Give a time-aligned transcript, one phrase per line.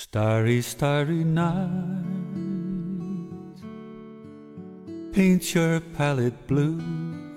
[0.00, 1.58] Starry, starry night.
[5.12, 6.78] Paint your palette blue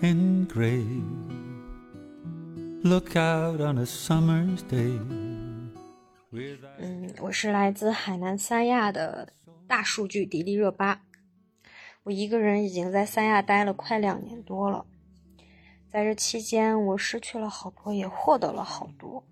[0.03, 0.85] and gray.
[2.83, 4.99] Look out on a summer's day.
[6.77, 9.33] 嗯，我是来自海南三亚的
[9.67, 11.01] 大数据迪丽热巴。
[12.03, 14.85] 我一个人已经在三亚待了快两年多了，
[15.91, 19.23] 在这期间，我失去了好多，也获得了好多。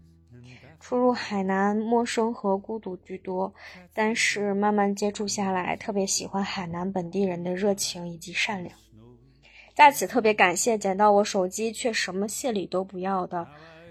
[0.80, 3.54] 初入海南，陌生和孤独居多，
[3.93, 8.76] 但是慢慢接触下来，特别喜欢海南本地人的热情以及善良。
[9.76, 13.48] 在此特别感谢捡到我手机却什么谢礼都不要的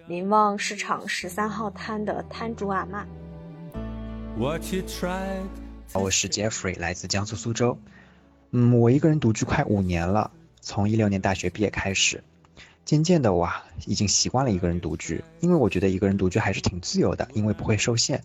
[0.07, 3.07] 林旺市场十三号摊的摊主阿妈。
[4.37, 7.79] 我是 Jeffrey，来自江苏苏州。
[8.51, 12.23] 嗯，我一个人独居快五年了，从一六年大学毕业开始。
[12.89, 18.25] 渐渐的，哇，已经习惯了一个人独居，因为我觉得一个人独居还是挺自由的，因为不会受限，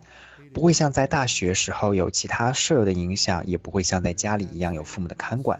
[0.53, 5.59] 不会像在大学时候有其他舍友的影响，也不会像在家里一样有父母的看管。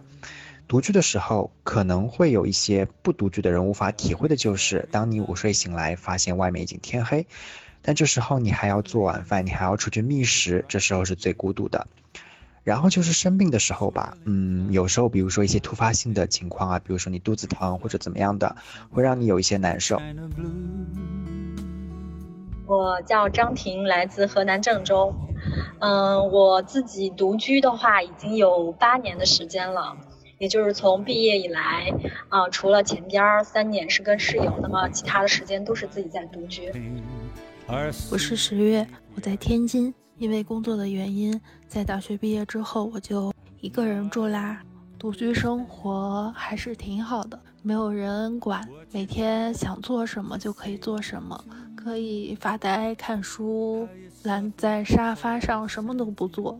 [0.70, 7.28] 独居的时候，可能会有一些不独居的人无法体会的，就是当你午睡醒来，发现外面已经天黑，
[7.82, 11.88] 但这时候你还要做晚饭，你还要出去觅食，这时候是最孤独的。
[12.64, 18.56] 然后就是生病的时候吧，嗯，有时候比如说一些突发性的情况啊，比如说你肚子疼或者怎么样的，
[18.90, 20.02] 会让你有一些难受。
[22.66, 25.14] 我叫张婷，来自河南郑州。
[25.80, 29.98] 嗯，我自己独居的话已经有八年的时间了，
[30.38, 31.94] 也就是从毕业以来，
[32.30, 36.72] 啊，除了前边三年是跟室友，那么其他的时间都是自己在独居。
[38.10, 39.94] 我是十月，我在天津。
[40.20, 41.42] 因为工作的原因，
[41.74, 44.62] 在大学毕业之后，我就一个人住啦。
[45.00, 51.44] 独居生活还是挺好的，没有人管，每天想做什么就可以做什么，
[51.76, 53.88] 可以发呆看书，
[54.22, 56.60] 懒在沙发上什么都不做。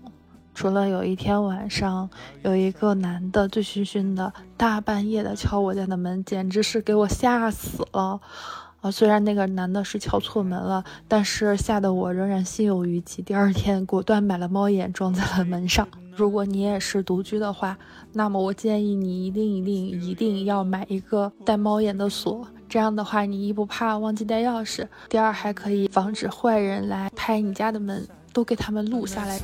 [0.56, 2.10] 除了有一天晚上，
[2.42, 8.20] 有一个男的醉醺醺的，大半夜的敲我家的门，简直是给我吓死了。
[8.84, 13.22] 啊，虽然那个男的是敲错门了，但是吓得我仍然心有余悸。
[13.22, 15.88] 第二天果断买了猫眼装在了门上。
[16.18, 17.78] 如果你也是独居的话，
[18.12, 22.46] 那么我建议你一定一定一定要买一个带猫眼的锁。
[22.68, 29.40] 这样的话，你一不怕忘记带钥匙，第二还可以防止坏人来拍你家的门，都给他们录下来。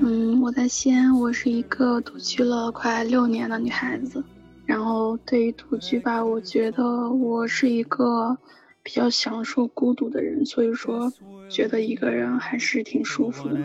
[0.00, 4.24] 嗯，我在西安，我是一个独居了快六年的女孩子。
[4.64, 8.38] 然后对于独居吧，我觉得我是一个
[8.82, 11.12] 比较享受孤独的人，所以说
[11.48, 13.58] 觉得一个人还是挺舒服的。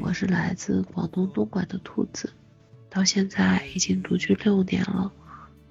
[0.00, 2.32] 我是来自广东东莞的兔子，
[2.88, 5.12] 到现在已经独居六年了。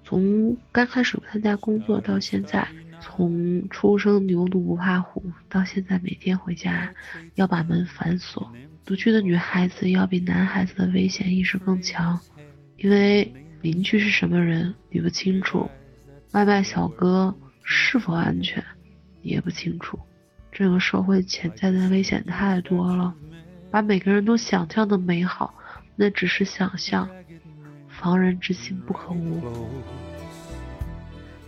[0.04, 2.68] 从刚开始参加工作到现在，
[3.02, 6.94] 从初生牛犊不怕虎到现在每天回家
[7.36, 8.52] 要把门反锁。
[8.86, 12.20] 独居的女孩子要比男孩子的危险意识更强，
[12.78, 13.34] 因为。
[13.62, 15.70] 邻居是什么人，你不清楚；
[16.32, 18.64] 外卖小哥是否安全，
[19.22, 20.00] 你也不清楚。
[20.52, 23.14] 这个社会潜在的危险太多了，
[23.70, 25.54] 把每个人都想象的美好，
[25.96, 27.10] 那只是想象。
[27.88, 29.42] 防人之心不可无。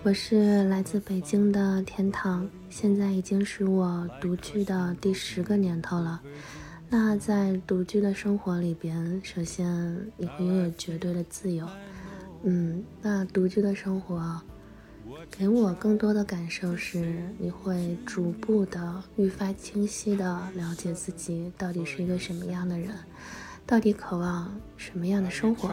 [0.04, 6.22] 我是来自北京的天堂，现在已经是我独居的第十个年头了。
[6.90, 11.66] 那在独居的生活里边，首先你会拥有绝对的自由。
[12.44, 14.42] 嗯，那独居的生活
[15.30, 20.26] 给我更多的感受是，你会逐步的愈发清晰的
[20.56, 22.90] 了解自己到底是一个什么样的人，
[23.68, 25.70] 到底渴望什么样的生活。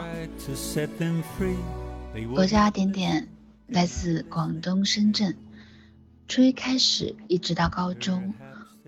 [2.35, 3.27] 我叫阿点点，
[3.67, 5.35] 来自广东深圳。
[6.27, 8.35] 初一开始一直到高中，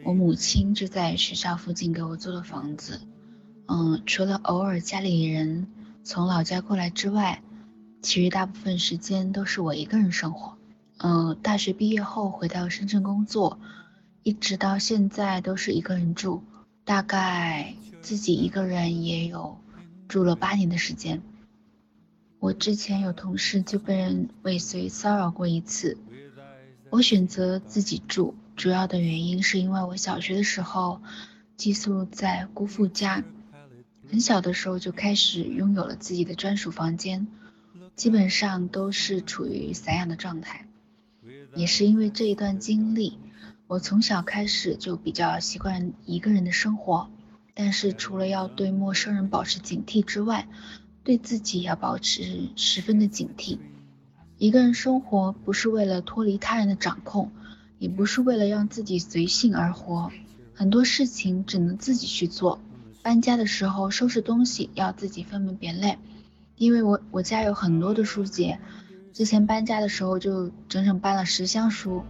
[0.03, 3.01] 我母亲就在学校附近给我租了房子。
[3.67, 5.67] 嗯，除了偶尔家里人
[6.03, 7.41] 从老家过来之外。
[8.01, 10.57] 其余大部分时间都是我一个人生活。
[10.97, 13.59] 嗯，大学毕业后回到深圳工作，
[14.23, 16.43] 一直到现在都是一个人住。
[16.83, 19.57] 大概自己一个人也有
[20.07, 21.21] 住了八年的时间。
[22.39, 25.97] 我之前有同事就被人尾随骚扰过一次。
[26.89, 31.01] 我选择自己住，主要的原因是因为我小学的时候
[31.55, 33.23] 寄宿在姑父家，
[34.09, 37.27] 很小的时候就开始拥有了自己的专属房间。
[37.95, 40.67] 基本上都是处于散养的状态，
[41.55, 43.17] 也是因为这一段经历，
[43.67, 47.09] 我从小开始就比较习惯一个人的生活。
[47.53, 50.47] 但是除了要对陌生人保持警惕之外，
[51.03, 53.59] 对自己要保持十分的警惕。
[54.37, 57.31] 一个人生活不是为了脱离他人的掌控，
[57.77, 60.11] 也不是为了让自己随性而活，
[60.53, 62.59] 很多事情只能自己去做。
[63.03, 65.97] 搬家的时候收拾东西要自己分门别类，
[66.61, 68.55] 因为我我家有很多的书籍，
[69.11, 72.03] 之前搬家的时候就整整搬了十箱书。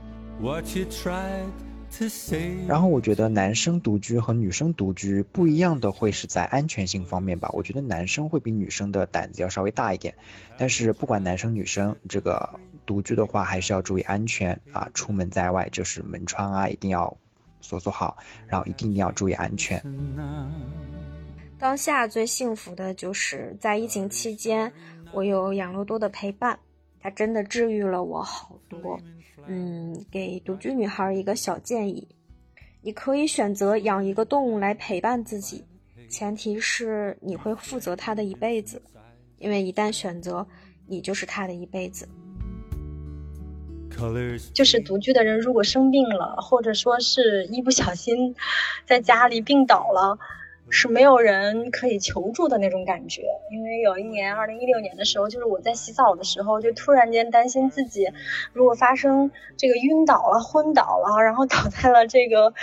[2.67, 7.49] 然后我觉得男生独居和女生独居不一样的会是在安全性方面吧。
[7.53, 10.13] 我觉得男生会比女生的胆子要稍微大一点，
[10.57, 14.89] 但是不管男生女生，这个独居的话还是要注意安全啊。
[14.93, 17.15] 出门在外就是门窗啊一定要
[17.61, 19.81] 锁锁好，然后一定要注意安全。
[21.61, 24.73] 当下最幸福的就是在疫情期间，
[25.13, 26.57] 我有养乐多的陪伴，
[26.99, 28.99] 它真的治愈了我好多。
[29.45, 32.07] 嗯，给独居女孩一个小建议，
[32.81, 35.63] 你可以选择养一个动物来陪伴自己，
[36.09, 38.81] 前提是你会负责它的一辈子，
[39.37, 40.47] 因为一旦选择，
[40.87, 42.09] 你就是它的一辈子。
[44.55, 48.35] 就是独居的人，如果生病了，或者说是一不小心
[48.83, 50.17] 在家里病倒了。
[50.73, 58.07] 是没有人可以求助的那种感觉，因为有一年，二零一六年的时候，就是我在洗澡的时候，就突然间担心自己
[58.53, 62.53] 如果发生这个晕倒了、昏倒了，然后倒在了这个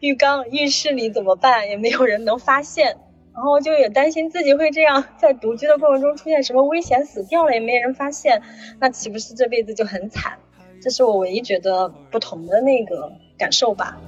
[0.00, 1.68] 浴缸、浴室里怎么办？
[1.68, 2.96] 也没有人能发现，
[3.32, 8.42] 然后就也担心自己会这样在独居的过程中出现什么危险，死掉了也没人发现，
[8.80, 10.36] 那岂不是这辈子就很惨？
[10.82, 14.00] 这是我唯一觉得不同的那个感受吧。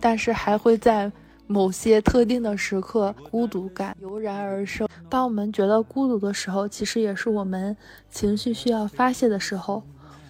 [0.00, 1.10] 但是还会在。
[1.50, 4.88] 某些特定的时刻，孤独感油然而生。
[5.08, 7.76] 当我们觉得孤独的时候，其实也是我们
[8.08, 9.82] 情绪需要发泄的时候。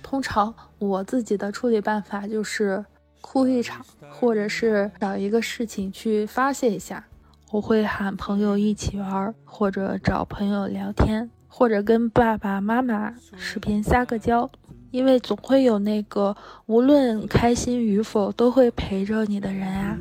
[0.02, 2.82] 通常我自己的处理办法就是
[3.20, 7.04] 哭一场，或者是找一个事情去发泄一下。
[7.50, 14.50] 我会喊朋友一起玩，或者找朋友聊天，或者跟爸爸妈妈视频撒个娇。
[14.90, 16.34] 因为总会有那个
[16.66, 19.96] 无论开心与否都会陪着你的人啊。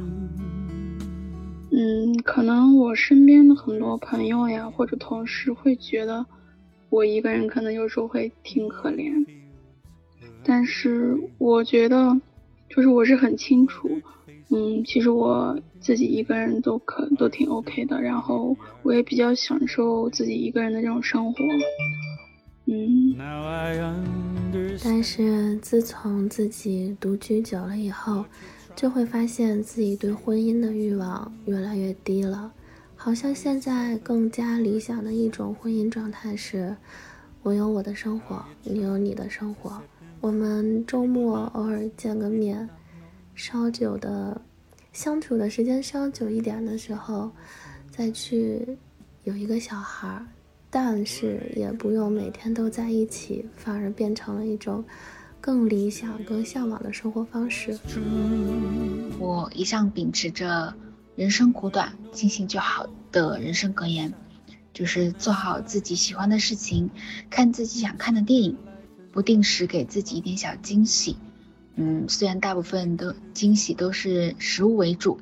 [1.71, 6.25] 嗯，可能我身边的很多朋友呀，或者同事会觉得
[6.89, 9.25] 我一个人可能有时候会挺可怜，
[10.44, 12.19] 但是我觉得
[12.69, 13.88] 就是我是很清楚，
[14.50, 21.38] 嗯，其实我自己一个人都可都挺 OK 的，然后我也比较享受自己一个人的这种生活，
[22.66, 23.16] 嗯。
[24.83, 28.25] 但是自从自己独居久了以后。
[28.75, 32.54] 就会发现自己对婚姻的欲望越来越低了，
[32.95, 36.75] 好像现在更加理想的一种婚姻状态是：
[37.44, 39.81] 我有我的生活，你有你的生活，
[40.21, 42.69] 我们周末偶尔见个面，
[43.36, 44.39] 稍久的
[44.94, 47.30] 相处的时间稍久一点的时候，
[47.92, 48.66] 再去
[49.25, 50.25] 有一个小孩儿，
[50.69, 54.83] 但是也不用每天都在一起，反而变成了一种。
[55.41, 57.77] 更理想、更向往的生活方式。
[59.18, 60.74] 我一向秉持着
[61.15, 64.13] “人生苦短，尽兴就好”的人生格言，
[64.74, 66.89] 就是做好自己喜欢的事情，
[67.30, 68.57] 看自己想看的电影，
[69.12, 71.18] 不定时给自己一点小惊喜。
[71.75, 75.19] 嗯，虽然大部分的惊喜都是食物为主，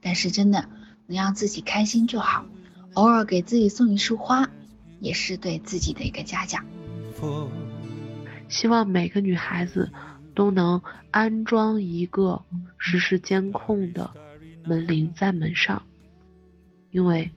[0.00, 0.68] 但是真的
[1.06, 2.46] 能让自己开心就好。
[2.94, 4.48] 偶尔给自己送一束花，
[5.00, 6.64] 也是对自己的一个嘉奖。
[8.54, 9.90] 希望每个女孩子
[10.32, 10.80] 都能
[11.10, 12.40] 安装一个
[12.78, 14.08] 实时监控的
[14.64, 15.82] 门铃在门上，
[16.92, 17.28] 因为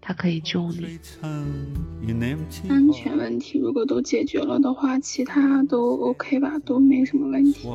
[0.00, 0.98] 它可以救你。
[2.68, 7.68] 安全问题如果都解决了的话，其他都 OK 吧，都没什么问题。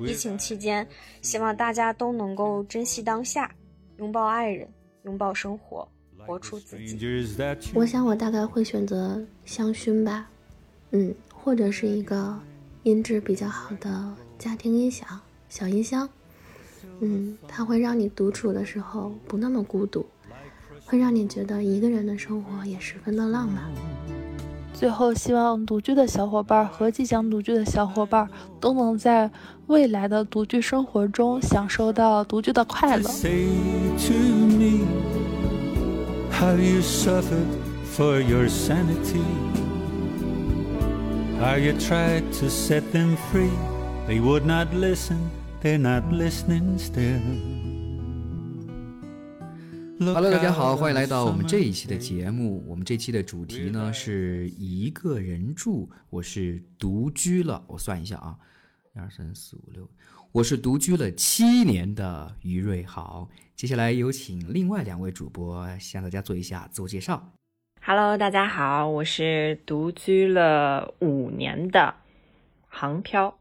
[0.00, 0.86] 疫情期间，
[1.22, 3.50] 希望大家都能够珍惜当下，
[3.96, 4.68] 拥抱爱人，
[5.04, 6.98] 拥抱生活，活出自己。
[7.74, 10.28] 我想我大概会选择香薰吧，
[10.90, 11.14] 嗯。
[11.46, 12.36] 或者是一个
[12.82, 15.06] 音质比较好的家庭音响
[15.48, 16.08] 小音箱，
[16.98, 20.04] 嗯，它会让你独处的时候不那么孤独，
[20.84, 23.62] 会让你觉得一个人的生活也十分的浪漫。
[24.74, 29.30] 最后，希望独居的小伙伴和即将独居的小伙伴都能在
[29.68, 33.08] 未来的独居生活中享受到独居的快乐。
[36.32, 37.46] Have you suffered
[37.96, 38.48] for you
[41.78, 43.50] tried to set them free,
[44.06, 47.20] they would not listen, they're not listening still.
[49.98, 52.64] Hello，大家好，欢迎来到我们这一期的节目。
[52.66, 57.62] 我们这期的主题呢是一个人住，我是独居了。
[57.66, 58.36] 我算一下啊，
[58.94, 59.88] 一二三四五六，
[60.32, 63.28] 我是独居了七年的于瑞豪。
[63.54, 67.32] 接下来有请另外两位主播向大家做一下自我介绍。
[67.88, 71.94] Hello，大家好，我是独居了五年的
[72.66, 73.38] 航漂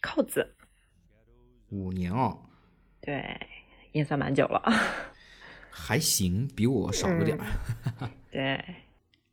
[0.00, 0.54] 扣子。
[1.68, 2.38] 五年哦，
[3.02, 3.38] 对，
[3.92, 4.62] 也算蛮久了。
[5.68, 8.10] 还行，比我少了点儿。
[8.30, 8.58] 对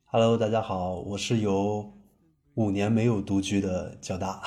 [0.04, 1.90] ，Hello，大家好，我是有
[2.56, 4.42] 五年没有独居的交大。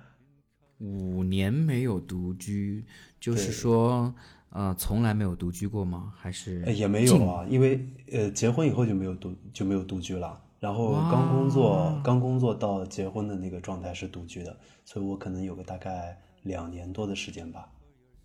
[0.76, 2.84] 五年没有独居，
[3.18, 4.14] 就是说，
[4.56, 6.14] 呃，从来没有独居过吗？
[6.16, 7.44] 还是也没有啊？
[7.46, 10.40] 因为呃，结婚以后就没有独就没有独居了。
[10.58, 17.68] 然后刚工作，刚工作到结婚的那个状态是独居的，所以我可能有个大概两年多的时间吧，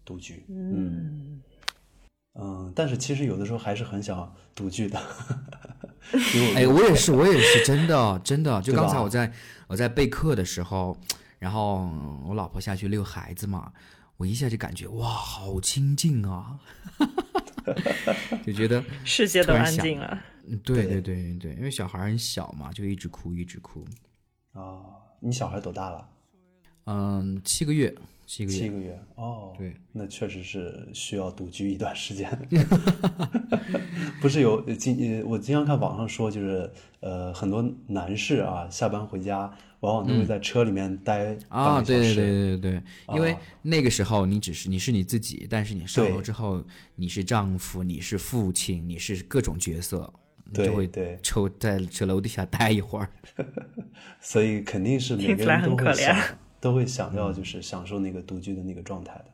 [0.05, 0.45] 独居。
[0.47, 1.41] 嗯
[2.39, 4.97] 嗯，但是其实有的时候还是很想独居的。
[6.55, 8.61] 哎，我也是，我也是，真的真的。
[8.63, 9.29] 就刚才我在
[9.67, 10.95] 我在备课的时候。
[11.39, 11.89] 然后
[12.23, 13.73] 我老婆下去遛孩子嘛，
[14.21, 16.59] 我一下就感觉哇，好清静啊，
[18.45, 20.21] 就觉得 世界都安静了。
[20.63, 23.83] 对对对对，因为小孩很小嘛，就一直哭一直哭。
[24.53, 24.77] 啊，
[25.19, 26.07] 你小孩多大了？
[26.85, 27.91] 嗯，七个月。
[28.27, 32.29] 七个月，七个月哦，对，那确实是需要独居一段时间。
[34.21, 39.51] 不是有经我经常看网上说，就是呃，很多男士啊，下班回家
[39.81, 42.83] 往往都会在车里面待啊，对对对对对，
[43.13, 46.63] 因为那个时候你只是你是你自己，但是你上楼之后，
[46.95, 50.11] 你是丈夫，你是父亲，你是各种角色，
[50.53, 50.89] 就会
[51.21, 53.09] 抽在车楼底下待一会儿，
[54.19, 56.17] 所以肯定是每个人都会想。
[56.61, 59.25] 都会想要就是享受那个独居的那个状态的，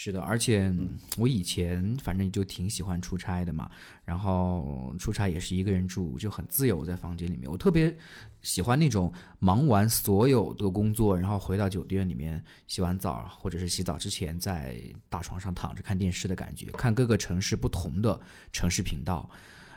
[0.00, 0.72] 是的，而且
[1.16, 3.68] 我以前反正就挺喜欢出差的嘛，
[4.04, 7.50] 然后出差也是一个人住，就很自由在房间里面。
[7.50, 7.92] 我特别
[8.40, 18.20] 喜欢那种忙完所有的工作，然后回到酒店里面洗完澡或者是洗澡之前，在大床上躺着看电视的感觉，看各个城市不同的
[18.52, 19.28] 城市频道。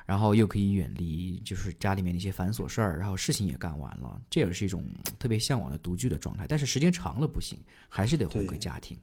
[0.06, 4.86] 然后又可以远离，就是家里面那些繁琐事儿，然后事情也干完了，这也是一种
[5.18, 6.46] 特别向往的独居的状态。
[6.48, 7.58] 但是时间长了不行，
[7.90, 8.96] 还是得回归家庭。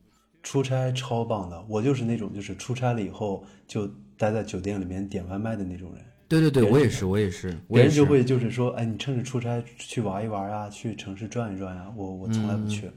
[0.51, 3.87] 出差超棒的，我就是那种就是出差了以后就
[4.17, 6.03] 待在酒店里面点外卖的那种人。
[6.27, 7.55] 对对对，我也是，我也是。
[7.69, 11.93] 别人就会就是说，哎，你趁着出差去玩一玩啊，去城市转一转啊。
[11.95, 12.91] 我我从来不去。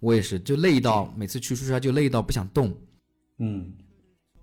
[0.00, 2.76] 我也是，就累到每次去出差就累到不想动。
[3.38, 3.72] 嗯。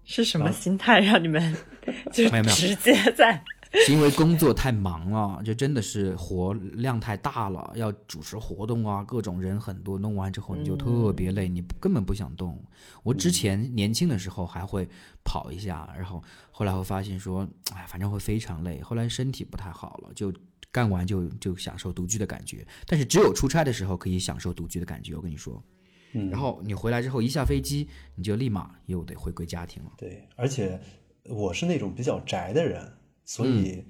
[0.05, 1.53] 是什么心态让你们
[2.13, 3.43] 就直接在？
[3.85, 12.61] 是因为工作太忙了，就真的是活量太大了，要主持活动啊，各种人很多，弄完之后你就特别累，你根本不想动。
[13.03, 14.87] 我之前年轻的时候还会
[15.23, 18.81] 跑一下，然后后来会发现说，哎，反正会非常累。
[18.81, 20.33] 后来身体不太好了，就
[20.71, 22.65] 干完就就享受独居的感觉。
[22.85, 25.63] 但是只有出差的时候可以享受独居的感觉，我跟你说。
[26.31, 29.91] 然后你回来之后一下飞机，你就立马又得回归家庭了。
[29.97, 30.79] 对，而且
[31.25, 32.91] 我是那种比较宅的人，
[33.27, 33.83] 所以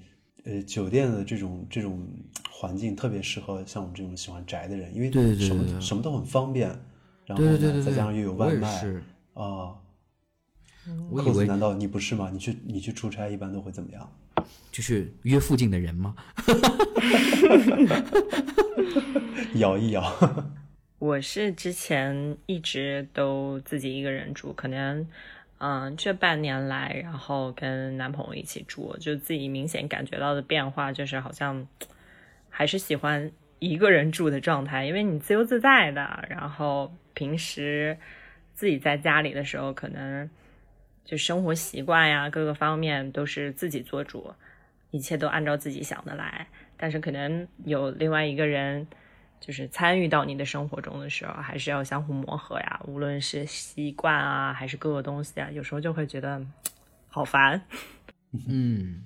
[0.44, 2.06] 呃，酒店的这种这种
[2.50, 6.68] 环境特别适合像我们这种喜欢宅的人，因为什么什么都很方便，
[7.24, 8.68] 然后再加上又有外卖
[9.34, 9.76] 啊。
[11.10, 12.30] 我以为难道你不是吗？
[12.32, 14.12] 你去你去出差一般都会怎么样？
[14.72, 16.16] 就是约附近的人吗？
[19.54, 20.02] 摇一摇。
[20.98, 25.06] 我是之前一直都自己一个人住，可能，
[25.60, 31.66] 嗯，这半年来，然后跟男朋友一起住，就自己明显感觉到的变化，就是好像
[32.48, 36.24] 还是喜欢一个人住的状态，因为你自由自在的。
[36.28, 37.98] 然后平时
[38.54, 40.30] 自己在家里的时候，可能
[41.04, 44.32] 就生活习惯呀，各个方面都是自己做主，
[44.92, 46.46] 一切都按照自己想的来。
[46.76, 48.86] 但是可能有另外一个人。
[49.40, 52.80] 就是参与到你的生活中的时候，还是要相互磨合呀。
[52.86, 56.44] 无论是习惯啊，还是各个东西啊，有时候就会觉得
[57.08, 57.62] 好烦。
[58.48, 59.04] 嗯，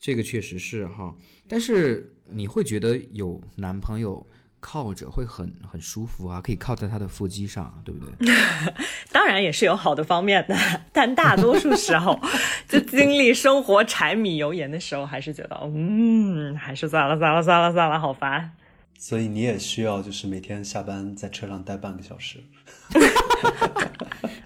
[0.00, 1.14] 这个确实是哈。
[1.48, 4.26] 但是你会觉得有男朋友
[4.60, 8.34] 靠着会很很舒服啊，可以靠在他的腹肌上，对不对？
[9.12, 10.56] 当然也是有好的方面的，
[10.92, 12.18] 但大多数时候，
[12.66, 18.52] 就经历生活柴米油盐的时候，还是觉得嗯，还是算了算了算了算了，好烦。
[19.00, 22.42] 所以你也需要，就是每天下班在车上待半个小时，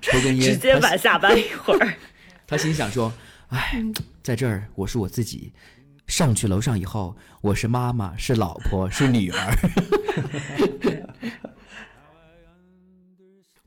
[0.02, 1.94] 抽根烟，直接晚下班一会儿。
[2.46, 3.10] 他心想说
[3.48, 3.82] ：“哎，
[4.22, 5.54] 在这儿我是我自己，
[6.06, 9.38] 上去楼上以后，我是妈妈，是老婆，是女儿。”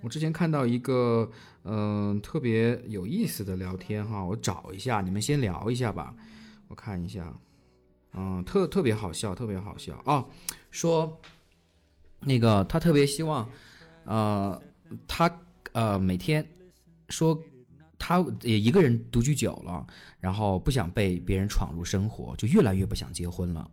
[0.04, 1.32] 我之前看到一个
[1.64, 6.14] 嗯特别有意思的聊天哈，我找一下，你们先聊一下吧，
[6.68, 7.34] 我看一下。
[8.18, 10.30] 嗯，特特别好笑，特别好笑哦。
[10.76, 11.22] 说
[12.20, 13.50] 那个他特别希望，
[14.04, 14.62] 呃，
[15.08, 15.40] 他
[15.72, 16.46] 呃每天
[17.08, 17.42] 说
[17.98, 19.88] 他也一个人独居久了，
[20.20, 23.72] 然后不想被别人闯入生活，就越来越不想结婚了。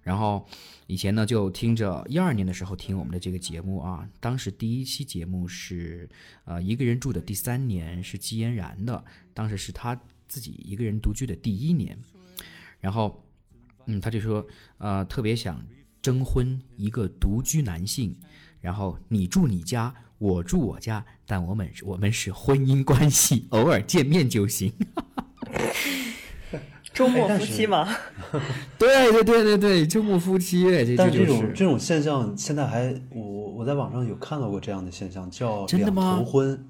[0.00, 0.48] 然后
[0.86, 6.08] 以前呢就听着一二年的时候听我们的这个节目啊，当时第一期节目是
[6.46, 9.04] 呃一个人住的第三年是季嫣然的，
[9.34, 11.98] 当时是他自己一个人独居的第一年，
[12.80, 13.22] 然后
[13.84, 14.46] 嗯他就说
[14.78, 15.62] 呃特别想
[16.02, 18.16] 征婚一个独居男性，
[18.60, 24.72] 然后你住你家，我住我家，但我们我们是婚姻关系， 偶尔见面就行。
[26.92, 27.88] 周末夫妻吗？
[28.76, 30.64] 对对对对对，周末夫妻。
[30.96, 36.66] 但这种这种现象现在还我我在网上有看到过这样的现象，叫两头婚，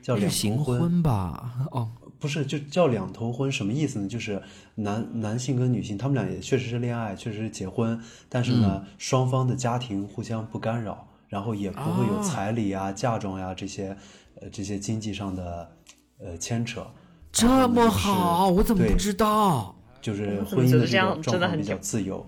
[0.00, 1.68] 叫两头婚吧？
[1.72, 1.90] 哦，
[2.24, 4.08] 不是，就叫两头婚，什么意思呢？
[4.08, 4.40] 就是
[4.76, 8.00] 男男性跟女性，他们俩也确实是恋爱，确实是结婚，
[8.30, 13.94] 但是呢，双方的家庭互相不干扰，然后也不会有彩礼啊、嫁妆呀这些
[14.40, 15.70] 呃这些经济上的
[16.18, 16.86] 呃牵扯。
[17.30, 19.76] 这么好，我怎么不知道？
[20.00, 22.26] 就是婚姻的这种状况比较自由，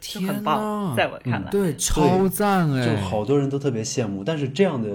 [0.00, 2.86] 天呐，在我看来，对，超赞哎！
[2.86, 4.22] 就好多人都特别羡慕。
[4.22, 4.88] 但是这样的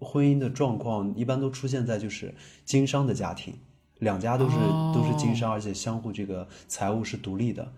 [0.00, 3.54] 婚姻的状况一般都出现在就是经商的家庭，
[3.98, 4.56] 两家都是
[4.94, 7.72] 都是经商，而且相互这个财务是独立的。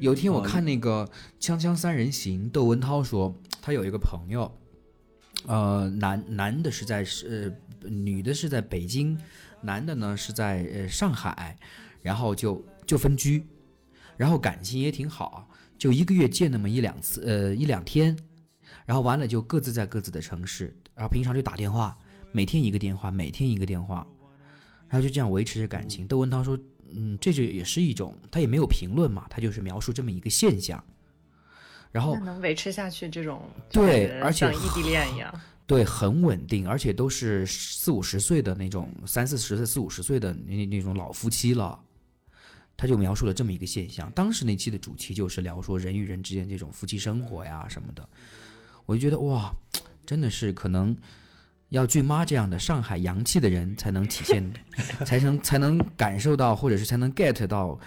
[0.00, 1.08] 有一天我看那个
[1.44, 4.50] 《锵锵三人行》，窦文涛说他有一个朋友，
[5.46, 9.18] 呃，男男的是在是女的是在北京。
[9.60, 11.58] 男的呢是在呃上海，
[12.00, 13.44] 然后就就分居，
[14.16, 18.16] 然后感情也挺好，就一个月见那么一两次，呃一两天，
[18.86, 21.96] 然后完了就各自在各自的城市，然后平常就打电话，
[22.32, 24.04] 每天一个电话，每天一个电话，
[24.88, 26.08] 然后就这样维持着感情。
[26.08, 26.58] 窦文涛说，
[26.90, 30.82] 嗯，这就也是一种，他也没有评论嘛，他就是描述这么一个现象，
[31.92, 35.32] 然后能维持下去这种，对，而且像异地恋一样。
[35.68, 41.78] 对，很稳定，而且都是四五十岁的那种，三四十岁、四五十岁的那那种老夫妻了。
[42.74, 44.08] 他就描述了这么一个现象。
[44.12, 48.08] 当时那期的主题就是聊说人与人之间这种夫妻生活呀什么的。
[48.86, 49.52] 我就觉得哇，
[50.08, 50.96] 真的是可能
[51.68, 54.42] 要俊妈这样的上海洋气的人才能体现，
[55.04, 57.78] 才能才能感受到，或者是才能 get 到。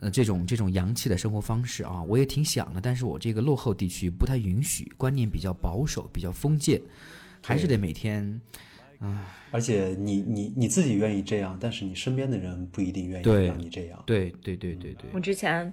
[0.00, 6.82] 呃，这种这种洋气的生活方式啊，我也挺想的，但是我这个落后地区不太允许，观念比较保守，比较封建，
[7.40, 8.40] 还是得每天，
[8.98, 9.32] 啊。
[9.52, 14.02] 而且你你你自己愿意这样，但是你身边的人不一定愿意让你这样。
[14.04, 15.08] 对对对对对。
[15.12, 15.72] 我之前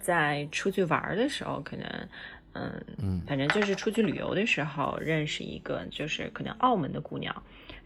[0.00, 2.08] 在出去玩的时候，可能，
[2.52, 2.84] 嗯。
[2.98, 7.34] 嗯，反正就是出去旅游的时候，认识一个就是可能澳门的姑娘。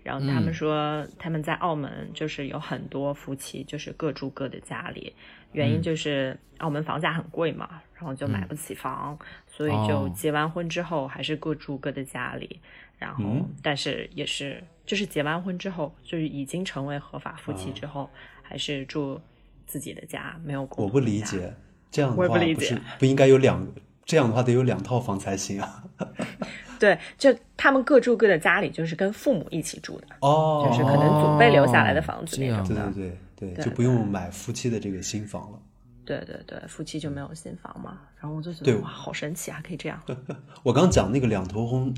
[0.02, 5.14] 然后他们说他们在澳门就是有很多夫妻，就是各住各的家里，
[5.52, 12.60] 原因就是澳门房价很贵嘛，然后就买不起房，所以就结完婚之后还是各住各的家里，
[12.98, 13.24] 然后
[13.62, 18.10] 但是也是就是结完婚之后，就是已经成为合法夫妻之后，
[18.42, 19.18] 还是住
[19.64, 21.50] 自己的家，没有我不理解
[21.90, 23.66] 这样的话不是不应该有两
[24.04, 25.84] 这样的话得有两套房才行啊。
[26.78, 35.58] 对，就他们各住各的家里，就是跟父母一起住的，哦，就是可能祖辈留下来的房子那种的，对对对对，就不用买夫妻的这个新房了。
[36.04, 39.98] 对对对，夫妻就没有新房嘛，然后我就觉得哇，好神奇啊，可以这样。
[40.62, 41.94] 我刚讲那个两头婚，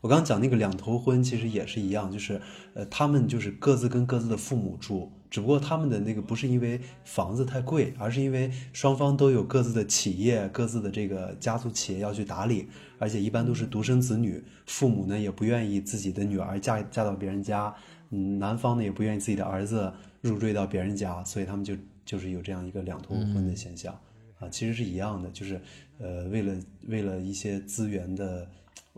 [0.00, 2.40] 我刚讲那个两头婚，其实也是一样，就是
[2.74, 12.68] 呃，他们就是各自跟各自的父母住，只不过他们的那个不是因为房子太贵，而是因为双方都有各自的企业，各自的这个家族企业要去打理，
[13.00, 17.74] 而且一般都是独生子女，父母呢也不愿意自己的女儿嫁嫁到别人家，
[18.10, 21.74] 嗯，男方呢也不愿意自己的儿子入赘到别人家，所以他们就。
[22.06, 23.98] 就是有这样一个两头婚的现象，
[24.38, 25.58] 啊，其实是一样的，就是
[25.98, 26.54] 呃，为了
[26.86, 28.46] 为了一些资源的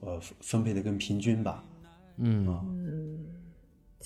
[0.00, 1.64] 呃分配的更平均吧，
[2.16, 2.44] 嗯。
[2.48, 3.18] 嗯，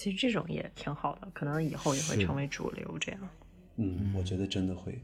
[0.00, 3.20] 其实这种也挺好的，可能以后也会成为主流这样。
[3.76, 4.98] 嗯，我觉得真的会，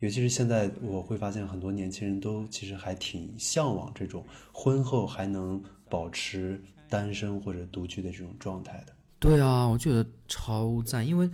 [0.00, 8.92] 尤其是现在我会发现很多年轻人都其实还挺向往这种婚后还能保持单身或者独居的这种状态的。
[9.18, 11.30] 对啊，我觉得超赞，因为。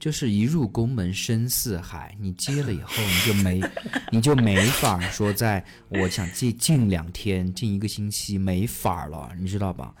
[0.00, 3.58] 就是一入宫门深似海，你接了以后你就没，
[4.12, 9.94] 你就没法说在我想近近两天、近一个星期没法了，你知道吧？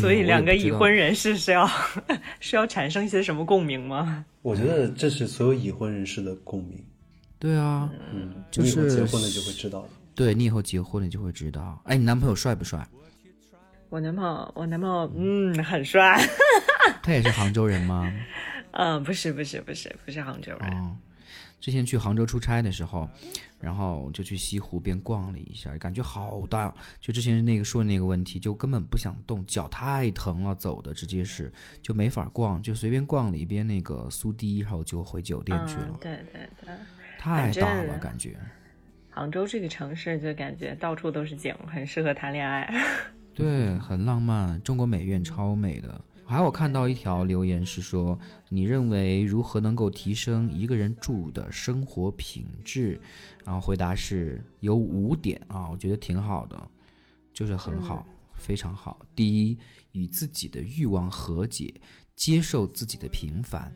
[0.00, 1.68] 所以两个已婚人士是要
[2.40, 4.24] 是要产生一些什么共鸣吗？
[4.42, 6.82] 我觉得这是所有已婚人士的共鸣。
[7.38, 9.88] 对啊，嗯，就是结婚了就会知道了。
[10.14, 11.80] 对你以后结婚了就会知道。
[11.84, 12.86] 哎，你男朋友帅不帅？
[13.88, 16.18] 我男朋友，我男朋友，嗯，很帅。
[17.02, 18.12] 他也是杭州人吗？
[18.72, 20.96] 嗯， 不是不是不是不是杭州人。
[21.66, 23.10] 之前去杭州出差的时候，
[23.58, 26.72] 然后就去西湖边逛了一下，感觉好大。
[27.00, 31.52] 就之前那个说的那个问题，就根本不想动，脚太疼了，走的直接是
[31.82, 35.98] 就没法逛，就随便逛了一边那个苏堤，然后就回酒店去了。
[36.00, 36.72] 对对对，
[37.18, 38.36] 太大了，感觉。
[39.10, 42.72] 杭州这个城市就感觉到处都是景，很适合谈恋爱。
[43.34, 46.00] 对，很浪漫，中国美院超美的。
[46.28, 53.00] 还有看到一条留言是说，你认为如何能够提升一个人住的生活品质？
[53.44, 56.70] 然后回答是有五点啊，我觉得挺好的，
[57.32, 58.98] 就是很好，非常好。
[59.14, 59.56] 第一，
[59.92, 61.72] 与自己的欲望和解，
[62.16, 63.72] 接受自己的平凡。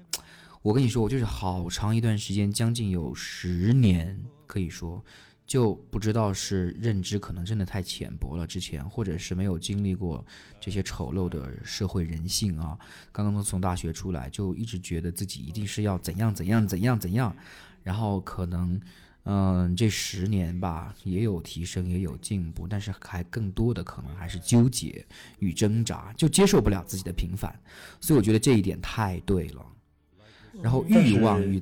[0.60, 5.04] 我跟你说，我就是好长一段时间，将近有十年，可以说。
[5.50, 10.24] 就不知道是认知可能真的太浅薄了，之前或者是没有经历过
[10.60, 12.78] 这些丑陋的社会人性啊。
[13.10, 17.34] 刚刚从大学出来，就一直觉得自己一定是要怎样怎样怎样怎样，
[17.82, 18.80] 然后可能，
[19.24, 25.04] 嗯，这十年吧也有提升也有进步，但是还更多的可能还是纠结
[25.40, 27.52] 与挣扎，就接受不了自己的平凡。
[28.00, 29.66] 所以我觉得这一点太对了。
[30.62, 31.60] 然后欲望与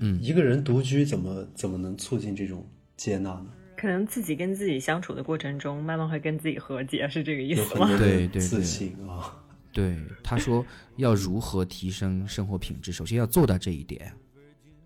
[0.00, 2.68] 嗯，一个人独居怎么怎么能促进这种？
[3.00, 3.46] 接纳呢？
[3.78, 7.88] 可能自己跟自己相处的过程中，慢慢会跟自己和解，是这个意思吗？
[7.96, 9.42] 对对自信啊！
[9.72, 10.62] 对，他说
[10.96, 14.12] 要如何提升生活品质，首先要做到这一点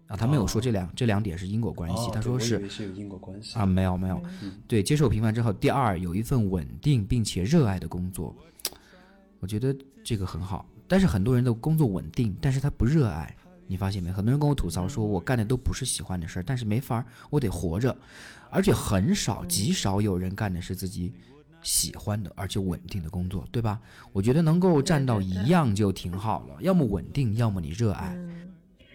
[0.06, 0.16] 啊。
[0.16, 4.22] 他没有说这两这两点是因果关系，他说是是有因果关系啊，没有没有。
[4.68, 8.32] 对，接受平凡之后，第二有一份稳定并且热爱的工作，
[9.40, 10.64] 我觉得这个很好。
[10.86, 13.34] 但是很多人的工作稳定，但是他不热爱。
[13.66, 14.12] 你发现没？
[14.12, 17.96] 很多人跟我吐槽说，我干的都不是喜欢的事儿，但是没法儿，我得活着，
[18.50, 21.12] 而且很少、极少有人干的是自己
[21.62, 23.80] 喜欢的而且稳定的工作，对吧？
[24.12, 28.14] 我觉得能够占到一样就挺好了，要么稳定，要么你热爱。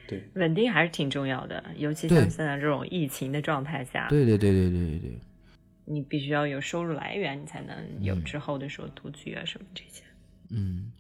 [0.08, 4.08] 对，稳定还是挺重要的，尤其像现在这种疫情的状态下。
[4.10, 5.20] 对对对对对对对。
[5.86, 10.04] 你必须要有收入来源，你才能有之后的时候独居啊什么这些。
[10.50, 10.92] 嗯。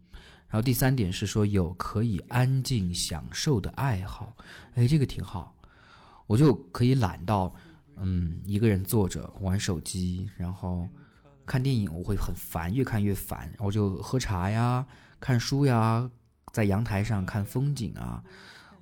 [0.49, 4.35] 然后第三点是说有可以安静享受的爱好，
[4.73, 5.55] 哎，这个挺好，
[6.25, 7.53] 我就可以懒到，
[7.97, 10.89] 嗯，一个人坐着玩手机，然后
[11.45, 14.83] 看电影，我会很烦，越看越烦，我就喝茶呀，
[15.19, 16.09] 看书呀，
[16.51, 18.23] 在阳台上看风景啊，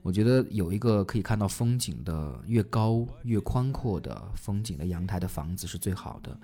[0.02, 6.40] 我觉得有一个可以看到风景的越高越宽阔的风景的阳台的房子是最好的，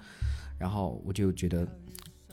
[0.57, 1.65] 然后我就觉得。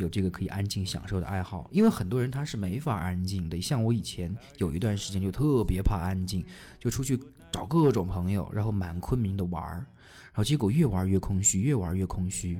[0.00, 3.60] 有这个可以安静享受的爱好，因为很多人他是没法安静的。
[3.60, 6.44] 像我以前有一段时间就特别怕安静，
[6.78, 7.18] 就出去
[7.52, 12.58] 找各种朋友，然后满昆明的玩儿，然后结果越玩越空虚，越玩越空虚。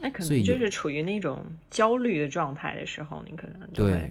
[0.00, 4.10] 那可能就是处于那种焦虑的状态的时候，你可能对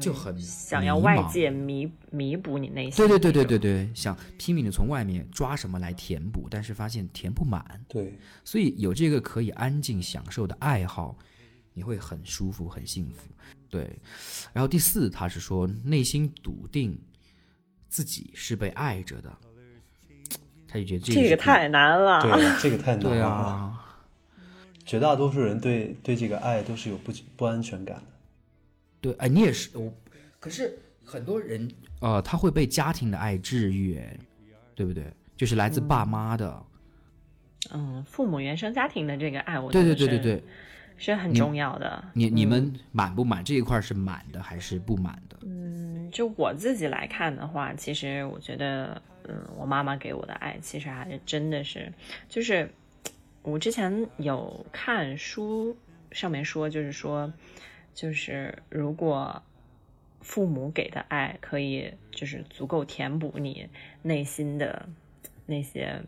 [0.00, 2.96] 就很想要外界弥弥补你内心。
[2.96, 7.64] 对对对对对对，想拼命的从外面抓什么来填补，但是发现填不满。
[7.88, 11.16] 对，所以有这个可以安静享受的爱好。
[11.76, 13.28] 你会很舒服，很幸福，
[13.68, 13.98] 对。
[14.54, 16.98] 然后第四，他是说内心笃定
[17.86, 19.30] 自己是被爱着的，
[20.66, 23.10] 他就觉得这个太难了，对，这个太难了。
[23.10, 23.98] 对啊，
[24.86, 28.04] 绝大多数人对对这个爱都是有不不安全感的。
[29.02, 29.92] 对，哎，你也是，我
[30.40, 34.00] 可是很多人，呃，他会被家庭的爱治愈，
[34.74, 35.12] 对不对？
[35.36, 36.64] 就是来自爸妈的，
[37.74, 40.42] 嗯，父母原生家庭的这个爱，我对对对对对。
[40.96, 42.02] 是很重要的。
[42.14, 45.36] 你你们满不满这一块是满的还是不满的？
[45.42, 51.92] 嗯，就我自己来看的话，其实我觉得，嗯，我妈妈给我的爱，其实还是真的是，
[52.28, 52.68] 就是
[53.42, 55.76] 我之前有看书
[56.10, 57.32] 上面说，就是说，
[57.94, 59.40] 就是如果
[60.20, 63.68] 父母给的爱可以就是足够填补你
[64.02, 64.88] 内心的
[65.44, 66.02] 那些，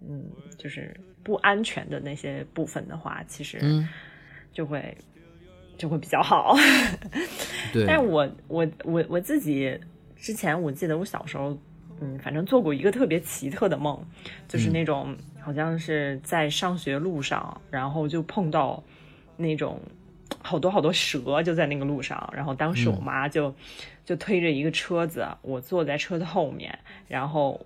[0.00, 0.24] 嗯，
[0.56, 3.86] 就是不安全的那些部分的话，其实。
[4.52, 4.96] 就会
[5.76, 6.54] 就会比较好，
[7.72, 7.84] 对。
[7.88, 9.78] 但是我我我我自己
[10.16, 11.56] 之前我记得我小时候，
[12.00, 13.98] 嗯，反正做过一个特别奇特的梦，
[14.48, 18.82] 就是那种好像是在上学路上，然后就碰到
[19.36, 19.80] 那种
[20.42, 23.54] 好多好多蛇就在那个路上，然后当时我妈就
[24.04, 27.64] 就推着一个车子，我坐在车的后面，然后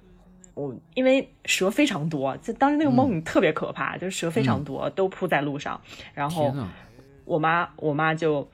[0.55, 5.81] 我因为蛇非常多，就当时那个梦特别可怕，就是蛇非常多都扑在路上，
[6.15, 6.55] 然后。
[7.27, 8.47] 我妈，我妈就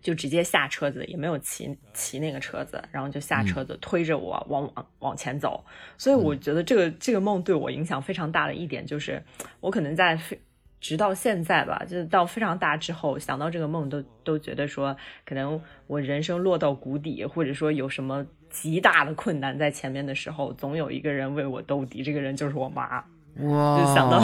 [0.00, 5.62] 就直接下车子，也没有骑骑那个车子，然后就下车子推着我往往往前走。
[5.98, 9.22] 所以我觉得这个这个梦对我影响非常大的一点就是，
[9.60, 10.40] 我可能在非
[10.80, 14.96] 直到现在吧，就是到非常大之后，想到这个梦都都觉得说，
[15.26, 23.04] 可能我人生落到谷底，或者说有什么极大的困难在前面的时候，总有一个人为我兜底，这个人就是我妈。
[23.40, 24.18] 哇，就想到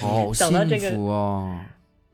[0.00, 0.48] 好 幸
[0.92, 1.66] 福啊！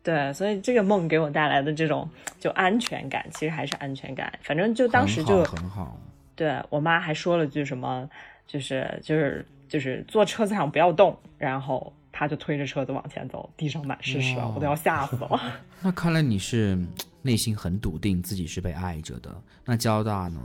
[0.02, 4.32] 对，所以这个梦给我带来的这种就安全感，其实还是安全感。
[4.40, 5.98] 反正就当时就很好。
[6.34, 8.08] 对我妈还说了句什么，
[8.46, 15.40] 就是就是就是坐车子上不要动，然后他就推着车子往前走，地上满是屎，我都要吓死了。
[15.82, 16.78] 那看来你是
[17.20, 19.34] 内心很笃定自己是被爱着的。
[19.64, 20.40] 那交大呢？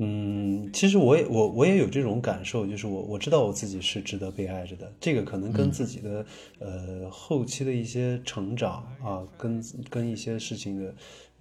[0.00, 4.92] 嗯，其实我也我我也有这种感受，就是我我知道我自己是值得被爱着的。
[5.00, 6.24] 这个可能跟自己的
[6.60, 10.94] 呃后期的一些成长啊，跟跟一些事情的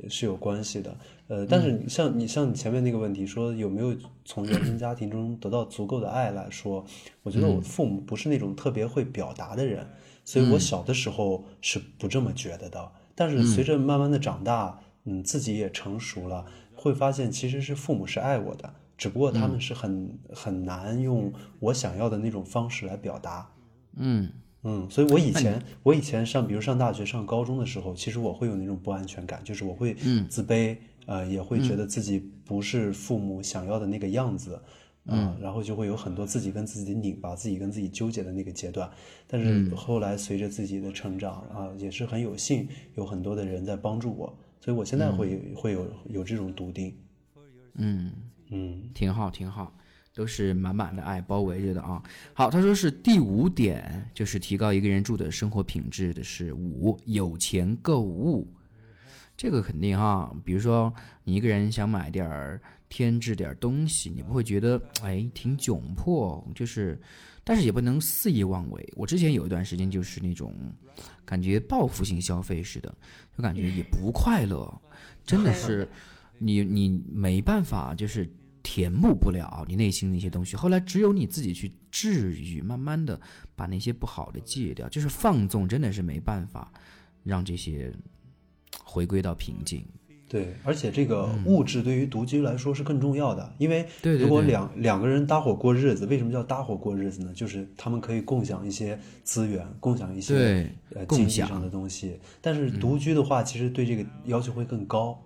[0.10, 0.98] 是有关系的。
[1.28, 6.84] 呃，但是你像你像你前面那个问题说有没有从原生家庭中得到足够的爱来说，
[7.22, 9.88] 我觉得我父母不是那种特别会表达的人，
[10.26, 12.92] 所以我小的时候是不这么觉得的。
[13.14, 16.44] 但是随着慢慢的长大，嗯，自己也成熟了。
[16.78, 23.50] 会发现其实是父母是爱我的，只不过他们是很很难用我想要的那种方式来表达。
[23.98, 24.30] 嗯
[24.64, 29.96] 嗯，所以我以前我以前上，比如上大学、上高中的时候，其实我会有那种不安全感，就是我会
[30.30, 34.60] 自卑，呃，也会觉得自己不是父母想要的那个样子，
[35.06, 38.90] 嗯，然后就会有很多自己跟自己拧巴、自己跟自己纠结的那个阶段。
[39.26, 44.38] 但是后来随着自己的成长啊，也是很有幸有很多的人在帮助我。
[44.60, 46.96] 所以我现在会会有有这种笃定，
[47.76, 48.12] 嗯
[48.50, 49.74] 嗯，挺好挺好，
[50.14, 52.02] 都是满满的爱包围着的啊。
[52.34, 58.48] 好，他说是第五点，就是提高一个人住的生活品质的是五有钱购物，
[59.36, 60.36] 这个肯定哈。
[60.44, 60.94] 比如说
[61.24, 67.00] 你一个人想买点儿添置点东西，你不会觉得哎挺窘迫，就是。
[67.48, 68.94] 但是也不能肆意妄为。
[68.98, 70.54] 我之前有一段时间就是那种
[71.24, 72.94] 感觉报复性消费似的，
[73.38, 74.82] 就感觉也不快乐，
[75.26, 75.88] 真的是
[76.38, 78.30] 你你没办法，就是
[78.62, 80.58] 填补不了你内心的一些东西。
[80.58, 83.18] 后来只有你自己去治愈，慢慢的
[83.56, 84.90] 把那些不好的戒掉。
[84.90, 86.70] 就是放纵真的是没办法
[87.24, 87.94] 让这些
[88.84, 89.88] 回归到平静。
[90.30, 97.32] 对，而且这个物质对于独居来说是更重要的，因为如果两两个人搭伙过日子，为什么叫搭伙过日子呢？
[97.34, 102.20] 就是他们可以共享一些资源，共享一些呃经济上的东西。
[102.42, 105.18] 但是独居的话，其实对这个要求会更高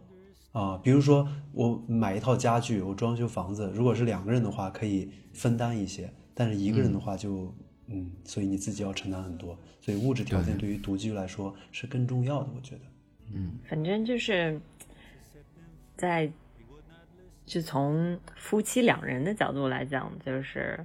[0.52, 0.78] 啊。
[0.84, 6.04] 比如说我买一套家具，我装修房子，如果是两个人的话，可以分担一些；
[6.36, 7.52] 但是一个人的话，就
[7.88, 9.58] 嗯，所以你自己要承担很多。
[9.80, 12.82] 所以物质条件对于独居来说是更重要的，我觉得。
[13.34, 14.62] 嗯，反正就是。
[16.02, 16.28] 在，
[17.46, 20.84] 就从夫妻两人的角度来讲，就是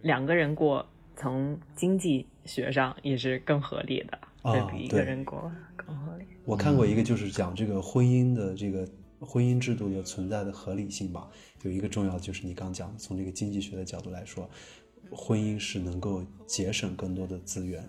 [0.00, 6.24] 两个人过，从经济学上也是更合理的，对比一个人过更合理。
[6.46, 8.88] 我看过一个，就是讲这个婚姻的这个
[9.20, 11.28] 婚姻制度的存在的合理性吧。
[11.62, 14.48] 有一个重要的就是你刚讲，从这个经济学的角度来说，
[15.10, 17.86] 婚姻是能够节省更多的资源。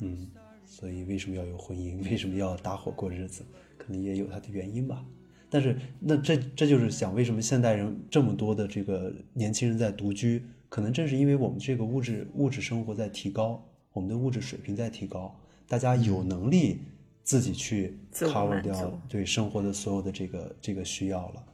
[0.00, 0.30] 嗯，
[0.64, 2.02] 所以为什么要有婚姻？
[2.10, 3.44] 为什么要搭伙过日子？
[3.86, 5.04] 可能也有它的原因吧，
[5.48, 16.80] 但是那这这就是想为什么现代人这么多的这个年轻人在独居，可能正是因为我们这个物质物质生活在提高，我们的物质水平在提高，大家有能力
[17.22, 21.44] 自己去 cover 掉对生活的所有的这个这个需要了。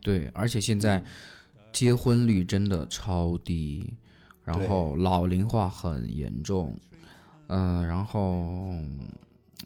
[0.00, 1.04] 对，而且现在
[1.72, 3.92] 结婚率真的超低，
[4.44, 6.74] 然后老龄化很严重，
[7.48, 8.72] 嗯，然后。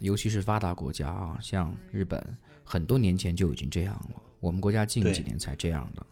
[0.01, 2.23] 尤其是发达国家啊，像日本，
[2.65, 4.23] 很多年前就已经这样了。
[4.41, 6.05] 我们国家近几年才这样的，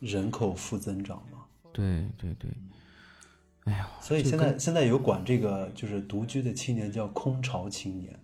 [0.00, 1.44] 人口负增长嘛。
[1.72, 2.50] 对对对，
[3.64, 8.18] 哎呀，所以现在现在有管这个就是独居的青年叫空巢青年。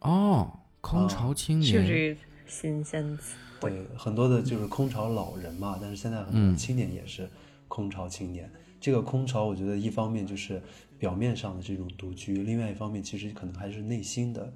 [0.00, 3.36] 哦，空巢青年就是新鲜词。
[3.60, 7.28] 对，很多的就是空巢老人嘛，但是现在很多青年也是
[7.66, 8.50] 空巢青年。
[8.80, 10.62] 这个空巢，我觉得一方面就是。
[10.98, 14.52] 表面上的这种独居，另外一方面其实可能还是内心的、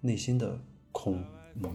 [0.00, 0.58] 内心的
[0.92, 1.22] 空。
[1.56, 1.74] 嗯，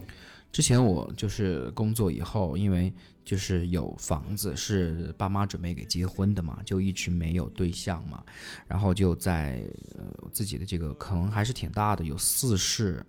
[0.50, 2.92] 之前我就是工作以后，因为
[3.24, 8.22] 就是有房子是爸妈准备给结婚的嘛，就一直没有对象嘛，
[8.66, 9.64] 然后就在
[9.96, 13.04] 呃自己的这个可能还是挺大的，有四室，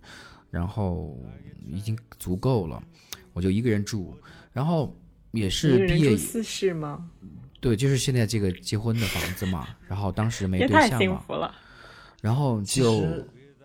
[0.50, 1.18] 然后
[1.66, 2.82] 已经足够了，
[3.32, 4.16] 我就一个人住，
[4.52, 4.96] 然后
[5.32, 7.10] 也是毕业四室吗？
[7.64, 11.50] 对，就是现在这个结婚的房子嘛，然后当时没对象嘛，
[12.20, 13.00] 然后就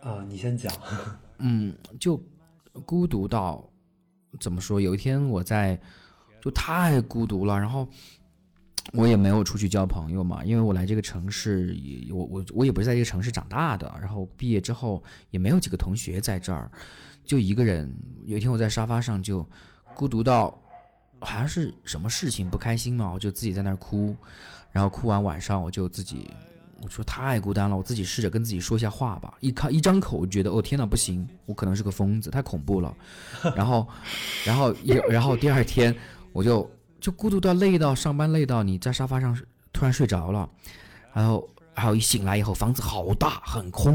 [0.01, 0.73] 啊，你先讲，
[1.39, 2.17] 嗯，就
[2.85, 3.69] 孤独到
[4.39, 4.79] 怎么说？
[4.79, 5.77] 有一天我在
[6.41, 7.85] 就太孤独了，然后
[8.93, 16.71] 我也没有出去交朋友嘛，因为我来这个城市也我我我也不是在这个城市长大的，然后毕业之后也没有几个同学在这儿，
[17.25, 17.93] 就一个人。
[18.23, 19.45] 有一天我在沙发上就
[19.93, 20.57] 孤独到。
[21.19, 24.15] 好像是什么事情不开心嘛，我就自己在那儿哭，
[24.71, 26.29] 然后哭完晚上我就自己，
[26.81, 29.33] 我说太孤单了，我自己试着跟自己说一下话吧。
[29.39, 32.95] 一开一张口，我觉得哦天哪，不行，我可能是个疯子，太恐怖了。
[33.55, 33.87] 然后，
[34.45, 35.95] 然后一然后第二天
[36.31, 36.69] 我就
[37.01, 39.37] 就孤独到累到上班累到你在沙发上
[39.73, 40.49] 突然睡着了，
[41.13, 43.93] 然后还有一醒来以后房子好大很空，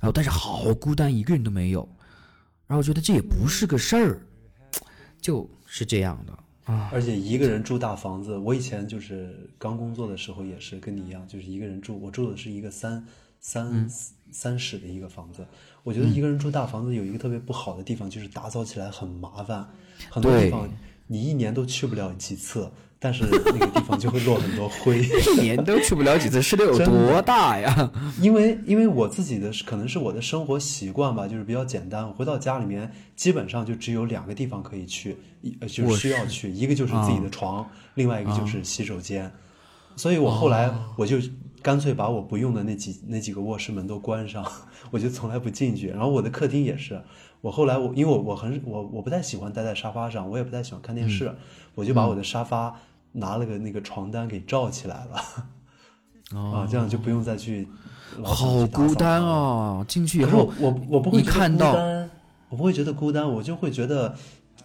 [0.00, 1.88] 然后但是好孤单一个人都没有，
[2.66, 4.20] 然后我觉得这也不是个事儿，
[5.20, 6.32] 就是这样的
[6.68, 6.88] 啊。
[6.92, 13.04] 而且一个人住大房子，我以前就是刚工作的时候也是跟你一样，就是一个人住，我住的是一个三
[13.40, 13.90] 三
[14.30, 15.44] 三室的一个房子。
[15.82, 19.68] 我觉得一个人住大房子有一个特别不好的地方，就是打扫起来很麻烦，
[20.10, 20.68] 很多地方。
[21.10, 25.00] 你一年都去不了几次，但是那个地方就会落很多灰。
[25.36, 27.90] 一年都去不了几次，是得有多大呀？
[28.20, 32.08] 因为因为我自己的可能是我的生活习惯吧，就是比较简单。
[32.12, 39.30] 回到家里面，基本上就只有两个地方可以去，一就是需要去，一个就是自己的床，另外一个就是洗手间。
[39.96, 41.16] 所以我后来我就
[41.60, 44.44] 干脆把我不用的那几那几个卧室门都关上，
[44.90, 45.88] 我就从来不进去。
[45.88, 47.00] 然后我的客厅也是。
[47.40, 51.32] 我后来我因为我我很我我不太喜欢待在沙发上，我也不太喜欢看电视，
[51.76, 52.76] 我就把我的沙发
[53.12, 55.16] 拿了个那个床单给罩起来了，
[56.38, 57.68] 啊，这样就不用再去。
[58.24, 59.84] 好孤单啊！
[59.86, 61.74] 进去以后，我我不会看到，
[62.48, 64.16] 我不会觉得孤单，我就会觉得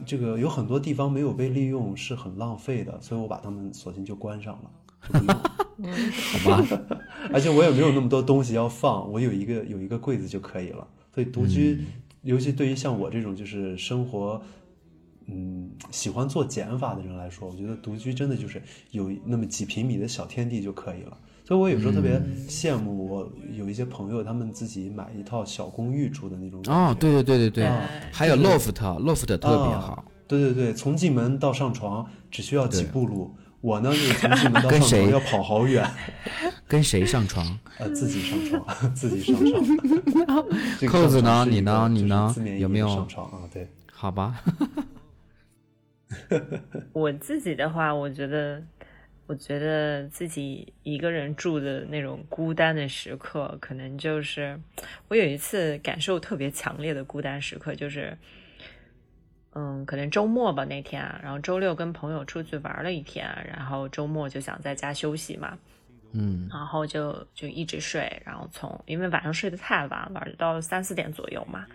[0.06, 4.71] 这个有很多地方没有被利用是很浪费的，所以我把它们索性就关上了，
[5.13, 5.36] 就不用。
[5.84, 6.82] 好吧，
[7.34, 11.84] 而且我也没有那么多东西要放，我有一个有一个柜子就可以了，所以独居。
[12.21, 14.41] 尤其对于像我这种就是生活，
[15.27, 21.17] 嗯，喜欢做减法的人来说，我觉得独居真的就是有那么几平米的小天地就可以了。
[21.45, 26.62] 所以我有时候特别羡慕我有一些朋友，他们自己买一套小公寓住的那种。
[26.67, 27.71] 哦，对对对对对，
[28.12, 30.05] 还有 loft，loft 特别好。
[30.27, 33.36] 对对对，从进门到上床只需要几步路。
[33.59, 35.89] 我呢，就是从进门到上床要跑好远。
[36.67, 37.45] 跟谁上床？
[37.77, 40.45] 呃，自己上床， 自己上床。
[40.89, 41.45] 扣子呢？
[41.49, 41.89] 你呢？
[41.91, 42.33] 你呢？
[42.57, 43.47] 有没有上床啊？
[43.53, 44.41] 对，好吧。
[46.93, 48.62] 我自己的话，我觉得，
[49.28, 54.60] 我觉得自己一个人住的那种孤单的时刻，可能就是
[55.08, 58.17] 我有一次感受特别强烈的孤单时刻，就是。
[59.56, 65.56] 嗯，可能周末吧那天，然后周六跟朋友出去玩了一天，然后周末就想在家休息嘛，
[66.12, 71.67] 嗯，然后就就一直睡，然后从因为晚上睡得太晚了，到三四点左右嘛，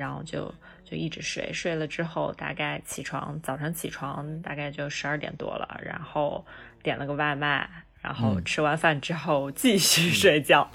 [0.00, 6.42] 然后就就一直睡，睡了之后大概起床，早上起床大概就十二点多了，然后
[6.82, 7.68] 点了个外卖，
[8.00, 10.66] 然后吃完饭之后继续睡觉，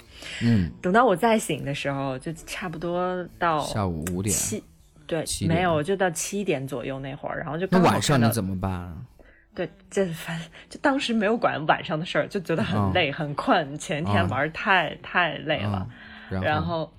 [0.43, 4.63] 嗯，等到我再醒的时候，就差不多到下午五点七。
[5.07, 8.95] 对，没有，就到七点左右那会儿，然后就那晚上你怎么办？
[9.55, 15.87] 对，这反正就当时没有管晚上的事儿，就觉得很累很困，前天玩太太累了，
[16.29, 16.91] 然后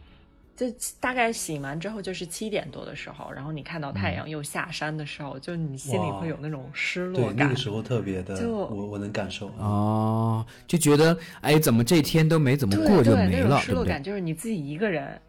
[0.56, 0.66] 就
[0.98, 7.36] 大概醒完之后就是七点多的时候，然后你看到太阳又下山的时候，就你心里会有那种失落感。
[7.36, 15.20] 那个时候特别的，我我能感受哦，就觉得哎，怎么这天都没怎么过就没了，失落感就是你自己一个人。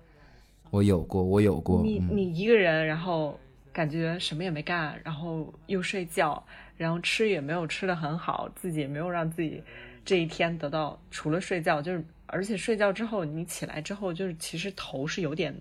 [0.69, 1.81] 我有过，我有过。
[1.81, 3.39] 你你一个人，然后
[3.71, 6.41] 感觉什么也没干，然后又睡觉，
[6.75, 9.63] 然后吃也没有吃的很好，自己也没有让自己
[10.03, 15.53] 这一天得到除了睡觉，就是而且睡觉之后你起来之后，就是其实头是有点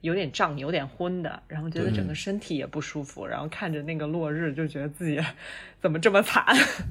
[0.00, 5.18] 有点胀、有点昏的，然后觉得整个身体也不舒服，然后看着那个落日，就觉得自己
[5.80, 6.44] 怎么这么惨，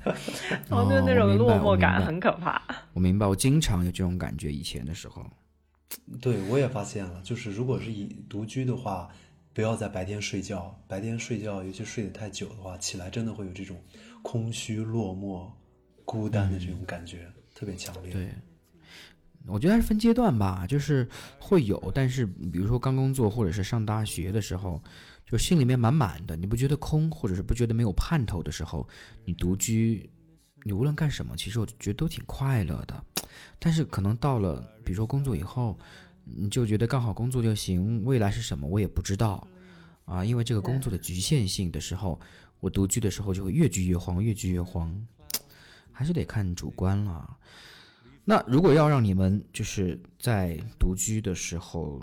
[0.69, 2.61] 然后就那种落寞感很可怕。
[2.93, 5.25] 我明白，我经常有这种感觉，以前的时候。
[6.21, 9.07] 对，我也发现了，就是如果是以独居的话，
[9.53, 10.77] 不要在白天睡觉。
[10.87, 13.81] 白天睡觉，尤其睡得太久的话，起来真的会有这种
[14.21, 15.49] 空虚、落寞、
[16.03, 18.11] 孤单的这种感觉，特别强烈。
[18.11, 18.29] 对，
[19.47, 21.07] 我觉得还是分阶段吧，就是
[21.39, 24.81] 会有，但是比如说刚工作或者是上大学的时候，
[25.25, 28.87] 就心里面满满的，你不觉得空，或者是不觉得没有盼头的时候，
[29.23, 30.09] 你独居。
[30.67, 33.05] 你无论干什么，其实我觉得都挺快乐的，
[33.59, 35.77] 但是可能到了，比如说工作以后，
[36.23, 39.47] 你就觉得刚好工作就行，未来是什么我也不知道，
[40.05, 42.19] 啊，因为这个工作的局限性的时候，
[42.59, 44.91] 我独居的时候就会越居越慌，越居越慌，
[45.93, 47.37] 还是得看主观了。
[48.25, 52.01] 那如果要让你们就是在独居的时候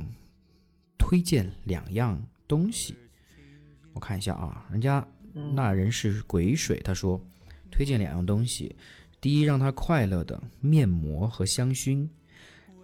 [0.96, 2.18] 推荐两样
[2.48, 2.96] 东西，
[3.92, 5.06] 我看一下啊，人家
[5.52, 7.20] 那人是鬼水，他说。
[7.74, 8.76] 推荐两样东西：
[9.18, 12.06] 第一，让他快乐的面膜和香薰；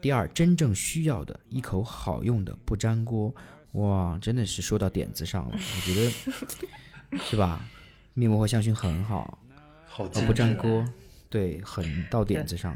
[0.01, 3.30] 第二，真正需要的一口好用的不粘锅。
[3.72, 7.68] 哇，真的是说到点子上了，我觉得是吧？
[8.14, 9.39] 面膜和香薰很好，
[9.84, 10.82] 好不粘锅，
[11.28, 12.74] 对，很到点子上。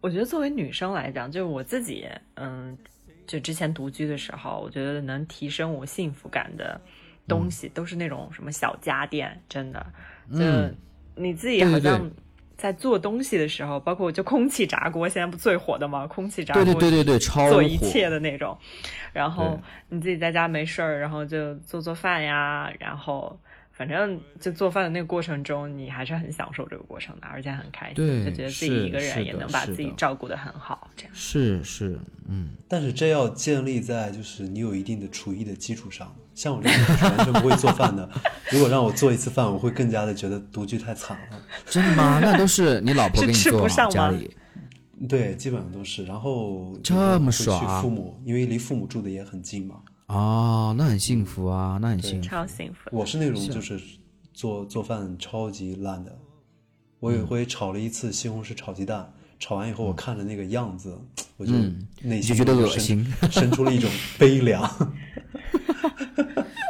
[0.00, 2.76] 我觉得作为女生来讲，就是我自己，嗯，
[3.26, 6.80] 就之前独居的时候，我觉得能提升我幸福感的
[7.26, 9.86] 东西，都是那种什么小家电，真的，
[10.30, 10.74] 嗯。
[11.16, 12.08] 你自己好像
[12.56, 16.06] 在做东西的时候，包括就空气炸锅，现在不最火的吗？
[16.06, 18.56] 空气炸锅，对对对对对，超做一切的那种。
[19.12, 23.36] 然后你自己在家没事儿，然后就做做饭呀，然后。
[23.78, 31.96] 反正就做饭的那个过程中，你还是很享受这个过程的，而且很开心，就觉得自己一个人也能把自己照顾得很好，这样是是
[32.28, 32.48] 嗯。
[32.66, 36.12] 但是这要建立在就是你有一定的厨艺的基础上。
[36.34, 38.08] 像我这种完全不会做饭的，
[38.50, 41.38] 如果让我做一次饭，我会更加的觉得独居太惨了。
[41.66, 42.20] 真的吗？
[42.22, 44.36] 那都是你老婆给你做家里？
[45.08, 46.04] 对，基本上都是。
[46.04, 47.80] 然后这么爽啊！
[47.80, 49.76] 父母因为离父母住的也很近嘛。
[50.08, 52.90] 哦，那很幸福啊，那很幸福，超幸福。
[52.90, 53.80] 我是那种就是
[54.32, 56.18] 做做饭超级烂的，
[56.98, 60.98] 我有一回炒了一次西红柿炒鸡蛋，炒完以后我看着那个样子，
[61.36, 61.52] 我就
[62.02, 64.62] 内心就觉得恶心，生出了一种 悲凉。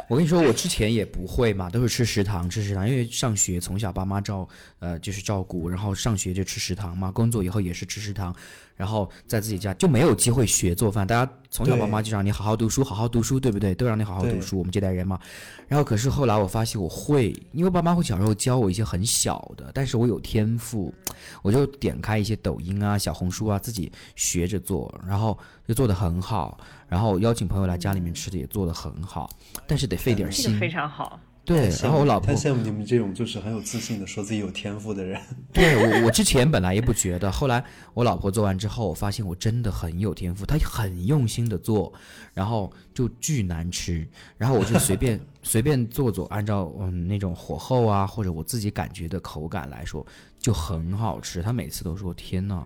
[0.09, 4.47] 我跟你说，我之前也不会嘛，都是吃食堂，吃食堂，因为上学从小爸妈照
[4.79, 8.35] 呃就是照顾，然后上学就吃食堂嘛，工作以后也是吃食堂。
[8.79, 13.75] 然后在自己家就没有机会学做饭，大家从小爸妈就让你好好读书，好好读书，对不对？
[13.75, 14.57] 都让你好好读书。
[14.57, 15.19] 我们这代人嘛，
[15.67, 20.93] 然后可是后来我发现我会，因为爸妈会小时候教我一些很小的，但是我有天赋，
[21.41, 26.57] 我就点开一些抖音啊、小红书啊，自己学着做，然后就做的很好，
[26.87, 29.29] 然后邀请朋友来家里面吃的也做的很好，
[29.67, 31.19] 但是得费点心，非常好。
[31.49, 35.19] 对，然后我老婆太羡慕你们这种就是很有自信的说自己有天赋的人。
[35.51, 40.45] 对我，我之前本来也不觉得，后来我老婆做完之后，我发现我真的很有天赋。
[40.45, 41.91] 她很用心的做，
[42.35, 50.05] 然后就巨难吃，然后我就随便 随便做做，按照嗯那种火候啊或者我自己感觉的口感来说，
[50.37, 51.41] 就很好吃。
[51.41, 52.63] 她每次都说天呐，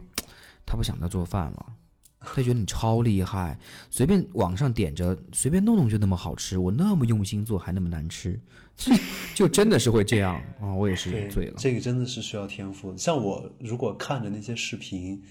[0.66, 1.66] 她不想再做饭了。
[2.26, 3.60] 他觉得你超厉害，
[3.90, 8.40] 随便网上点着随便弄弄就那么好吃，我那么用心做还那么难吃，
[9.34, 10.74] 就真的是会这样啊！
[10.74, 11.54] 我也是醉了。
[11.58, 12.96] 这个真的是需要天赋。
[12.98, 15.22] 像我如果看着那些视频，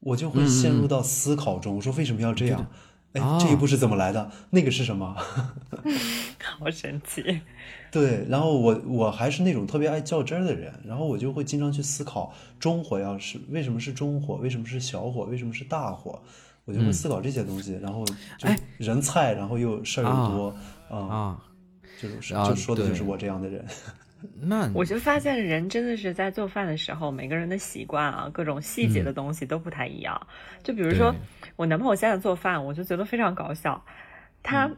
[0.00, 1.76] 我就会陷入到思考中。
[1.76, 2.66] 我说为什么要这样？
[3.12, 4.30] 哎，这一步是怎么来的？
[4.50, 5.14] 那个是什么？
[6.58, 7.40] 好神奇。
[7.90, 16.22] 对，然后我我还是那种特别爱较真儿的人，然后我就会经常去思考中火要是为什么是中火，为什么是小火，为什么是大火，
[16.64, 17.78] 我就会思考这些东西。
[17.82, 18.02] 然后
[18.38, 20.56] 就人菜，然后又事儿又多
[20.88, 21.38] 啊，
[22.08, 23.64] 就是就说的就是我这样的人。
[24.40, 30.20] 那我就发现人真的是在做饭的时候，每个人的习惯啊，各种细节的东西都不太一样。
[30.62, 31.14] 就比如说
[31.56, 33.84] 我男朋友现在做饭，我就觉得非常搞笑，
[34.42, 34.70] 他。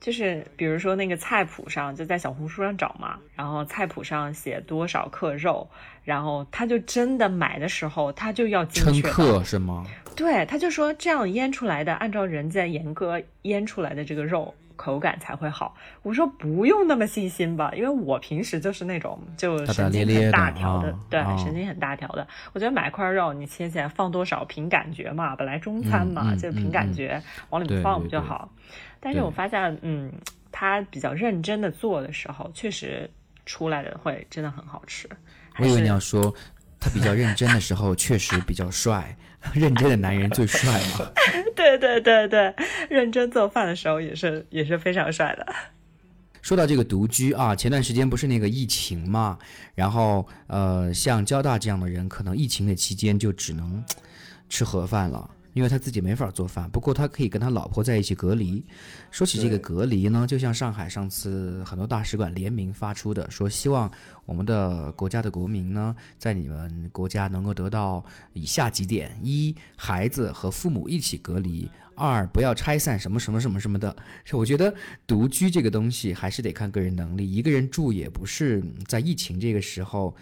[0.00, 5.70] 就是比如说那个菜谱上，就在小红书上找嘛，然后菜谱上写多少克肉，
[6.02, 9.86] 然后他就真的买的时候，他就要精确克是吗？
[10.16, 14.52] 对，他就说这样腌出来的，按照人家严格腌出来的这个肉
[14.82, 15.76] 口感才会好。
[16.02, 22.26] 我说不用那么细心吧，因为我平时就是那种就神经很大条的，对，神经很大条的。
[22.52, 28.50] 我觉得买块肉你切起来放多少凭感觉嘛，本来中餐嘛就凭感觉往里面放不就好。
[28.98, 30.12] 但是我发现，嗯，
[30.50, 33.08] 他比较认真的做的时候，确实
[33.46, 35.08] 出来的会真的很好吃。
[35.58, 36.34] 我以为你要说，
[36.80, 39.16] 他比较认真的时候确实比较帅，
[39.54, 41.10] 认真的男人最帅嘛。
[41.56, 42.54] 对对对对，
[42.88, 45.46] 认真做饭的时候也是也是非常帅的。
[46.40, 49.38] 说到这个独居啊，前段时间不是那个疫情嘛，
[49.74, 53.84] 然后呃，像交大这样的人，可能疫情的期间就只能
[54.48, 55.30] 吃盒饭了。
[55.54, 58.64] 因为他自己没法做饭，不过他可以跟他老婆在一起隔离。
[59.10, 63.90] 说起这个隔离呢，就像上海上次很多大使馆联名发出的，说希望
[64.24, 73.94] 我们的国家的国民呢，在你们国家能够得到以下几点：一，孩子和父母一起隔离；二，不要拆散什么什么什么什么的。
[74.32, 74.74] 我觉得
[75.06, 80.16] 独居这个东西还是得看个人能力，一个人住也不是在疫情这个时候，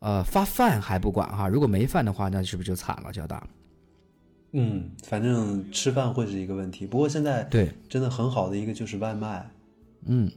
[0.00, 3.42] 呃，发饭还不管哈，如果没饭的话，那是不是就惨了，交大？
[4.52, 6.86] 嗯，反正吃饭会是一个问题。
[6.86, 9.50] 不过现在对真的很好的一个就是外卖。
[10.06, 10.30] 嗯，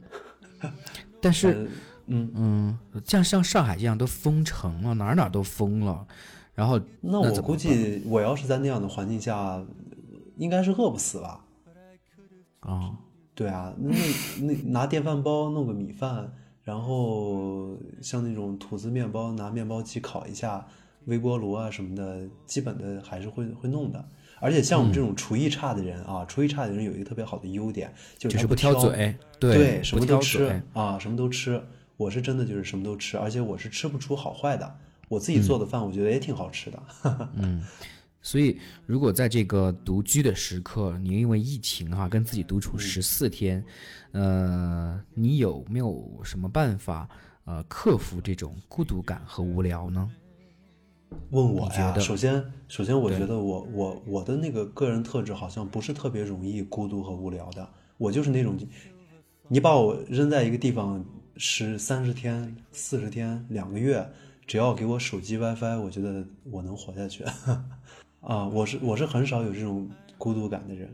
[1.20, 1.70] 但是
[2.06, 6.06] 嗯嗯，像像上海这样都封城了，哪哪都封了，
[6.54, 9.64] 然后那我估计我要是在那样的环境下，
[10.36, 11.44] 应该是饿不死吧？
[12.60, 12.98] 啊，
[13.34, 13.94] 对啊，那
[14.42, 16.30] 那拿电饭煲弄个米饭，
[16.64, 20.66] 然后像那种吐司面包，拿面包机烤一下。
[21.06, 24.04] 微波炉啊什么的，基本的还是会会弄的。
[24.40, 31.62] 而且像我们这种厨艺差的人啊，厨艺差的人有一个特别好的优点，就是不挑嘴，对，什么都吃啊，什么都吃。
[31.96, 34.76] 我是真的就是什么都吃，而且我是吃不出好坏的。
[35.08, 36.82] 我自己做的饭，我觉得也挺好吃的。
[37.36, 37.62] 嗯，
[38.20, 43.64] 所以如果在这个独居的时刻，你因为疫情哈，跟自己独处十四天，
[44.10, 47.08] 呃，你有没有什么办法？
[47.44, 50.08] 呃克服这种孤独感和无聊呢？
[51.30, 51.98] 问我呀？
[51.98, 57.68] 首先，首先我觉得我我我的那个个人特质好像不是特别容易孤独和无聊的。
[57.98, 58.56] 我就是那种，
[59.48, 61.04] 你把我扔在一个地方
[61.36, 64.04] 十三十天、四十天、两个月，
[64.46, 67.24] 只要给我手机 WiFi，我觉得我能活下去。
[68.20, 69.88] 啊，我是我是很少有这种
[70.18, 70.92] 孤独感的人。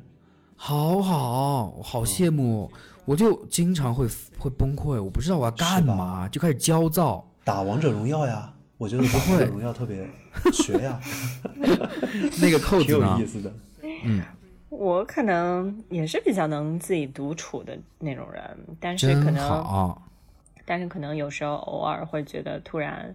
[0.57, 2.71] 好好，我好羡慕，
[3.05, 4.07] 我就经常会
[4.39, 7.27] 会崩溃，我不知道我要干嘛，就开始焦躁。
[7.45, 8.53] 打王者荣耀呀。
[8.79, 10.09] 我觉得不会，荣耀特别
[10.53, 10.99] 学呀，
[12.41, 13.53] 那个扣子挺有意思的。
[14.05, 14.23] 嗯，
[14.71, 18.43] 我可能也是比较能自己独处的那种人，
[18.79, 19.97] 但是可能，
[20.65, 23.15] 但是可能有时候偶尔会觉得突然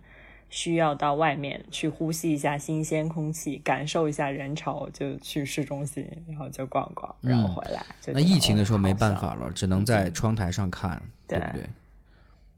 [0.50, 7.86] 需要到外面去呼吸一下新鲜空气，感受一下人潮，就去市中心，然后就逛逛，然后回来。
[8.08, 11.64] 那疫情的时候没办法了，只能在窗台上看，对不对？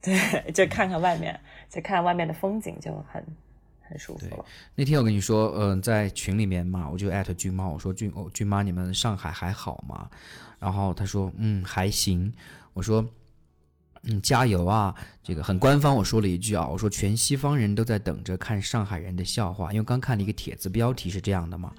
[0.01, 1.39] 对，就看看外面，
[1.76, 3.21] 就看外面的风景，就很
[3.82, 4.45] 很舒服。
[4.76, 10.09] 那天我跟你说，嗯，在群里面嘛，我就艾特君妈，我说君哦，君妈，你们上海还好吗？
[10.57, 12.32] 然后他说，嗯，还行。
[12.71, 13.05] 我说，
[14.03, 14.95] 嗯，加油啊！
[15.21, 21.73] 这个很官方，我说了一句啊，我说全西方人都在等着看上海人的笑话，因为刚看了一个帖子，标题是这样的嘛。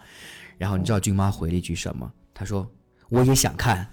[0.58, 2.12] 然后你知道君妈回了一句什么？
[2.34, 2.70] 她说，
[3.08, 3.90] 我也想看。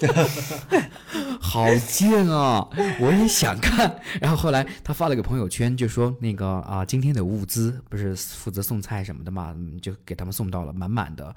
[1.40, 2.68] 好贱啊！
[3.00, 4.00] 我也想看。
[4.20, 11.34] 然后后来他发了个朋友圈，就说那个啊，今天的物资不是负责送菜什么的嘛，就给他们送到了满满的。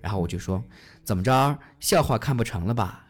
[0.00, 0.62] 然后我就说
[1.04, 3.06] 怎么着，笑话看不成了吧？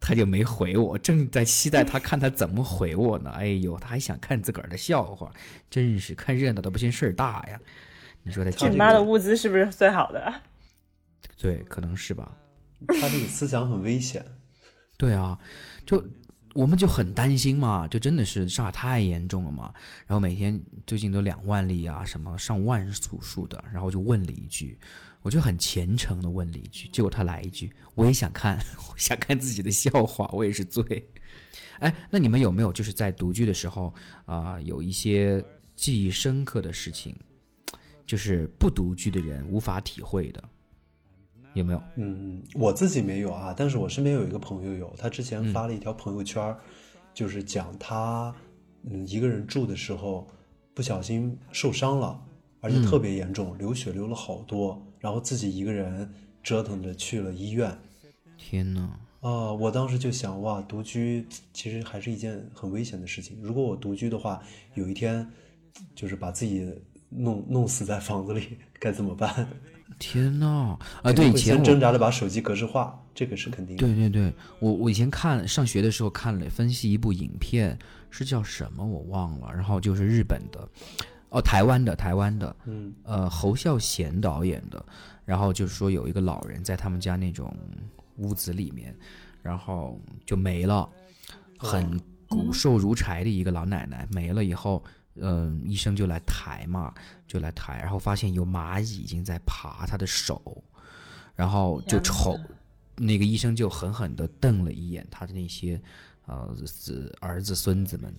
[0.00, 3.30] 他就没回我，正在期待他看他怎么回我呢。
[3.30, 5.32] 哎呦，他还想看自个儿的笑话，
[5.70, 7.58] 真是看热闹的不嫌事儿大呀！
[8.22, 10.34] 你说他俊妈的物资是不是最好的？
[11.40, 12.32] 对，可能是吧。
[12.88, 14.22] 他这个思想很危险。
[15.04, 15.38] 对啊，
[15.84, 16.02] 就
[16.54, 19.70] 我们就很担心嘛，就真的是上海太严重了嘛。
[20.06, 24.78] 然后每天最近都两万例啊，什么上万组数的，然后就问了一句，
[25.20, 28.58] 我就很虔诚的问了一句，结果他来一句，我也想看，
[28.96, 31.06] 想看自己的笑话，我也是醉。
[31.80, 33.92] 哎，那你们有没有就是在独居的时候
[34.24, 35.44] 啊，有一些
[35.76, 37.14] 记忆深刻的事情，
[38.06, 40.42] 就是不独居的人无法体会的？
[41.54, 41.82] 有没有？
[41.96, 46.54] 嗯，我自己没有啊，但是我身边有一个朋友有，他之前发了一条朋友圈，
[47.14, 48.34] 就是讲他
[48.82, 50.28] 嗯一个人住的时候
[50.74, 52.20] 不小心受伤了，
[52.60, 57.76] 而且特别严重，流血流了好多，然后自己一个人折腾着去了医院。
[58.36, 58.90] 天呐！
[59.20, 63.38] 啊，我当时就想，哇，独居其实还是一件很危险的事情。
[63.40, 64.42] 如果我独居的话，
[64.74, 65.26] 有一天
[65.94, 66.70] 就是把自己
[67.08, 69.48] 弄弄死在房子里，该怎么办？
[69.98, 70.78] 天呐！
[71.02, 73.76] 啊，对，以前挣扎着把手机格式化，这个是肯定。
[73.76, 77.78] 对对对，我我以前看上学的时候看了分析一部影片，
[78.10, 80.68] 是叫什么我忘了，然后就是日本的，
[81.30, 84.84] 哦，台湾的台湾的，嗯，呃，侯孝贤导演的，
[85.24, 87.54] 然后就是说有一个老人在他们家那种
[88.16, 88.94] 屋子里面，
[89.42, 90.88] 然后就没了，
[91.58, 94.82] 很骨瘦如柴的一个老奶奶没了以后。
[94.86, 94.90] 嗯，
[95.64, 96.92] 医生就来抬嘛，
[97.26, 100.62] 就来抬，然后发现有蚂蚁已经在爬他的手，
[101.36, 102.36] 然后就瞅，
[102.96, 105.80] 那个医生就狠狠的瞪了一眼他的那些，
[106.26, 108.12] 呃，子儿子孙子们，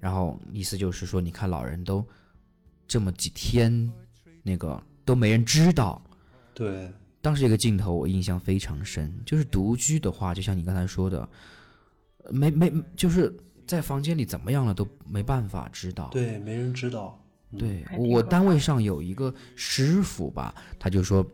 [0.00, 2.04] 然后意思就是说，你看老人都
[2.88, 3.92] 这么几天，
[4.42, 6.02] 那个都没人知道。
[6.52, 11.28] 对，当时这个镜头我印象非常深，就是独居的话，就像你刚才说的，
[12.30, 13.32] 没没就是。
[13.66, 17.20] 在房间里怎么样了都没办法知道，对，没人知道。
[17.56, 21.24] 对我单位上有一个师傅吧，他就说，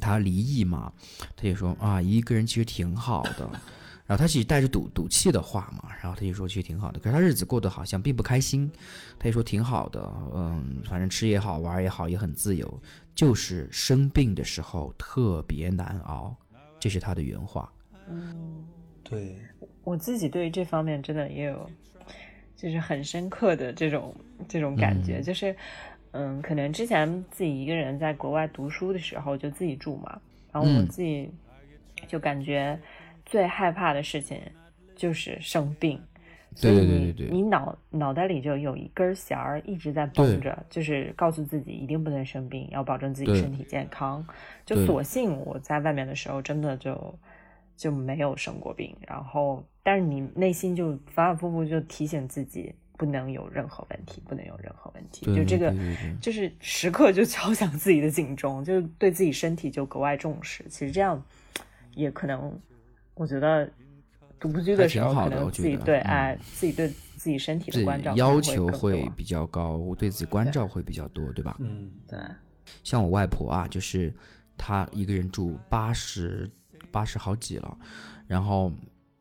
[0.00, 0.92] 他离异嘛，
[1.36, 3.48] 他就说啊，一个人其实挺好的。
[4.04, 8.68] 然后他其实带着赌赌气的话嘛，然后他就说其实挺好的，可是他日子过得好像并不开心。
[9.16, 12.82] 他就说挺好的，嗯，反正吃也好玩也好也很自由，
[13.14, 16.36] 就是生病的时候特别难熬，
[16.80, 17.72] 这是他的原话。
[18.08, 18.66] 嗯，
[19.04, 19.38] 对。
[19.84, 21.68] 我自己对于这方面真的也有，
[22.56, 24.14] 就是很深刻的这种
[24.48, 25.54] 这种感觉，就是，
[26.12, 30.20] 嗯，可能之前自己一个人在国外读书的时候就自己住嘛，
[30.52, 31.28] 然后我自己
[32.06, 32.78] 就感觉
[33.26, 34.40] 最害怕的事情
[34.94, 36.00] 就是生病，
[36.54, 44.24] 所以你你脑脑袋里就有一根弦儿一直在绷着，就是告诉自己一定不能生病，要保证自己身体健康。
[44.64, 47.12] 就索性我在外面的时候真的就。
[47.82, 55.74] 就没有生过病，然后，但是你内心就反反复复就提醒自己不能有任何问题，不能有任何问题，就这个
[56.20, 60.64] 就是时刻就敲响自己的警钟，就对自己身体就格外重视。
[60.68, 61.20] 其实这样
[61.96, 62.56] 也可能，
[63.14, 63.68] 我觉得
[64.38, 71.56] 独居的时候，可能自己对爱自己对自己身体的关照要求会比较高，对自己关照会比较多，对吧？
[71.58, 72.16] 嗯，对。
[72.84, 74.14] 像我外婆啊，就是
[74.56, 76.48] 她一个人住八十
[76.92, 77.76] 八十好几了，
[78.28, 78.70] 然后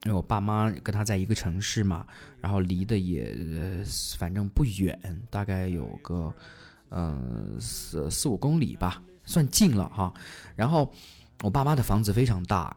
[0.04, 2.06] 因为我爸妈跟他在一个城市嘛，
[2.40, 3.36] 然后离得也
[4.18, 5.00] 反正不远，
[5.30, 6.32] 大概有个
[6.90, 10.14] 嗯四四五公里吧，算近了哈。
[10.56, 10.94] 然后
[11.42, 12.76] 我爸妈的房子非常大，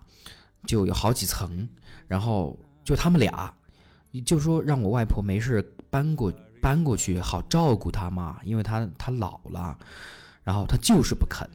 [0.67, 1.69] 就有好几层，
[2.07, 3.53] 然后就他们俩，
[4.25, 6.33] 就说让我外婆没事搬过
[6.63, 9.77] 搬过去，好照顾她嘛，因为她她老了。
[10.45, 11.49] 然后他就是不肯，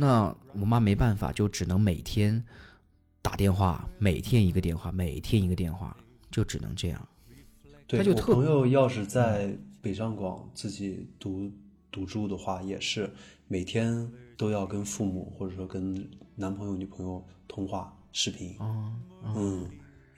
[0.00, 2.44] 那我妈没办法，就只能每天
[3.20, 5.96] 打电话，每天一个电话，每天一个电话，
[6.30, 7.08] 就只能这样。
[7.88, 11.50] 对，我朋友要是在北上广自己独
[11.90, 13.12] 独住的话，也是
[13.48, 18.54] 每天都要跟父母或者说跟男朋友、女朋友通话视频。
[18.60, 18.92] 哦，
[19.34, 19.68] 嗯，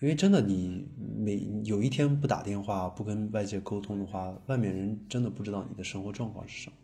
[0.01, 6.77] 因为真的，你每有一天不打电话、不跟外界沟通的话，外面人真的不知道你的生活状况是什么。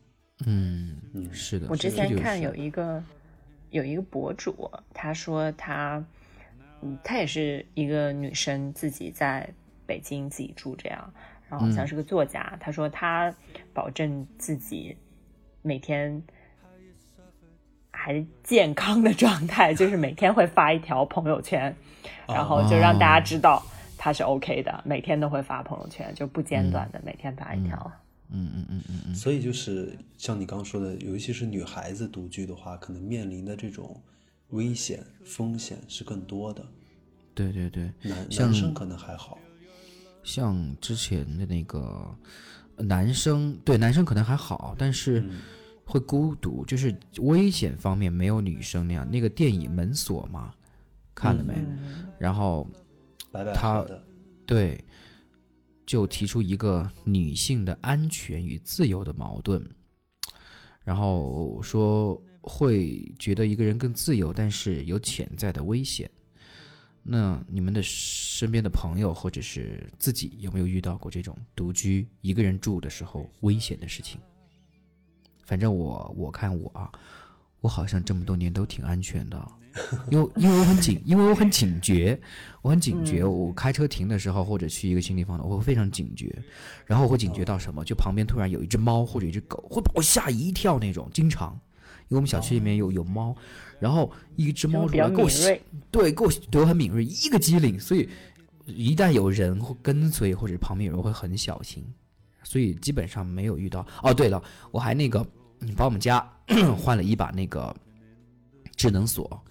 [0.44, 1.66] 嗯嗯，是的。
[1.70, 3.02] 我之前看有一个
[3.70, 6.04] 有一个博主，他说他，
[6.82, 9.48] 嗯，他也是一个女生，自己在
[9.86, 11.10] 北京自己住这样，
[11.48, 12.54] 然后好像是个作家。
[12.60, 13.34] 他说他
[13.72, 14.94] 保证自己
[15.62, 16.22] 每天
[17.90, 21.74] 还健康的状态，就是每天会发一条朋友圈，
[22.28, 23.64] 然后就让大家知道
[23.96, 27.80] 他是 OK 的，每天都会发朋友圈，就不间断的每天发一条。
[27.86, 28.00] 嗯
[28.30, 34.00] 嗯嗯嗯嗯嗯，所以就是像你刚刚说的，尤其是女孩子独居的话，可能面临的这种
[34.50, 36.66] 危险风险是更多的。
[37.34, 39.38] 对对对，男男生可能还好。
[40.22, 42.16] 像之前的那个
[42.76, 45.24] 男生，对男生可能还好，但是
[45.84, 49.08] 会孤独，就是危险方面没有女生那样。
[49.10, 50.52] 那个电影《门锁》嘛，
[51.14, 51.54] 看了没？
[52.18, 52.66] 然后
[53.54, 53.86] 他
[54.44, 54.82] 对。
[55.86, 59.64] 就提出一个女性的安全与自由的矛盾，
[60.82, 66.10] 然后说会觉得一个人更自由，但是有潜在的危险。
[67.08, 74.18] 那你们的身边的朋友或者是自己有没有遇到过这种独居一个人住的时候危险的事情？
[75.44, 76.90] 反正我我看我啊，
[77.60, 79.40] 我好像这么多年都挺安全的。
[80.10, 82.18] 因为因为我很警，因为我很警觉，
[82.62, 83.24] 我很警觉。
[83.24, 86.34] 我开车停的时候，或者去一个新地方的，我会非常警觉。
[86.84, 87.84] 然后我会警觉到什么？
[87.84, 91.10] 就旁边突然有一只猫或者一只狗，会把我吓一跳那种。
[91.12, 91.52] 经常，
[92.08, 93.36] 因为我们小区里面有有猫，
[93.78, 95.28] 然后一只猫出来给我
[95.90, 97.78] 对，给我对我很敏锐，一个机灵。
[97.78, 98.08] 所以
[98.64, 101.84] 一旦有人会跟随或者旁边有人会很小心，
[102.42, 103.86] 所以基本上没有遇到。
[104.02, 105.24] 哦，对了，我还那个
[105.76, 106.26] 把我们家
[106.78, 107.74] 换了一把那个
[108.74, 109.42] 智能锁。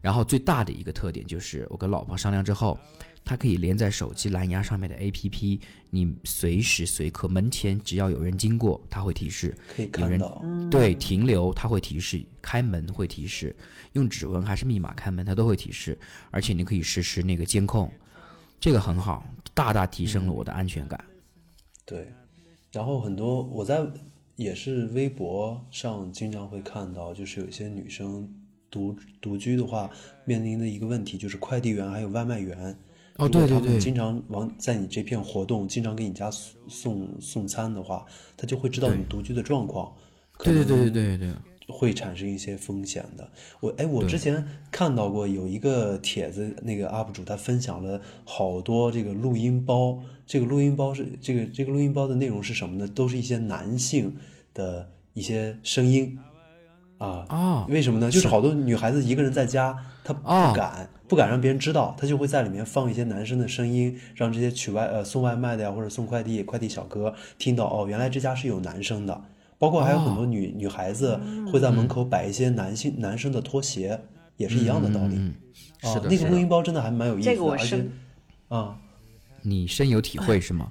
[0.00, 2.78] 然后最大的一个特点就是，我跟老婆商量之后，
[3.24, 9.50] 它可以连在手机蓝牙上面的 APP，你随时随刻门前只要有人经过，它会提示；
[9.98, 13.52] 有人对停留，它会提示；开门会提示；
[13.94, 15.98] 用指纹还是密码开门，它都会提示。
[16.30, 17.90] 而且你可以实时那个监控，
[18.60, 21.04] 这个很好，大大提升了我的安全感。
[21.84, 22.12] 对，
[22.70, 23.84] 然后很多我在
[24.36, 28.32] 也是微博上经常会看到，就是有些女生。
[28.70, 29.90] 独独居的话，
[30.24, 32.76] 面临的一个问题就是快递员还有外卖员，
[33.16, 36.30] 哦对对对，经常往在你这片活动，经常给你家
[36.68, 38.04] 送送餐的话，
[38.36, 39.92] 他就会知道你独居的状况，
[40.38, 41.34] 对对对对对对，
[41.68, 43.30] 会产生一些风险的。
[43.60, 52.86] 我哎，我之前看到过有一个帖子，那个 UP 主他分享了好多这个录音包，这个录音包是这个这个录音包的内容是什么呢？
[52.88, 54.14] 都是一些男性
[54.54, 56.18] 的一些声音。
[56.98, 57.66] 啊啊！
[57.68, 58.10] 为什么呢？
[58.10, 69.20] 就是好多女孩子一个人在家，她不敢不敢让别人知道，她就会在里面放一些男生的声音，让这些取外呃送外卖的呀或者送快递快递小哥听到哦，原来这家是有男生的。
[69.60, 71.18] 包括还有很多女女孩子
[71.52, 74.00] 会在门口摆一些男性男生的拖鞋，
[74.36, 75.16] 也是一样的道理。
[75.82, 77.84] 是的，那个录音包真的还蛮有意思，的，而且
[78.46, 78.76] 啊，
[79.42, 80.70] 你深有体会 是吗？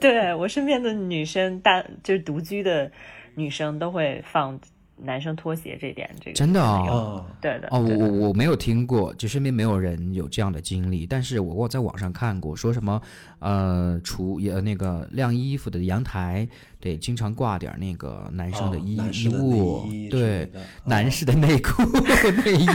[0.00, 2.90] 对我身边的女生，大就是独居的
[3.36, 4.58] 女生都会放。
[5.02, 13.00] 男生拖鞋这点，这个真的啊，对的哦，我我我没有听过，就身边没有人有这样的经历，但是我我在网上看过，说什么
[13.38, 16.46] 呃，除呃那个晾衣服的阳台，
[16.78, 20.50] 对，经常挂点那个男生的衣衣物，对，
[20.84, 21.82] 男士的内裤
[22.44, 22.66] 内衣，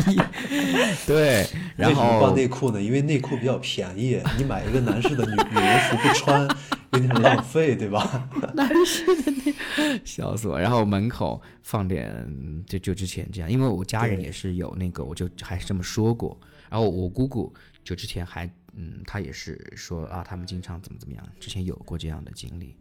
[1.06, 1.46] 对，
[1.78, 6.48] 然后挂内裤呢，因为内裤比较便宜，你买一个男士的女女人服不穿。
[6.96, 8.30] 有点浪费，对吧？
[8.56, 9.32] 男士的
[9.78, 10.60] 那 笑死我。
[10.60, 16.40] 然后门口放点，就就之前这样，因为我家人也是有那个，我就还是这么说过。
[16.70, 22.76] 然后我姑姑就之前还嗯，她也是说啊，他们经常怎么怎么样，之前有过这样的经历，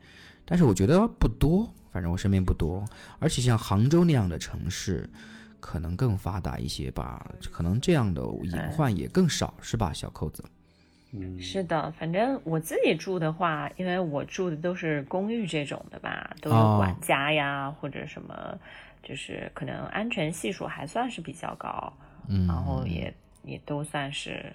[0.45, 2.85] 但是我觉得不多，反正我身边不多，
[3.19, 5.09] 而且像杭州那样的城市，
[5.61, 10.43] 可能更发达一些吧，可能这样的隐患也更少，是吧，小扣子？
[11.17, 18.59] 嗯，是的，反正我自己住的话，因为我住的都是公寓这种的吧，都有管家呀，或者什么，
[19.01, 21.93] 就是可能安全系数还算是比较高，
[22.29, 24.53] 嗯，然后也也都算是，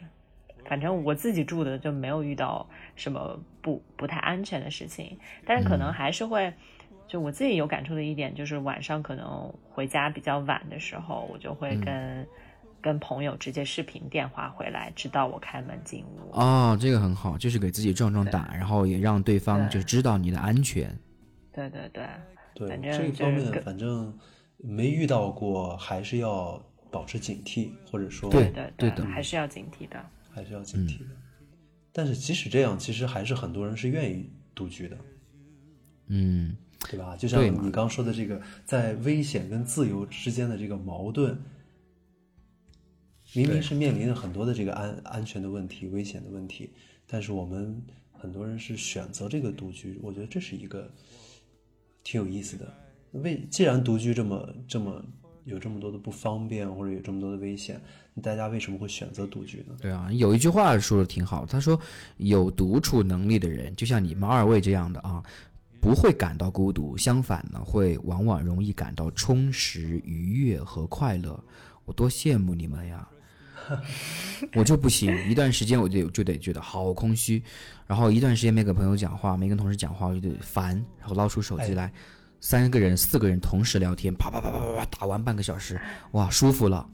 [0.66, 6.54] 反正我自己住的就没有遇到什么不不太安全的事情，但是可能还是会，
[7.08, 12.28] 就我自己有感触的一点就是晚上可能回家比较晚的时候，我就会跟。
[12.82, 16.32] 跟朋友直接视频电话回来，直到我开门进屋。
[16.32, 20.98] 哦，这个很好，就是给自己壮壮胆，然后也让对方就知道你的安全。
[21.52, 22.08] 对对对，
[22.56, 24.18] 对这一方面，反正
[24.58, 31.06] 没遇到过，还是要保持警惕，或者说对对对的，还是要警惕的，还是要警惕的。
[31.92, 34.98] 但是即使这样，其实还是很多人是愿意独居的。
[36.08, 36.56] 嗯，
[36.90, 37.18] 对吧？
[37.18, 41.38] 就像你刚说的这个，在危险跟自由之间的这个矛盾。
[43.34, 46.72] 明明是面临着很多的这个安安全的问题、危险的问题，
[47.06, 47.80] 但是我们
[48.12, 50.92] 很多人是选择这个独居，我觉得这是一个
[52.04, 52.74] 挺有意思的。
[53.12, 55.04] 为既然独居这么这么
[55.46, 57.80] 有这么多的不方便，或者有这么多的危险，
[58.22, 59.76] 大家为什么会选择独居呢？
[59.80, 61.80] 对啊，有一句话说的挺好，他说
[62.18, 65.24] 有独处能力的人，就像你们二位这样的啊，
[65.80, 71.44] 不会感到孤独，相反呢，会往往容易感到充实、愉悦和快乐。
[71.86, 73.08] 我多羡慕你们呀！
[74.56, 77.42] 我就不行，一段时间我就就得觉得好空虚，
[77.86, 81.92] 然后一段时间没跟朋友讲话，没跟同事讲话，我就得烦，然后捞出手机来，
[82.40, 85.80] 三个人、四个人同时聊天，啪啪啪啪啪啪打完半个小时，
[86.12, 86.88] 哇，舒服了。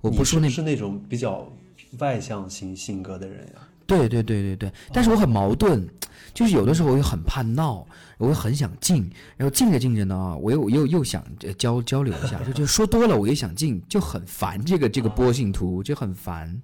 [0.00, 1.50] 我不是那是那种比较
[1.98, 3.68] 外向型性格的人呀。
[3.98, 5.84] 对对对对对，但是我很矛盾，
[6.32, 7.84] 就是有的时候我又很怕闹，
[8.18, 11.24] 我又很想静，然后静着静着呢，我又又又想
[11.58, 16.62] 交交流一下，就就说多了我也想静，就很烦这个这个波形图就很烦。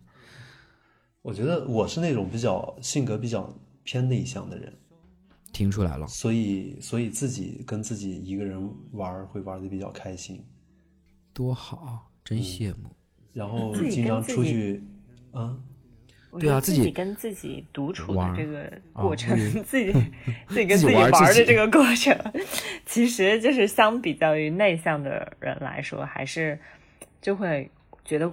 [1.22, 3.52] 我觉得我是那种比较性格比较
[3.82, 4.72] 偏内向的人，
[5.52, 10.40] 听出来了，所以所以自己跟自己一个人玩会玩的比较开心，
[11.32, 12.88] 多好，真羡慕。
[13.32, 14.84] 然后经常出去，
[15.32, 15.56] 啊。
[16.38, 19.92] 对啊，自己跟自己独处的这个过程，自己
[20.48, 22.14] 自己跟自己玩的这个过程，
[22.84, 26.58] 其实就是相比较于内向的人来说，还是
[27.22, 27.70] 就会
[28.04, 28.30] 觉得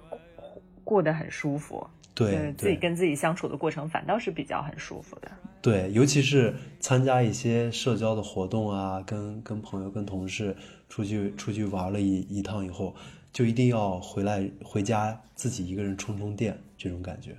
[0.84, 1.86] 过得很舒服。
[2.16, 5.32] 对，自己跟自己相处的过程，反倒是比较很舒服的。
[5.62, 10.56] 对，尤其是参加一些社交的活动啊，跟跟朋友、跟同事
[10.90, 12.94] 出去出去玩了一一趟以后，
[13.32, 17.36] 就一定要回来回家自己一个人充充电，这种感觉。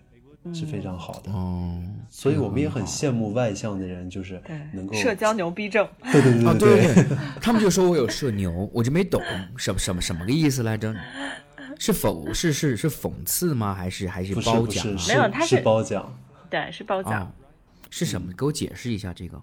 [0.52, 1.80] 是非常好的哦，
[2.10, 4.42] 所以我们也很羡慕外向的人，就是
[4.72, 5.88] 能够社交牛逼症。
[6.12, 9.22] 对对对对对， 他们就说我有社牛，我就没懂
[9.56, 10.94] 什么什么什么个意思来着？
[11.78, 13.74] 是否是是是讽刺吗？
[13.74, 14.86] 还是还是褒奖？
[15.08, 16.14] 没有，他是褒奖。
[16.50, 17.32] 对，是褒奖。
[17.90, 18.32] 是什么？
[18.36, 19.42] 给我解释一下这个。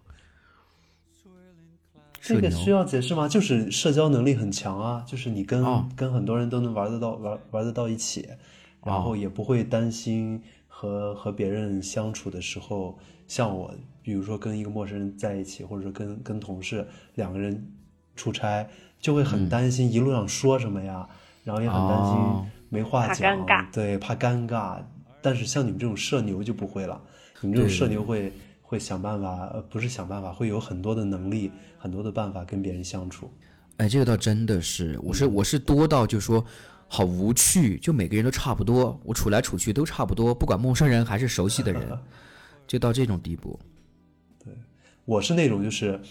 [2.22, 3.28] 这个需要解释吗？
[3.28, 5.64] 就是社交能力很强啊，就是你跟
[5.96, 8.30] 跟很多人都能玩得到，玩玩得到一起，
[8.86, 10.44] 然后也不会担心。
[10.82, 13.72] 和和别人相处的时候，像我，
[14.02, 17.72] 比如说跟一个陌生人在一起，或者说跟跟同事两个人
[18.16, 18.68] 出差，
[19.00, 21.08] 就会很担心一路上说什么呀，
[21.44, 24.80] 然后也很担心没话讲，对，怕尴尬。
[25.22, 27.00] 但是像你们这种社牛就不会了，
[27.42, 33.32] 你们这种社牛会会想办法，呃，不是想办法，会有很多的能力，很多的办法跟别人相处。
[33.78, 36.44] 哎，这个倒真的是，我是我是多到就说。
[36.94, 41.98] 好无趣，就每个人都差不多，我处来处去都差不多，不管陌生人还是熟悉的人，
[42.68, 43.58] 就到这种地步。
[44.44, 44.54] 对，
[45.06, 46.02] 我是那种就是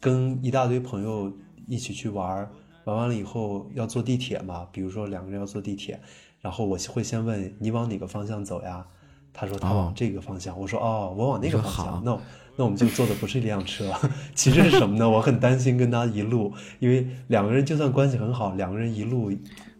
[0.00, 1.32] 跟一大堆朋友
[1.68, 2.50] 一起去玩，
[2.82, 6.00] 玩完了以后要坐地铁嘛，比如说两个人要坐地铁，
[6.40, 8.84] 然后我会先问你往哪个方向走呀？
[9.32, 12.20] 他说他往这个方向，我说哦，我往那个方向，那
[12.56, 13.92] 那我们就坐的不是一辆车。
[14.34, 15.08] 其实是什么呢？
[15.08, 19.32] 我很担心跟他一路，因为两个人就算关系很好，两个人一路。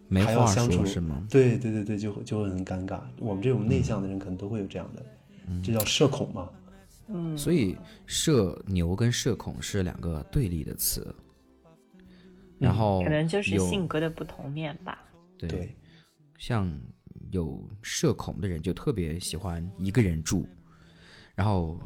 [0.07, 1.25] 没话说是吗？
[1.29, 3.01] 对对对对，就就会很尴尬。
[3.19, 5.05] 我们这种内向的人可能都会有这样的，
[5.63, 6.49] 这叫社恐嘛。
[7.07, 11.13] 嗯，所以社牛跟社恐是两个对立的词。
[12.57, 15.03] 然后可能就是性格的不同面吧。
[15.37, 15.75] 对，
[16.37, 16.71] 像
[17.31, 20.47] 有社恐的人就特别喜欢一个人住，
[21.35, 21.79] 然后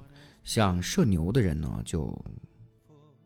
[0.43, 2.13] 像社牛的人呢就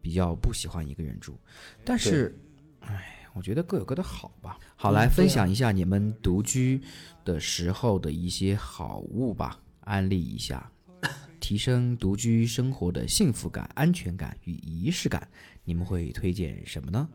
[0.01, 1.37] 比较不喜欢一个人住。
[1.83, 2.33] 但是，
[2.79, 3.12] 唉。
[3.36, 4.57] 我觉得各有各的好吧。
[4.75, 6.81] 好，来分享一下你们独居
[7.25, 9.59] 的时候的一些好物吧。
[9.81, 10.71] 安利一下，
[11.41, 15.27] 提升独居生活的幸福感、安全感与仪式感，
[15.65, 17.09] 你们会推荐什么呢？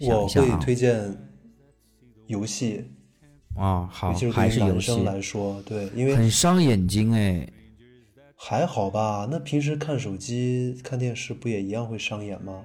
[0.00, 1.16] 我会推荐
[2.26, 2.84] 游戏
[3.54, 7.48] 啊，好，还是游戏来说，对，因为很伤眼睛哎。
[8.34, 12.64] 还好吧，那平时看手机、看电视不也一样会伤眼吗？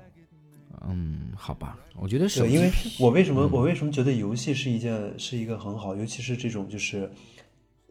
[0.87, 2.49] 嗯，好吧，我觉得是。
[2.49, 7.09] 因为我为什么我为什么觉得游戏是一件是一个很好，尤其是这种就是，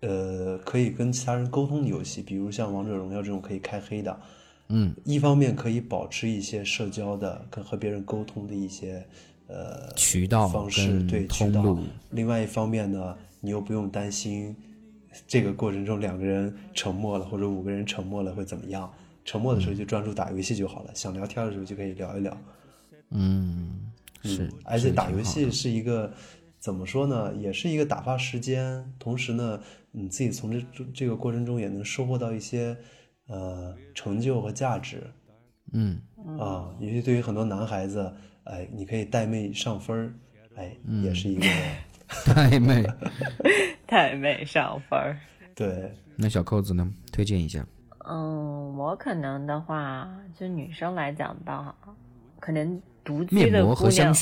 [0.01, 4.21] 呃，可以跟其他人沟通的游戏，比如像王者荣耀这种可以开黑的，
[4.69, 9.07] 嗯，一方面可以保持一些社交的跟和别人沟通的一些
[9.47, 11.77] 呃渠道方式，对渠道。
[12.11, 14.57] 另外一方面呢，你又不用担心。
[15.27, 18.93] 这个过程中，两个人沉默了，或者五个人沉默了，会怎么样？
[19.25, 22.37] 沉默的时候就专注打游戏就好了，想聊天的时候就可以聊一聊。
[23.11, 23.93] 嗯，
[24.23, 26.13] 是，而且打游戏是一个
[26.59, 27.35] 怎么说呢？
[27.35, 29.61] 也是一个打发时间，同时呢，
[29.93, 32.77] 你自己从这这个过程中也能收获到一些
[33.29, 35.03] 呃成就和价值。
[35.73, 36.01] 嗯，
[36.39, 38.13] 啊，尤其对于很多男孩子，
[38.45, 40.15] 哎，你可以带妹上分儿，
[40.57, 41.47] 哎，也是一个。
[42.25, 42.87] 带妹，
[43.85, 45.19] 带妹上分儿。
[45.57, 46.89] 对，那小扣子呢？
[47.11, 47.67] 推荐一下。
[48.09, 51.75] 嗯，我可能的话，就女生来讲吧，
[52.39, 54.13] 可能独居的姑娘。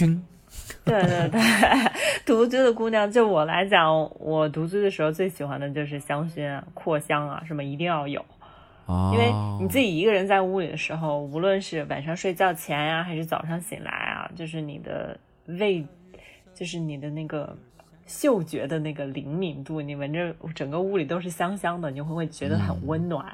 [0.84, 1.40] 对对对，
[2.24, 8.24] 独居的姑娘，就我来讲，我独居的时候最喜欢的就是香薰、扩香啊，什么一定要有。
[8.86, 9.10] 哦。
[9.12, 15.84] 因为你自己一个人在屋里的时候，无论是晚上睡觉前呀，还是早上醒来啊，就是你的味，
[16.54, 17.56] 就是你的那个。
[18.06, 23.24] 嗅觉的那个灵敏度，你闻着整个屋里都是香香的，你会会觉得很温暖。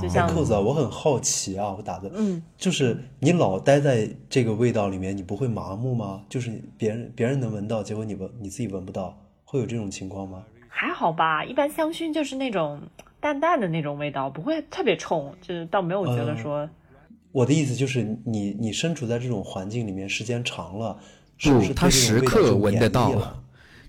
[0.00, 6.22] 就像扣子，我很好奇啊，我打的，嗯，就是你老待在这个味道里面，你不会麻木吗？
[6.28, 10.42] 就是别人别人能闻到，结果你闻你自己闻不到，会有这种情况吗？
[10.68, 12.80] 还好吧，一般香薰就是那种
[13.20, 16.68] 淡淡的那种味道，不会特别冲，就是倒没有觉得说。
[17.30, 20.98] 我的意思就是，你你身处在这种环境里面时间长了，
[21.38, 23.10] 是不是他时刻闻得到？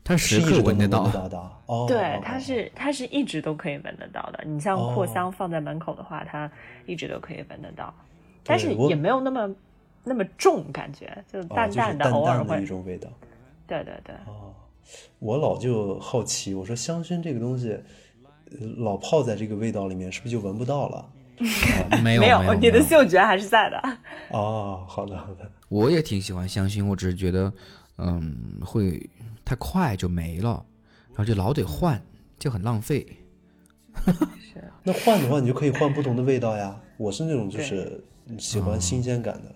[0.04, 1.52] 它时刻闻得到的，
[1.88, 4.44] 对，它是它是一直都可以闻得到的。
[4.46, 6.52] 你像扩香放在门口的话，它
[6.86, 7.94] 一直都可以闻得到，
[8.44, 9.50] 但是也没有那么
[10.04, 13.10] 那么重，感觉就淡淡的，偶尔会一种味道。
[13.66, 14.14] 对对对。
[14.26, 14.54] 哦，
[15.20, 17.80] 我老就好奇，我说香薰这个东西，
[18.80, 21.10] 老泡在这个味道里面，是不是就闻不到了？
[22.04, 23.82] 没有没有，你的嗅觉还是在的。
[24.32, 25.50] 哦，好的好的。
[25.70, 27.52] 我也挺喜欢香薰，我只是觉得，
[27.98, 29.10] 嗯，会。
[29.46, 30.66] 太快就没了，
[31.10, 32.02] 然后就老得换，
[32.40, 33.06] 就很浪费。
[34.40, 36.80] 是， 那换的话，你就可以换不同的味道呀。
[36.98, 38.04] 我是那种就是
[38.40, 39.54] 喜欢新鲜感的，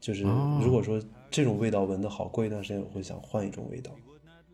[0.00, 3.90] 就是如果说这种味道闻的好，过一段时间我会想换一种味道。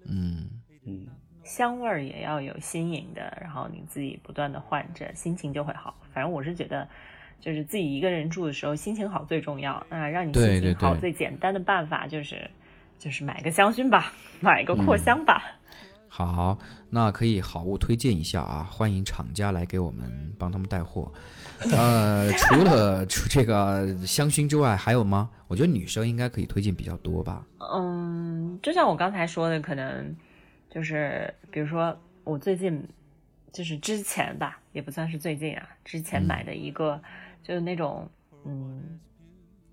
[0.07, 0.51] 嗯
[0.85, 1.07] 嗯，
[1.45, 5.95] 香味儿也要有新颖的，然后你自己不断的换着，心情就会好。
[6.12, 6.89] 反正我是觉得，
[7.41, 9.87] 就是自己一个人住的时候，心情好最重要。
[9.89, 12.51] 那让你心情好最简单的办法就是。
[13.03, 15.42] 就是买个香薰吧，买个扩香吧。
[16.09, 16.57] 好，
[16.88, 21.12] 那可以好物推荐一下啊，欢迎厂家来给我们帮他们带货。
[21.72, 25.30] 呃，除了除这个香薰之外，还有吗？
[25.48, 27.44] 我觉得女生应该可以推荐比较多吧。
[27.74, 30.14] 嗯，就像我刚才说的，可能
[30.70, 32.86] 就是比如说我最近
[33.50, 37.03] 就是之前吧，也不算是最近啊，之前买的一个
[37.42, 38.09] 就是那种
[38.46, 39.00] 嗯。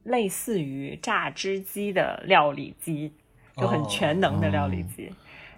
[0.03, 3.13] 类似于榨汁机的料理机，
[3.59, 5.11] 就很全能的料理机。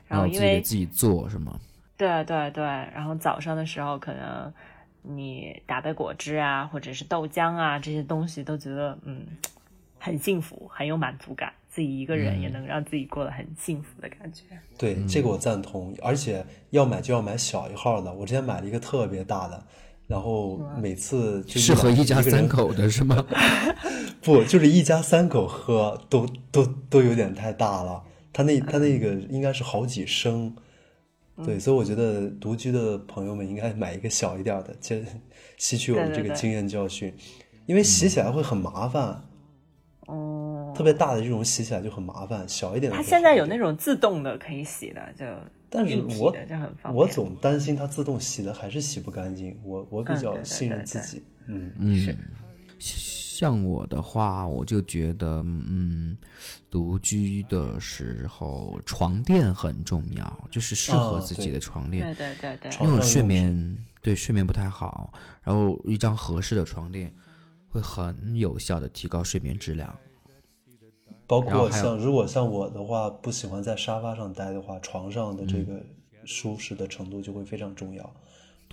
[0.07, 1.59] 然后因为自己做是吗？
[1.97, 2.63] 对对对。
[2.63, 4.53] 然后早上的时候，可能
[5.01, 9.25] 你打杯果汁啊，或者是豆浆啊，这些东西都觉得嗯
[9.99, 11.53] 很幸福，很有满足感。
[11.69, 14.43] 自己一个人也能让自己过得很幸福的感觉。
[14.77, 15.95] 对，这个我赞同。
[16.03, 18.11] 而且要买就要买小一号的。
[18.11, 19.63] 我之前买了一个特别大的。
[20.11, 23.25] 然后每次就适合一家三口的是吗？
[24.21, 28.03] 不，就是一家三口喝都都都有点太大了。
[28.33, 30.53] 他那他那个应该是好几升，
[31.45, 35.05] 对，所以我觉得独居的朋友们应该买一个小一点的，先
[35.55, 37.13] 吸取我们这个经验教训，
[37.65, 39.23] 因为洗起来会很麻烦。
[40.07, 42.97] 哦，特别大的这种洗起来就很麻烦，小一点的。
[42.97, 45.25] 它现在有那种自动的可以洗的，就。
[45.71, 46.35] 但是我
[46.93, 52.17] 我总担心它自动洗的还是洗不干净，我我比较信任自己，嗯嗯。
[52.77, 56.15] 像我的话，我就觉得，嗯，
[56.69, 62.85] 独居的时候床垫很重要，就是适合自己的床垫，对对对对。
[62.85, 65.11] 因为我睡眠对睡眠不太好，
[65.41, 67.11] 然后一张合适的床垫
[67.69, 69.97] 会很有效的提高睡眠质量。
[71.31, 75.81] 包括像如果像我的话，不喜欢在沙发上待的话，床上的这个
[76.25, 78.03] 舒适的程度就会非常重要。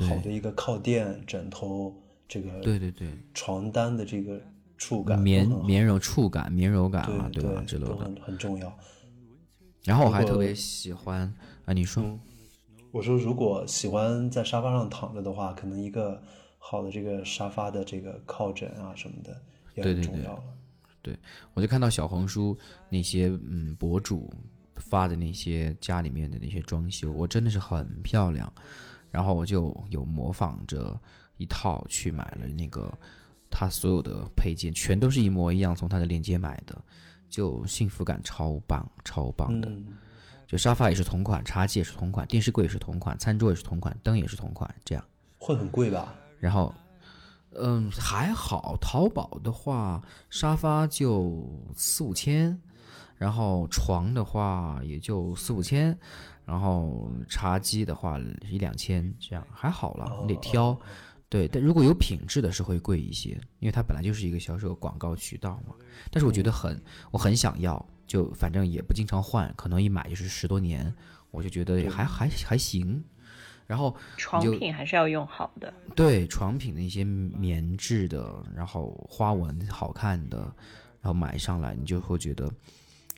[0.01, 1.95] 好的一个靠垫、枕头，
[2.27, 4.41] 这个对对对，床单的这个
[4.77, 7.63] 触感，绵绵柔触感、绵柔感啊，对吧？
[7.65, 8.77] 之类的很很重要。
[9.85, 11.33] 然后我还特别喜欢
[11.65, 12.19] 啊，你说，
[12.91, 16.21] 我说如果喜欢在沙发上躺着的话，可能一个
[16.59, 19.41] 好的这个沙发的这个靠枕啊什么的
[19.77, 20.35] 也很重要。
[20.35, 20.43] 对，
[21.55, 24.33] 我就看到小红书那些嗯博主
[24.77, 28.53] 发的那些家里面的那些装修，我真的是很漂亮。
[29.11, 31.01] 然后我就有模仿着
[31.37, 32.93] 一套去买了那个
[33.51, 36.77] 他所有的配件，全都是一模一样，从他的链接买的。
[37.31, 39.71] 就幸福感超棒，超棒的。
[40.47, 45.05] 就沙发也是同款，茶几也是同款，电视柜也是同款，餐桌也是同款，灯也是同款，这样。
[45.37, 46.15] 会很贵吧？
[46.41, 46.75] 然后，
[47.55, 48.77] 嗯，还好。
[48.81, 51.45] 淘宝的话，沙发就
[51.75, 52.61] 四五千，
[53.17, 55.99] 然后床的话也就四五千，
[56.45, 58.19] 然后茶几的话
[58.51, 60.21] 一两千，这样还好了。
[60.23, 60.79] 你得挑。
[61.31, 65.75] 对，但如果有品质的是会贵一些，因为它本来就是一个销售广告渠道嘛。
[66.11, 66.81] 但是我觉得很，
[67.11, 70.95] 我很想要，就反正也不经常换，可能一买就是十多年，
[71.31, 73.05] 我就觉得还还还行。
[73.69, 75.73] 然后床品还是要用好的。
[75.95, 80.39] 对，床品的一些棉质的，然后花纹好看的，
[81.01, 82.51] 然后买上来你就会觉得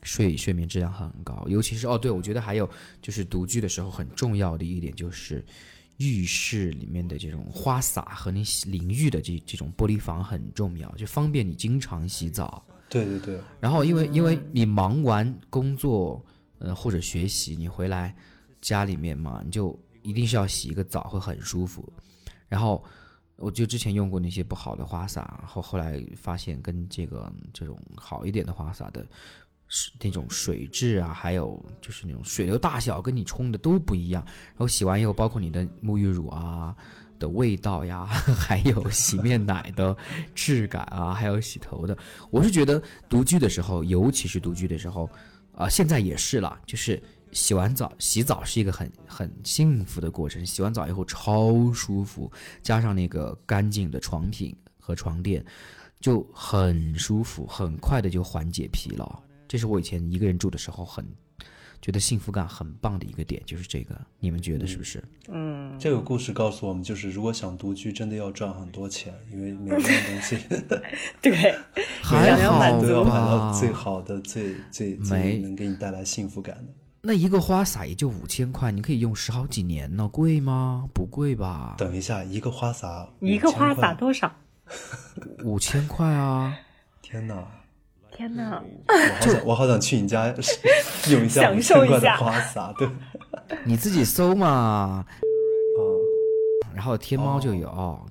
[0.02, 1.42] 睡睡眠质量很高。
[1.48, 2.68] 尤其是哦，对，我觉得还有
[3.00, 5.42] 就是独居的时候很重要的一点就是。
[6.02, 12.64] 浴室里面的这种花洒和你洗淋浴的这这种玻璃房很重要，就方便你经常洗澡。
[12.88, 13.38] 对对对。
[13.60, 16.24] 然后因为因为你忙完工作，
[16.58, 18.16] 呃或者学习，你回来
[18.62, 21.92] 家里面嘛，你就一定是要洗一个澡，会很舒服。
[22.48, 22.84] 然后
[23.36, 29.06] 我就之前用过那些不好的花洒，后后来发现跟这个这种好一点的花洒的。
[29.72, 34.20] 是那种水质啊，还有就是那种水流大小跟你冲的都不一样。
[34.24, 36.74] 然后洗完以后，包括你的沐浴乳啊
[37.20, 39.96] 的味道呀， 还有洗面奶的
[40.34, 41.96] 质感啊，还有洗头的，
[42.32, 45.08] 我是觉得独居的时候，尤其是独居的时候，
[45.54, 47.00] 啊，现在也是了，就是
[47.32, 50.44] 洗完澡洗澡是一个很很幸福的过程。
[50.44, 52.30] 洗完澡以后超舒服，
[52.62, 55.44] 加上那个干净的床品和床垫，
[56.00, 59.22] 就很舒服，很快的就缓解疲劳。
[59.48, 61.04] 这是我以前一个人住的时候很
[61.82, 65.02] 觉得幸福感很棒的一个点，就是这个，你们觉得是不是？
[65.28, 70.36] 嗯，这个故事告诉我们，就是如果想独居，真的要赚很多钱，因为每样东西，
[71.22, 71.54] 对，
[72.02, 76.72] 还好都要买到最好的、最最最能给你带来幸福感的。
[77.02, 80.86] 那一个花洒也就五千块，你可以用十好几年呢，贵吗？
[80.92, 81.74] 不贵吧？
[81.78, 84.30] 等一下，一个花洒，一个花洒多少？
[85.44, 86.54] 五千块啊！
[87.00, 87.46] 天哪！
[88.12, 88.62] 天哪！
[88.86, 90.28] 我好想，我好想去你家
[91.08, 92.72] 用一下 五千块的花洒。
[92.76, 92.86] 对，
[93.64, 95.04] 你自己搜嘛。
[96.74, 98.06] 然后天猫就有，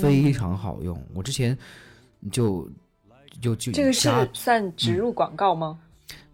[0.00, 1.02] 非常好用。
[1.14, 1.56] 我之前
[2.30, 2.68] 就
[3.40, 5.78] 就就这个是算植入广告吗？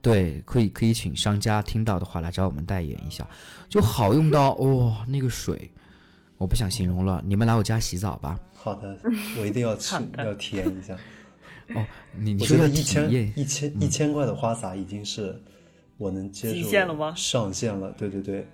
[0.02, 3.26] 对，可以可以请商家听到的话来找我们代言一下，
[3.68, 5.70] 就好用到哦，那个水
[6.36, 8.38] 我不想形容了，你们来我家洗澡吧。
[8.52, 8.98] 好的，
[9.40, 10.94] 我一定要去，要体验一下。
[11.74, 11.86] 哦，
[12.16, 15.40] 你你觉得一千一千一千块的花洒已经是
[15.96, 17.14] 我能接受极限了吗？
[17.16, 18.46] 上限了，对对对，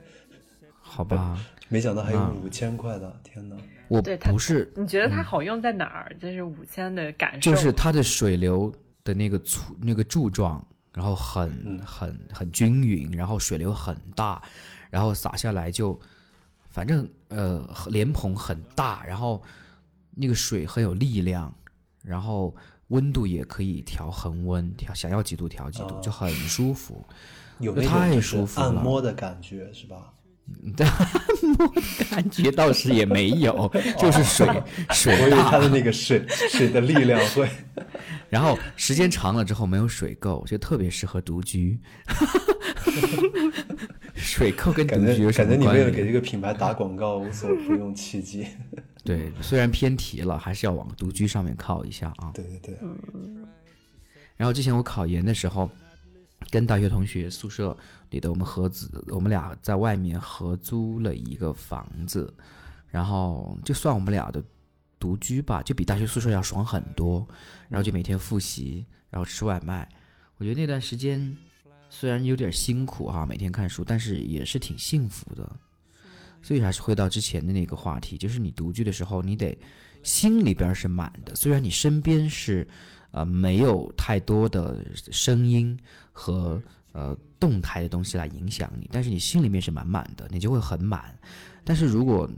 [0.80, 3.56] 好吧，没想到还有五千块的，天哪！
[3.88, 6.14] 我不是，你觉得它好用在哪儿？
[6.20, 8.70] 就是五千的感受，就是它的水流
[9.02, 10.62] 的那个粗那个柱状，
[10.98, 14.42] 然后很很很均匀，然后水流很大，
[14.90, 15.98] 然后洒下来就
[16.68, 19.40] 反正呃莲蓬很大，然后
[20.16, 21.54] 那个水很有力量，
[22.02, 22.52] 然后。
[22.90, 27.04] 温度也可以调恒温，调想要几度调几度，就很舒服，
[27.58, 28.66] 有太舒服了。
[28.66, 30.10] 按摩的感觉是吧？
[30.78, 31.68] 按摩
[32.10, 34.46] 感觉倒是也没有，就是水
[34.90, 37.48] 水它的那个水水的力量会。
[38.28, 41.78] 然后时间长了之后没有水垢，就特别适合独居。
[44.14, 45.48] 水垢跟独居有什么关系？
[45.48, 48.46] 感觉你为了给这个品牌打广告，无所不用其极。
[49.04, 52.30] 对，虽然偏题了，还是要往独居上面靠一下啊。
[52.34, 52.76] 对对对。
[54.36, 55.70] 然后之前我考研的时候，
[56.50, 57.74] 跟大学同学宿舍
[58.10, 62.32] 里的我们合资，我们俩在外面合租了一个房子，
[62.88, 64.42] 然后就算我们俩的
[64.98, 67.26] 独居吧，就比大学宿舍要爽很多。
[67.68, 69.86] 然后就每天复习，然后吃外卖。
[70.38, 71.36] 我觉得那段时间
[71.90, 75.56] 虽然有点辛苦哈，每天看书，但是也是挺幸福的。
[76.40, 79.58] 所以还是回到之前的那个话题，就是你独居的时候，你得
[80.02, 81.34] 心里边是满的。
[81.34, 82.66] 虽然你身边是，
[83.10, 85.78] 呃，没有太多的声音
[86.12, 91.16] 和呃动态的东西来影响你，但是你心里面是满满的，你就会很满。
[91.64, 92.28] 但是如果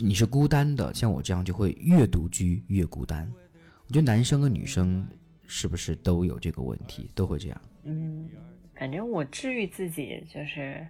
[0.00, 3.30] 你是孤单的，像我这样就会越独居越孤单。
[3.86, 5.06] 我觉得男生和女生
[5.46, 7.60] 是不是都有这个问题，都会这样？
[7.84, 8.28] 嗯，
[8.74, 10.86] 反正我治愈自己就是，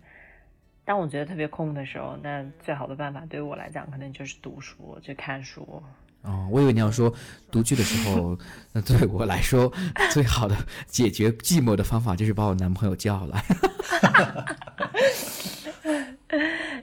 [0.85, 5.83] 当我觉得特别空的时候，那最好的办法对于我来讲，可能就是读书，去看书。
[6.25, 7.13] 哦，我以为你要说
[7.51, 8.37] 独居的时候，
[8.73, 9.73] 那对我来说
[10.11, 10.57] 最好的
[10.87, 13.45] 解决寂寞的方法就是把我男朋友叫来。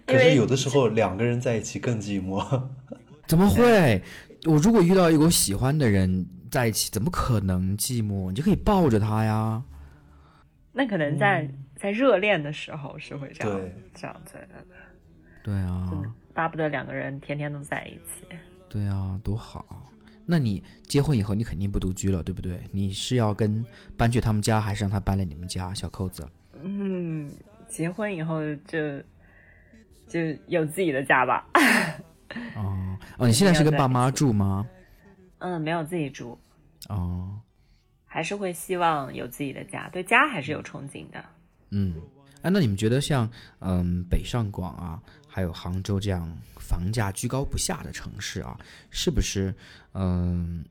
[0.06, 2.64] 可是有的时候两个人在一起更寂寞。
[3.28, 4.02] 怎么会？
[4.46, 8.30] 我如果遇到一个我喜欢的人在一起，怎么可能寂寞？
[8.30, 9.64] 你就可以抱着他呀。
[10.74, 13.60] 那可能在在热恋的时候是会这样
[13.94, 14.66] 这样子的。
[15.44, 15.90] 对啊，
[16.34, 18.26] 巴不得两个人天天都在一起。
[18.72, 19.92] 对啊，多好！
[20.26, 22.62] 那你结婚以后，你肯定不独居了，对不对？
[22.72, 23.66] 你是要跟
[23.98, 25.74] 搬去他们家，还是让他搬来你们家？
[25.74, 26.26] 小扣子。
[26.64, 27.30] 嗯，
[27.68, 28.98] 结婚以后就
[30.08, 31.46] 就有自己的家吧。
[32.56, 34.66] 哦哦，你现在是跟爸妈住吗？
[35.40, 36.40] 嗯，没有自己住。
[36.88, 37.38] 哦，
[38.06, 41.22] 还是会希望有自己的家，对家还是有憧憬的。
[41.72, 41.96] 嗯，
[42.42, 46.38] 哎，那你们觉得像嗯北上广啊，还有杭州这样？
[46.72, 48.58] 房价居高不下的城市啊，
[48.90, 49.54] 是不是
[49.92, 50.64] 嗯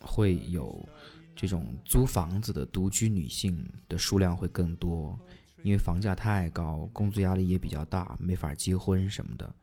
[0.00, 0.88] 会有
[1.36, 5.18] 这种租房子的独居女性的数量会更多？
[5.62, 9.54] 因为房价太高，工作压力也比较大，没法结婚什么的。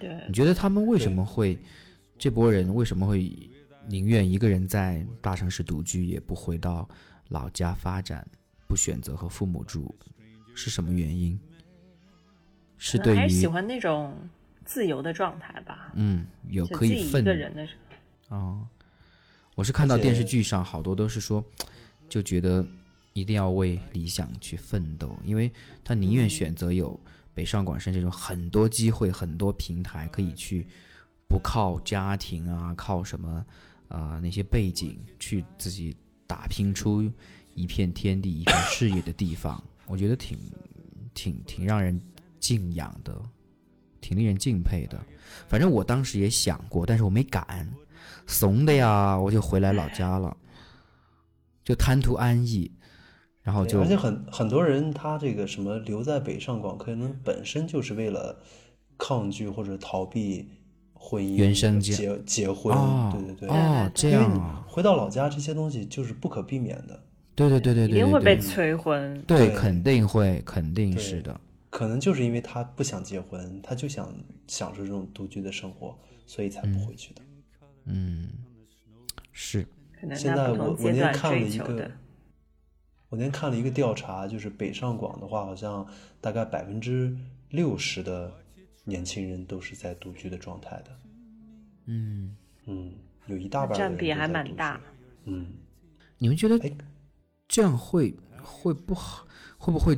[0.00, 1.58] 对，你觉得他们为什么会
[2.16, 3.30] 这波人为什么会
[3.86, 6.88] 宁愿一个人在大城市独居，也不回到
[7.28, 8.26] 老家发展，
[8.66, 9.94] 不选择和父母住，
[10.54, 11.38] 是什么原因？
[12.78, 14.16] 是对于喜欢那种。
[14.68, 17.72] 自由的状态吧，嗯，有可以奋的人的时
[18.28, 18.66] 候，哦，
[19.54, 21.42] 我是看到电视剧上好多都是说，
[22.06, 22.64] 就觉得
[23.14, 25.50] 一定要为理想去奋斗，因为
[25.82, 27.00] 他宁愿选择有
[27.32, 30.66] 北上广深这种很多机会、很多平台可以去，
[31.26, 33.42] 不靠家庭啊，靠什么
[33.88, 35.96] 啊那些背景去自己
[36.26, 37.10] 打拼出
[37.54, 40.38] 一片天地、一片事业的地方，我觉得挺
[41.14, 41.98] 挺挺让人
[42.38, 43.18] 敬仰的。
[44.00, 44.98] 挺令人敬佩的，
[45.48, 47.68] 反正我当时也想过，但是我没敢，
[48.26, 50.36] 怂的呀，我就回来老家了，
[51.64, 52.70] 就贪图安逸，
[53.42, 58.40] 然后就而且很很多人他这个什么留在北上广，可能本身就是为了
[58.96, 60.48] 抗拒或者逃避
[60.94, 62.74] 婚姻、原生结结婚，
[63.12, 67.02] 对对对，哦，这样啊，回到老家这些东西就是不可避免的，
[67.34, 71.40] 对对对对对，一定会被催婚，对，肯定会，肯定是的。
[71.78, 74.12] 可能就是因为他不想结婚，他就想
[74.48, 77.22] 享受这种独居的生活，所以才不回去的。
[77.84, 78.30] 嗯，
[79.30, 79.64] 是。
[80.16, 81.88] 现在我我那天看了一个，
[83.08, 85.86] 我那天看了一个调查，就是北上广的话，好像
[86.20, 87.16] 大概百分之
[87.50, 88.32] 六十的
[88.82, 90.98] 年轻人都是在独居的状态的。
[91.84, 92.92] 嗯嗯，
[93.26, 94.80] 有一大半占比还蛮大。
[95.26, 95.46] 嗯，
[96.18, 96.58] 你们觉得
[97.46, 99.28] 这样会会不好？
[99.56, 99.96] 会不会？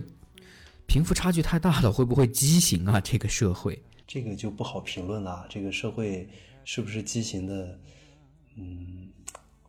[0.90, 2.98] 贫富差距太大了，会不会畸形啊？
[3.08, 5.46] 这个社会，这个就不好评论了。
[5.48, 6.28] 这个社会
[6.64, 7.78] 是不是畸形的？
[8.56, 9.08] 嗯，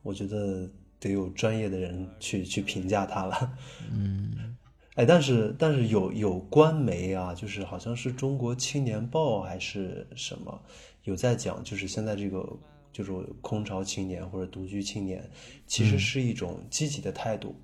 [0.02, 0.68] 我觉得
[1.00, 3.56] 得有专业的人去去评价它了。
[3.94, 4.56] 嗯，
[4.98, 10.60] 哎，但是但是有有官媒啊，就是好像是中国青年报还是什么，
[11.04, 12.44] 有在讲，就是现在这个
[12.92, 13.12] 就是
[13.42, 15.24] 空巢青年或者独居青年，
[15.68, 17.56] 其实是一种积极的态度。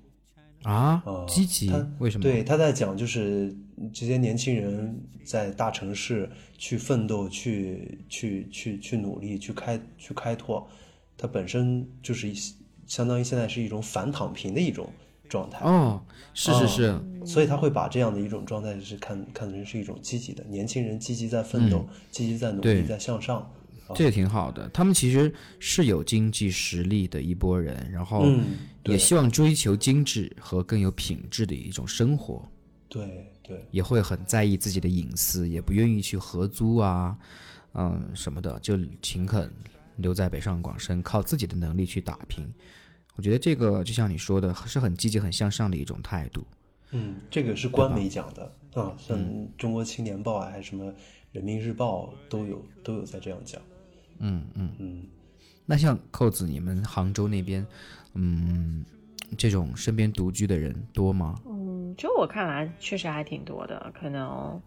[0.62, 1.72] 啊，积极？
[1.98, 2.22] 为什么？
[2.22, 3.56] 对，他在讲就是
[3.92, 10.66] 这些年轻人在大城市去奋斗、去去去去努力、去开去开拓，
[11.16, 12.32] 他本身就是
[12.86, 14.90] 相当于现在是一种反躺平的一种
[15.28, 15.64] 状态。
[15.64, 16.02] 哦，
[16.34, 23.48] 是是是，所以他会把这样的一种状态是看看成是一种积极的，年轻人积极在奋斗、积极在努力、在向上。
[23.94, 28.26] 这也挺好的，他们其实是有经济实力的一波人，然后
[28.92, 32.42] 也希望追求精致和更有品质的一种生活。
[32.88, 37.16] 对对，也会很在意自己的隐私，也不愿意去合租啊，
[37.74, 39.52] 嗯什么的，就勤恳
[39.96, 42.46] 留在北上广深，靠自己的能力去打拼。
[43.14, 46.46] 我觉得这个就像你说的，是很积极、很向上的一种态度。
[46.92, 49.18] 嗯，这个是官媒讲的啊，像
[49.58, 50.86] 《中国青年报》啊，还是什么
[51.32, 53.60] 《人民日报》都有都有在这样讲。
[54.20, 55.06] 嗯嗯嗯，
[55.66, 57.66] 那像扣子，你们杭州那边，
[58.14, 58.84] 嗯，
[59.36, 61.40] 这种身边独居的人多吗？
[61.46, 63.92] 嗯，就我看来，确实还挺多的。
[63.94, 64.60] 可能，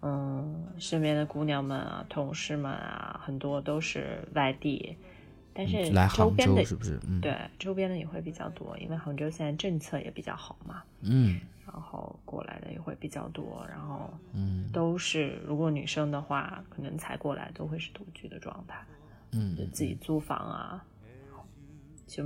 [0.00, 4.96] 嗯，身边的姑娘们啊、同事们啊，很多都是外地，
[5.54, 6.98] 但是来杭州是不是？
[7.06, 10.82] 嗯，对，周边的也会比较多，因为杭州现在政策也比较好嘛。
[11.02, 18.84] 嗯，然后过来的也会比较多，然后嗯，都是如果女生的话，可能才过来都会是独居的状态。
[19.32, 20.84] 嗯，就自己租房啊。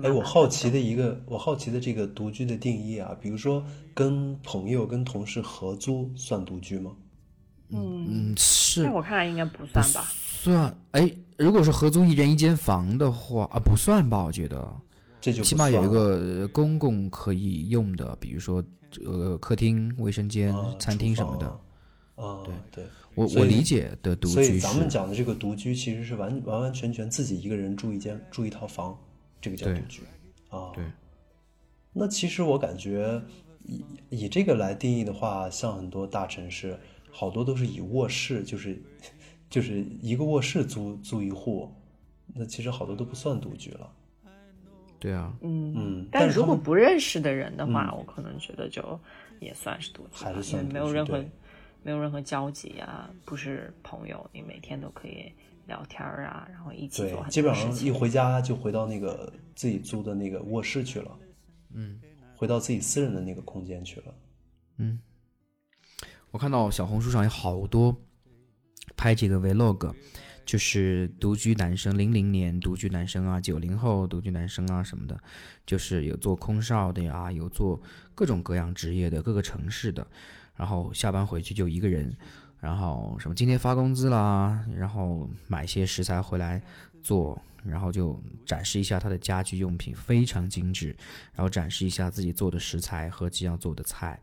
[0.02, 3.64] 哎，我好奇的一个，我好奇的这个独居的定义啊，比如说
[3.94, 6.92] 跟朋友、跟同事合租算独居吗？
[7.68, 10.04] 嗯是，在我看来应该不算吧。
[10.12, 14.24] 算，哎，如果是合租一人一间房的话啊，不算吧？
[14.24, 14.68] 我觉得，
[15.20, 18.62] 这就起码有一个公共可以用的，比如说
[19.04, 21.46] 呃客厅、卫生间、餐厅什么的。
[22.16, 22.84] 啊，对对，
[23.14, 28.96] 我我理解的独居，所以咱们讲的这个独居其实是完完完全全自己一个人住一间住一套房。
[29.46, 30.02] 这个叫独居，
[30.48, 30.84] 啊，对。
[31.92, 33.22] 那其实我感觉，
[33.64, 36.78] 以以这个来定义的话，像很多大城市，
[37.10, 38.82] 好多都是以卧室，就是
[39.48, 41.72] 就是一个卧室租租一户，
[42.34, 43.92] 那其实好多都不算独居了。
[44.98, 46.08] 对啊，嗯嗯。
[46.10, 48.98] 但如果不认识的人的话，我可能觉得就
[49.38, 51.24] 也算是独居，还是算没有任何
[51.82, 55.32] 没有任何交集啊，不是朋友，你每天都可以。
[55.66, 57.26] 聊天啊，然后一起做。
[57.28, 61.18] 基本上一回家就回到那个自己租的那个卧室去了，
[61.74, 62.00] 嗯，
[62.36, 64.14] 回到自己私人的那个空间去了，
[64.78, 65.00] 嗯。
[66.30, 67.96] 我看到小红书上有好多
[68.96, 69.94] 拍这个 vlog，
[70.44, 75.18] 就是独居男生，零零年独居男生啊，九零后独居男生啊什么的，
[75.64, 77.80] 就是有做空少的呀，有做
[78.14, 80.06] 各种各样职业的，各个城市的，
[80.54, 82.14] 然后下班回去就一个人。
[82.58, 86.60] 然后什么今天发工资啦，然后买些食材回来
[87.02, 90.96] 做，然后就展示一下他的家居用品，非常精致。
[91.34, 94.18] 然后展示一下自己做的食材和即将做的菜，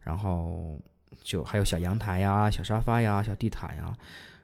[0.00, 0.78] 然后
[1.22, 3.96] 就还有小阳台呀、小沙发呀、小地毯呀，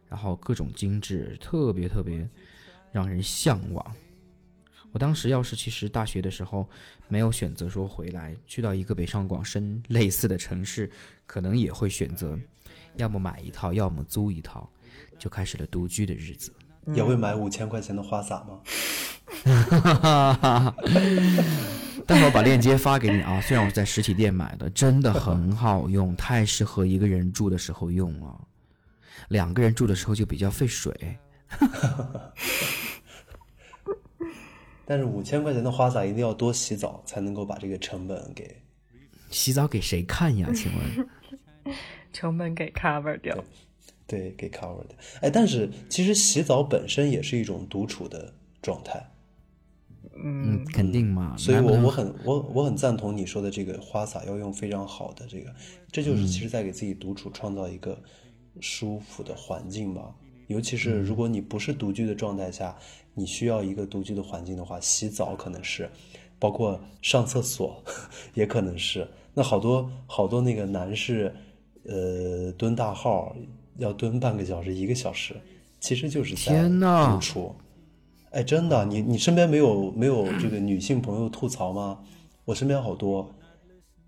[0.08, 2.28] 然后各种精致，特别特别
[2.90, 3.94] 让人向往。
[4.90, 6.68] 我当时要是其实大学的时候
[7.08, 10.90] 没有选择说回来，去到一个北上广深类似的城市，
[11.26, 12.38] 可能也会选择。
[12.96, 14.68] 要么买一套，要么租一套，
[15.18, 16.52] 就开始了独居的日子。
[16.92, 18.60] 也会买五千块钱的花洒吗？
[22.06, 23.40] 待会儿把链接发给你啊！
[23.40, 28.38] 虽然我是在实体店买的，真的很好用，太适合一个人住的时候用了。
[29.28, 31.16] 两个人住的时候就比较费水。
[34.84, 38.60] 但是五千块钱的花洒一定要多洗澡，才能够把这个成本给。
[39.30, 40.50] 洗澡给谁看呀？
[40.54, 41.08] 请问？
[42.14, 43.36] 成本给 cover 掉，
[44.06, 44.96] 对，给 cover 掉。
[45.20, 48.32] 哎，但是其实洗澡本身也是一种独处的
[48.62, 49.10] 状态。
[50.16, 51.36] 嗯，肯定嘛。
[51.36, 55.52] 所以我我很我我很赞同你说的这个花洒要用非常好的这个，
[55.90, 58.00] 这就是其实在给自己独处创造一个
[58.60, 60.14] 舒服的环境吧。
[60.46, 62.76] 尤其是如果你不是独居的状态下，
[63.14, 65.90] 你需要一个独居的环境的话，洗澡可能是，
[66.38, 67.82] 包括上厕所
[68.34, 69.08] 也可能是。
[69.32, 71.34] 那好多好多那个男士。
[71.88, 73.34] 呃，蹲大号
[73.78, 75.34] 要蹲半个小时、一个小时，
[75.80, 77.54] 其实就是在独处。
[78.30, 81.98] 哎，真的，你你身边没有没有这个女性朋友吐槽吗？
[82.44, 83.30] 我身边好多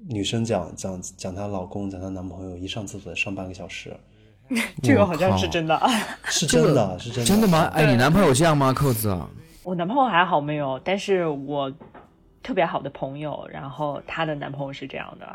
[0.08, 3.96] 女生讲讲讲她老公、讲她男朋友一上厕所上半个小时，
[4.82, 5.80] 这个好像是 真的，
[6.24, 7.64] 是真的，是真的，真的吗？
[7.74, 8.72] 哎，你男朋友这样吗？
[8.72, 9.16] 扣子，
[9.62, 11.72] 我男朋友还好没有，但是我
[12.42, 15.26] 特别好的朋友，然后她的男朋友是这样的。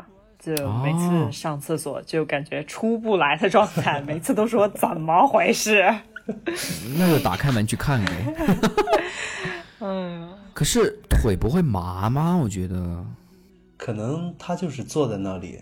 [0.42, 0.50] 就
[0.82, 5.84] 每次上厕所就感觉出不来的状态， 每次都说怎么回事？
[6.98, 8.12] 那就打开门去看呗。
[9.78, 12.36] 嗯，可是腿不会麻吗？
[12.36, 13.06] 我觉得，
[13.76, 15.60] 可能他就是坐在那里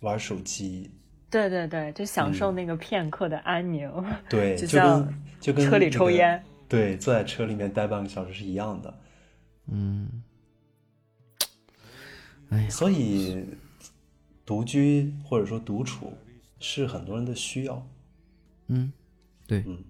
[0.00, 0.90] 玩手机。
[1.30, 3.90] 对对对，就享受那个片刻的安宁。
[4.28, 6.42] 对，就跟就跟车里抽烟。
[6.68, 8.94] 对，坐在车里面待半个小时是一样的。
[9.70, 10.22] 嗯，
[12.50, 13.46] 哎，所以。
[14.48, 16.16] 独居或者说独处
[16.58, 17.86] 是很多人的需要，
[18.68, 18.90] 嗯，
[19.46, 19.84] 对，嗯，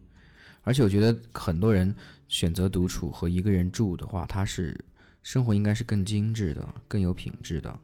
[0.64, 1.94] 而且我觉得很多人
[2.26, 4.76] 选择独处和一个人住的话，他是
[5.22, 7.78] 生活应该是更精致的、更有品质的，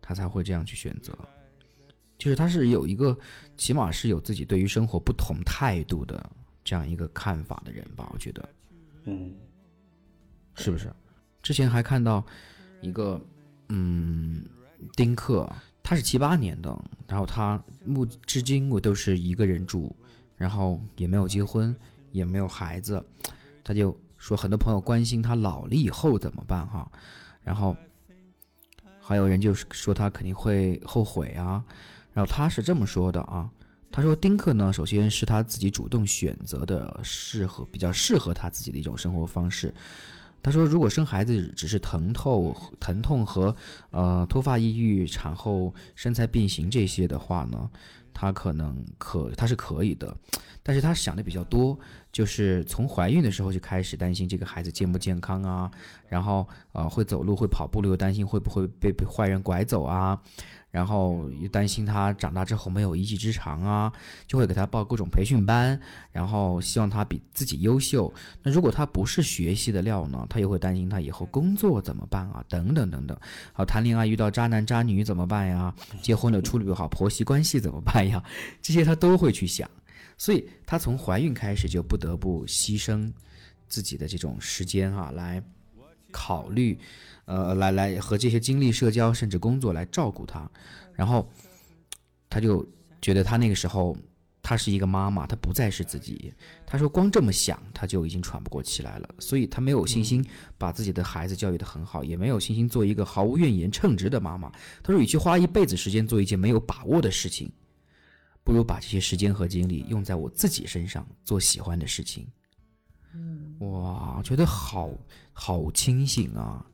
[0.00, 1.16] 他才会这样去选择。
[2.18, 3.16] 就是他是有一个，
[3.56, 6.28] 起码是有自己对于生活不同态度的
[6.64, 8.10] 这样一个看法的人吧？
[8.12, 8.48] 我觉得，
[9.04, 9.32] 嗯，
[10.56, 10.92] 是不是？
[11.44, 12.26] 之前还看到
[12.80, 13.24] 一个，
[13.68, 14.44] 嗯，
[14.96, 15.48] 丁克。
[15.82, 19.94] 他是七八年的，然后他目至今我都是一个人住，
[20.36, 21.74] 然后也没有结婚，
[22.12, 23.04] 也没有孩子，
[23.64, 26.90] 他就说很多朋友关心他老了以后怎么办哈，
[27.42, 27.76] 然后
[29.00, 31.64] 还有人就是说他肯定会后悔啊，
[32.12, 33.50] 然后他是这么说的啊，
[33.90, 39.74] 他说丁克呢，首先是他自己主动选择的，适合比较适合他自己的一种生活方式。
[40.42, 43.54] 他说，如果生孩子只是疼痛、疼痛和
[43.90, 47.70] 呃脱发、抑郁、产后身材变形这些的话呢，
[48.12, 50.16] 他可能可他是可以的，
[50.62, 51.78] 但是他想的比较多，
[52.10, 55.70] 就是从怀孕的时候就开始担心这个孩子健不健康啊，
[56.08, 60.20] 然后呃会走路会跑步了，又担心会不会被被坏人拐走啊。
[60.72, 63.92] 然后又担心他长大之后没有一技之长啊，
[64.26, 65.78] 就会给他报各种培训班，
[66.10, 68.12] 然后希望他比自己优秀。
[68.42, 72.42] 那如果他不是学习的料呢，他又会担心他以后工作怎么办啊？
[72.48, 73.14] 等等等等。
[73.52, 75.74] 好，谈恋爱遇到渣男渣女怎么办呀？
[76.00, 78.24] 结婚了处理不好婆媳关系怎么办呀？
[78.62, 79.70] 这些他都会去想。
[80.16, 83.12] 所以他从怀孕开始就不得不牺牲
[83.68, 85.42] 自己的这种时间啊，来
[86.10, 86.78] 考虑。
[87.32, 90.46] 呃，来来和这些精力、社交甚至工作来照顾他，
[90.92, 91.26] 然后
[92.28, 92.62] 他就
[93.00, 93.96] 觉得他那个时候，
[94.42, 96.30] 他是一个妈妈，他不再是自己。
[96.66, 100.22] 他说光这么想，他就已经喘不过气来了，所以他没有信心
[100.58, 104.52] 把自己的孩子教育得很好，也没有信心做一个毫无怨言、称职的妈妈。
[104.82, 107.50] 他说，与其花一辈子时间做一件没有把握的事情，
[108.44, 112.28] 不如把这些时间和精力用在我自己身上，做喜欢的事情。
[113.14, 114.90] 嗯，哇，觉得好
[115.32, 116.66] 好清醒啊。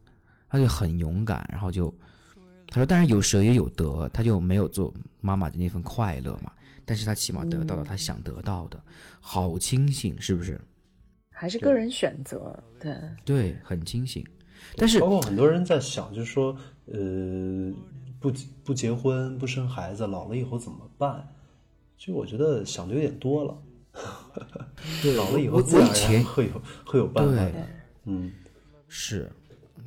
[0.49, 1.93] 他就很勇敢，然后就
[2.69, 6.53] 他说：“但是有舍也有得，他就没有做妈妈的那份快乐嘛。
[6.85, 8.83] 但是他起码得到了他想得到的，
[9.21, 10.59] 好清醒，是不是？
[11.31, 14.27] 还是个人选择，对对，很清醒。
[14.75, 16.57] 但是包括很多人在想，就是说，
[16.87, 17.73] 呃，
[18.19, 18.33] 不
[18.65, 21.29] 不结婚不生孩子，老了以后怎么办？
[21.97, 23.59] 其实我觉得想的有点多了。
[25.03, 27.67] 对，老了以后自然然会有会有办法的。
[28.05, 28.33] 嗯，
[28.89, 29.31] 是，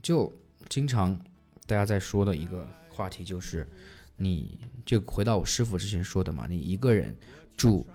[0.02, 0.32] 就。
[0.72, 1.20] 经常
[1.68, 3.68] 大家在说的一个话题就是，
[4.16, 7.14] 你就回到我师傅之前说的嘛，你一个人
[7.58, 7.86] 住，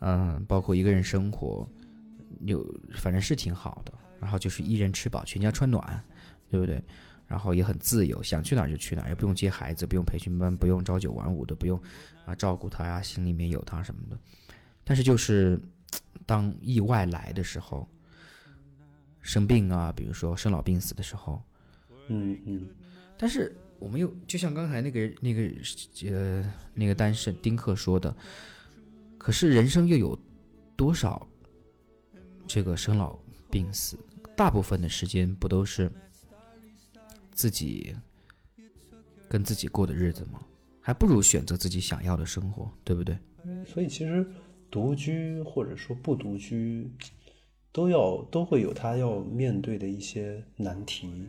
[0.00, 1.64] 嗯，包括一个人生活，
[2.40, 2.66] 有
[2.96, 3.94] 反正是挺好的。
[4.18, 6.02] 然后就是一人吃饱全家穿暖，
[6.50, 6.82] 对不对？
[7.28, 11.80] 然后也很自由，想去哪儿就去哪儿，也不用接孩子，不用培训班，不用朝九晚五的，不用
[12.26, 14.18] 啊照顾他呀，心里面有他什么的。
[14.82, 15.56] 但是就是
[16.26, 17.88] 当意外来的时候，
[19.20, 21.40] 生病啊，比如说生老病死的时候。
[22.08, 22.68] 嗯嗯，
[23.16, 25.42] 但是我们又就像刚才那个那个
[26.10, 28.14] 呃那个单身丁克说的，
[29.18, 30.18] 可是人生又有
[30.76, 31.26] 多少
[32.46, 33.18] 这个生老
[33.50, 33.98] 病死？
[34.36, 35.90] 大部分的时间不都是
[37.32, 37.94] 自己
[39.28, 40.40] 跟自己过的日子吗？
[40.80, 43.16] 还不如选择自己想要的生活，对不对？
[43.64, 44.26] 所以其实
[44.70, 46.90] 独居或者说不独居，
[47.72, 51.28] 都要都会有他要面对的一些难题。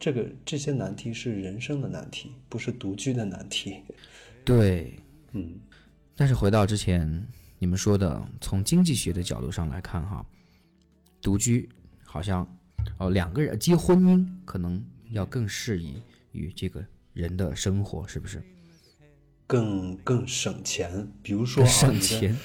[0.00, 3.76] 这个这些难题是人生的难题，不是独居的难题。
[4.44, 4.98] 对，
[5.32, 5.60] 嗯。
[6.16, 7.26] 但是回到之前
[7.58, 10.26] 你们说的，从经济学的角度上来看，哈，
[11.22, 11.68] 独居
[12.02, 12.46] 好像
[12.98, 16.02] 哦，两个人结婚姻可能要更适宜
[16.32, 18.42] 于这个人的生活，是不是？
[19.50, 22.38] 更更省钱，比如说省钱，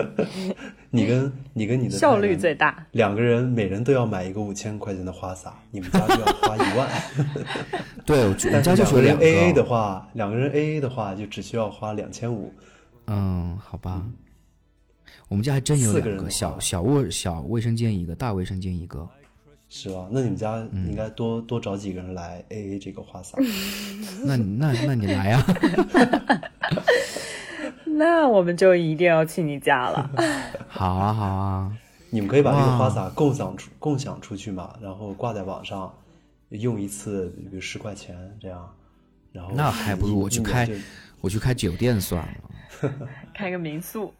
[0.92, 6.90] 你跟你跟你的效率最大，两个人每人都要买一个五千块钱的花洒，你们家就要花一万。
[8.04, 12.52] 对，我们家就两个人 A A 的话，两个人 A A 的话就只需要花两千五。
[13.06, 14.04] 嗯，好吧，
[15.28, 19.08] 我们家还真有两个小小卧小卫生间一个，大卫生间一个。
[19.78, 20.08] 是吧？
[20.10, 23.36] 那你们家应该多多找几个人来 A A 这个花洒。
[24.24, 25.46] 那那那你来啊！
[27.84, 30.10] 那我们就一定要去你家了。
[30.66, 31.72] 好啊好啊！
[32.08, 35.92] 你们可以把这个花洒共享出共享出去嘛，然后挂在网上，
[36.48, 38.66] 用一次比如十块钱这样。
[39.30, 40.66] 然后那还不如我去开
[41.20, 42.90] 我去开酒店算了。
[43.34, 44.10] 开个民宿。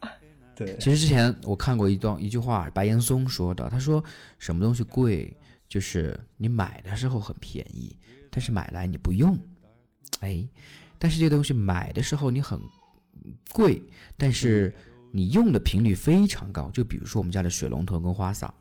[0.55, 4.03] 对，其实之前我看过一段一句话，白岩松说的，他说
[4.39, 5.31] 什么东西贵，
[5.67, 7.95] 就是你买的时候很便宜，
[8.29, 9.37] 但是买来你不用，
[10.19, 10.47] 哎，
[10.97, 12.59] 但是这个东西买的时候你很
[13.51, 13.81] 贵，
[14.15, 14.73] 但是
[15.11, 18.53] 你用的频率非常高，就比如说我们家的水龙头跟花洒，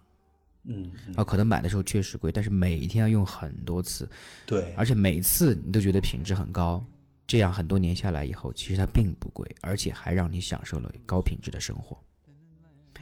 [0.64, 4.08] 嗯，啊，可能买的时候确实贵，但是每一天要用很多次，
[4.44, 6.84] 对，而且每次你都觉得品质很高。
[7.28, 12.00] 这样很多年下来以后，其实它并不贵，而且还让你享受了高品质的生活。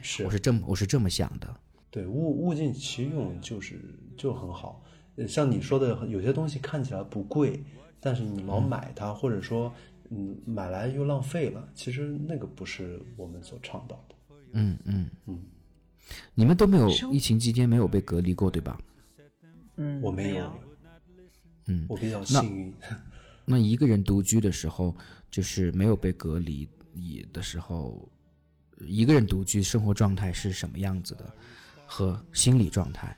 [0.01, 1.55] 是，我是这么我是这么想的。
[1.95, 3.79] 对，物物尽其用就是
[4.17, 4.83] 就很好。
[5.25, 7.63] 像你说的，有些东西看起来不贵，
[8.01, 9.73] 但是你老买它，或者说
[10.09, 14.15] 嗯买来又浪费了，其实那个不是我们所倡导的。
[14.51, 15.41] 嗯嗯嗯。
[16.33, 18.77] 你们都没有疫情期间没有被隔离过，对吧？
[19.77, 20.51] 嗯，我没有。
[21.67, 22.73] 嗯，我比较幸运。
[23.47, 24.93] 那一个人独居的时候，
[25.31, 28.11] 就是没有被隔离，你的时候，
[28.81, 31.33] 一个人独居生活状态是什么样子的，
[31.95, 33.15] 和心理状态，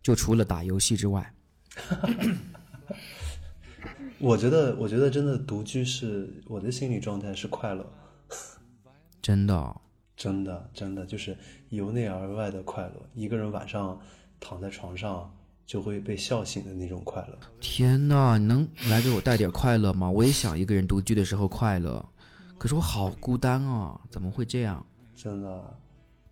[0.00, 1.34] 就除了打游戏之外。
[4.18, 7.84] 我觉得，我觉得真的独居是我的心理状态是快乐，
[9.20, 9.76] 真的，
[10.16, 11.36] 真的，真的就是
[11.68, 12.94] 由内而外的快乐。
[13.12, 14.00] 一个人晚上
[14.40, 15.30] 躺在床上
[15.66, 17.38] 就会被笑醒的那种快乐。
[17.60, 20.10] 天哪，你能来给我带点快乐吗？
[20.10, 22.02] 我也想一个人独居的时候快乐，
[22.56, 24.00] 可是我好孤单啊！
[24.10, 24.86] 怎么会这样？
[25.14, 25.78] 真的，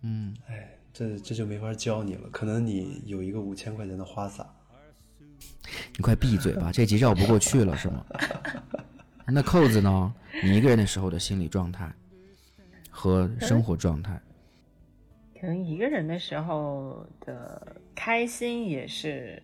[0.01, 2.27] 嗯，哎，这这就没法教你了。
[2.31, 4.51] 可能你有一个五千块钱的花洒。
[5.95, 8.03] 你快闭嘴吧，这集绕不过去了是吗？
[9.27, 10.11] 那扣子呢？
[10.43, 11.93] 你一个人的时候的心理状态
[12.89, 14.19] 和生活状态，
[15.39, 19.43] 可能一个人的时候的开心也是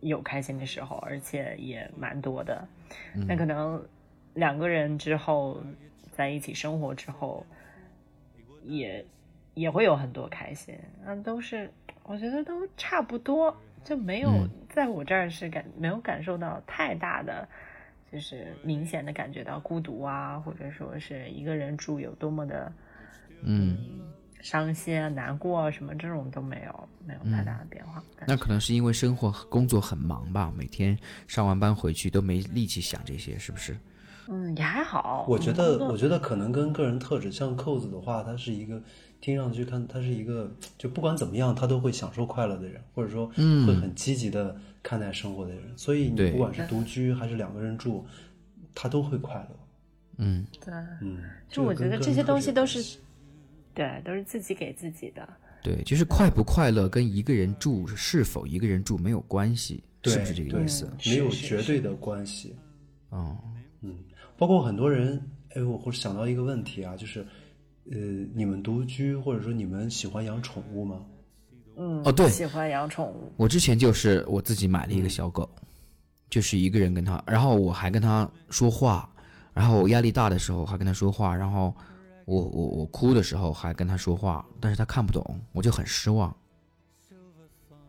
[0.00, 2.66] 有开心的时候，而且也蛮多的。
[3.28, 3.86] 那可能
[4.34, 5.62] 两个人之后
[6.10, 7.46] 在一起生活之后，
[8.64, 9.06] 也
[9.54, 10.74] 也会有很多开心。
[11.04, 11.70] 那都是
[12.02, 13.56] 我觉得都差不多。
[13.84, 17.46] 就没有在我这儿是感没有感受到太大的，
[18.10, 22.72] 就是明显的感觉到孤独啊，或者说是一个人住有多么的，
[23.42, 23.76] 嗯，
[24.40, 28.02] 伤心啊、难过啊什么这种都没有，没有太大的变化。
[28.26, 30.98] 那可能是因为生活工作很忙吧，每天
[31.28, 33.76] 上完班回去都没力气想这些，是不是？
[34.28, 35.26] 嗯，也还好。
[35.28, 38.82] 我觉得，我觉得可能跟个人特质，像扣子的话，他是一个。
[39.24, 45.62] 听上去看他是一个，就不管怎么样，他都会享受快乐的人，或者说会很积极的看待生活的人。
[45.78, 48.04] 所以你不管是独居还是两个人住，
[48.74, 49.56] 他都会快乐。
[50.18, 52.98] 嗯，对，嗯，就我觉得这些东西都是，
[53.72, 55.26] 对，都是自己给自己的。
[55.62, 60.86] 对，就是快不快乐跟一个人住是否一个人住没有关系，是不是这个意思？
[61.06, 62.54] 没有绝对的关系。
[63.08, 63.38] 哦，
[63.80, 63.96] 嗯，
[64.36, 65.18] 包括很多人，
[65.54, 67.26] 哎，我会想到一个问题啊，就是。
[67.90, 67.98] 呃，
[68.34, 71.00] 你们独居或者说你们喜欢养宠物吗？
[71.76, 73.32] 嗯，哦，对，喜欢养宠物。
[73.36, 75.48] 我之前就是我自己买了一个小狗，
[76.30, 79.08] 就是一个人跟他，然后我还跟他说话，
[79.52, 81.74] 然后我压力大的时候还跟他说话，然后
[82.24, 86.34] 我我我哭的时候还跟他说话，但是他看不懂，我就很失望。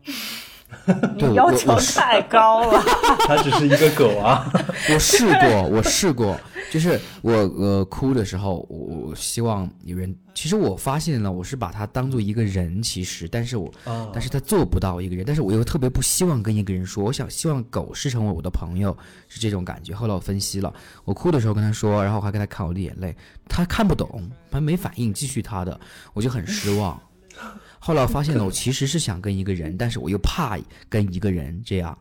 [1.16, 2.82] 你要求太高了。
[3.26, 4.50] 它只是一个狗啊。
[4.92, 6.38] 我试过，我试过。
[6.70, 10.14] 就是我呃哭的时候，我希望有人。
[10.34, 13.72] 其实我发现了，我是把他当做一个人，其实，但是我，
[14.12, 15.24] 但是他做不到一个人。
[15.24, 18.94] 但是我又特别不希望跟一个人说，我想希望狗是成为我的朋友，
[19.28, 19.94] 是这种感觉。
[19.94, 20.70] 后来我分析了，
[21.04, 23.16] 我哭的时候跟他说，然后我还给他看我的眼泪，
[23.48, 25.80] 他看不懂，他没反应，继续他的，
[26.12, 27.00] 我就很失望。
[27.86, 30.58] 后来我发现了，我其实是想跟一个人，但是我又怕
[30.88, 31.96] 跟一个人这样。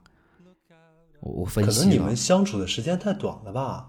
[1.19, 3.87] 我我分析可能你们相处的时间太短了吧。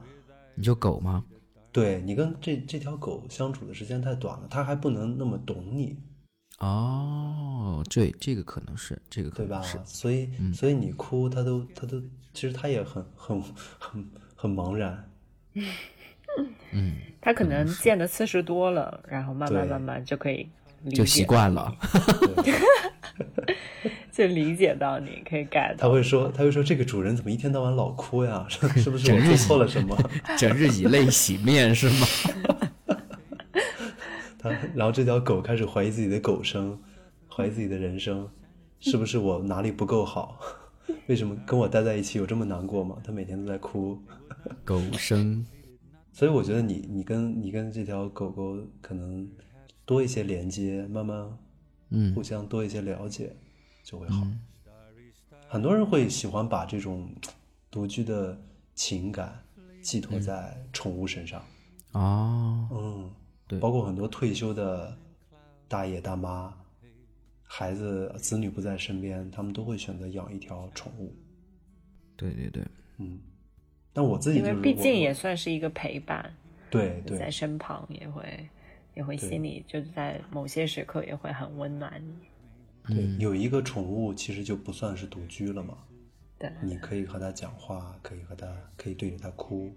[0.54, 1.24] 你就狗吗？
[1.72, 5.96] 对你跟这这条狗相处的时间太短了，它还不能那么懂你。
[6.58, 9.62] 哦，对，这个可能是这个，对吧？
[9.86, 11.98] 所以所以你哭，它都它都，
[12.34, 13.42] 其实它也很很
[13.78, 15.10] 很很茫然。
[16.72, 20.46] 嗯， 它可能见的次数多了，然后慢慢慢慢就可以
[20.94, 21.74] 就习惯了。
[24.12, 25.74] 就理解到你可以改。
[25.76, 28.46] 他会说，他会说，这个主人怎么一天到晚老哭呀？
[28.48, 29.94] 是不是我做错了什么？
[30.38, 32.06] 整日以泪洗面是吗？
[34.38, 36.78] 他然后这条狗开始怀疑自己的狗生，
[37.28, 38.26] 怀疑自己的人生，
[38.80, 40.40] 是不是我哪里不够好？
[41.08, 42.96] 为什么跟我待在一起有这么难过吗？
[43.04, 44.00] 他每天都在哭。
[44.64, 45.44] 狗生，
[46.12, 49.28] 所以我觉得你你跟你跟这条狗狗可能
[49.86, 51.38] 多一些连接，慢慢
[51.88, 53.34] 嗯，互相多一些了解。
[53.84, 54.26] 就会好。
[55.48, 57.08] 很多人会喜欢把这种
[57.70, 58.36] 独居的
[58.74, 59.40] 情感
[59.80, 61.40] 寄托在宠物身上。
[61.92, 63.08] 啊，嗯，
[63.46, 64.98] 对，包括很多退休的
[65.68, 66.52] 大爷大妈，
[67.44, 71.14] 孩子子女不在身边，他们都会选择养一条宠物。
[72.16, 72.64] 对对对，
[72.98, 73.20] 嗯。
[73.92, 76.34] 但我自己因为毕竟也算是一个陪伴，
[76.68, 78.46] 对对，在身旁也会
[78.96, 82.94] 也会心里就在某些时刻也会很温暖你。
[82.94, 85.76] 对，有一个宠物其实就不算是独居了嘛。
[86.38, 88.46] 对，你可以和它讲话，可以和它，
[88.76, 89.70] 可以对着它哭，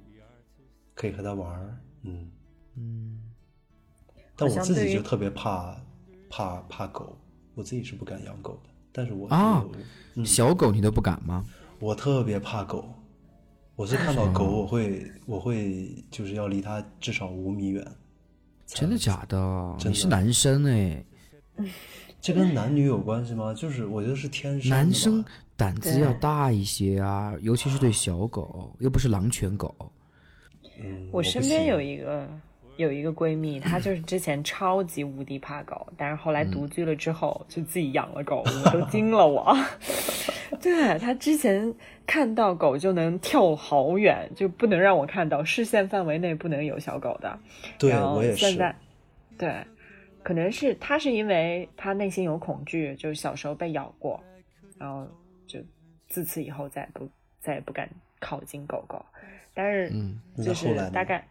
[0.94, 2.32] 可以和它玩儿，嗯
[2.76, 3.20] 嗯。
[4.38, 5.76] 但我自己就特别怕
[6.30, 7.18] 怕怕狗，
[7.56, 8.70] 我自己是不敢养狗的。
[8.92, 9.66] 但是我啊，
[10.26, 11.46] 小狗你都不敢吗？
[11.80, 12.94] 我特别怕狗，
[13.76, 17.86] 我是看到狗我会我会就是要离它至少五米远。
[18.74, 19.76] 真的假的？
[19.86, 21.04] 你是男生哎。
[22.22, 23.54] 这跟男女有关系吗？
[23.54, 24.70] 就是我觉得是天生。
[24.70, 25.24] 男生
[25.56, 29.74] 胆子要大一些啊，尤其是对小狗，又不是狼犬狗。
[30.82, 32.28] 嗯，我身边有一个
[32.80, 39.54] 有一个闺蜜，她就是之前超级无敌怕狗，但是后来独居了之后，就自己养了狗，我都惊了我。
[40.62, 41.76] 对她之前
[42.08, 47.38] 看到狗就能跳好远，就不能让我看到，视线范围内不能有小狗的。
[47.78, 48.74] 对，我也是。
[49.38, 49.54] 对，
[50.24, 54.24] 可能是她是因为她内心有恐惧，就是小时候被咬过，
[54.78, 55.06] 然后
[55.46, 55.60] 就
[56.08, 57.10] 自此以后再也不
[57.42, 57.90] 再也不敢
[58.22, 59.06] 靠近狗狗。
[59.54, 59.92] 但是
[60.42, 61.28] 就是大概。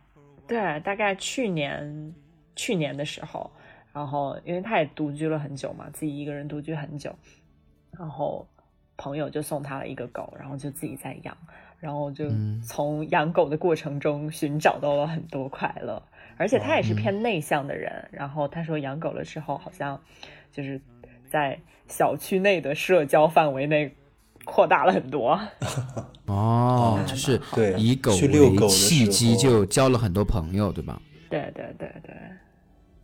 [0.49, 2.15] 对，大概去年
[2.57, 3.51] 去年的时候，
[3.93, 7.15] 然后因为他也独居了很久嘛，自己一个人独居很久，
[7.97, 8.49] 然后
[8.97, 11.37] 朋友就送他了一个狗，然后就自己在养，
[11.79, 12.31] 然后就
[12.67, 16.03] 从养狗的过程中寻找到了很多快乐，
[16.39, 20.03] 而且他也是偏内向的人，然后他说养狗了之后，好像
[20.51, 20.81] 就是
[21.29, 23.95] 在小区内的社交范围内。
[24.51, 25.39] 扩大了很多
[26.27, 31.01] 哦，就是对以狗为契机就交了很多朋友，对吧？
[31.29, 32.17] 对对对对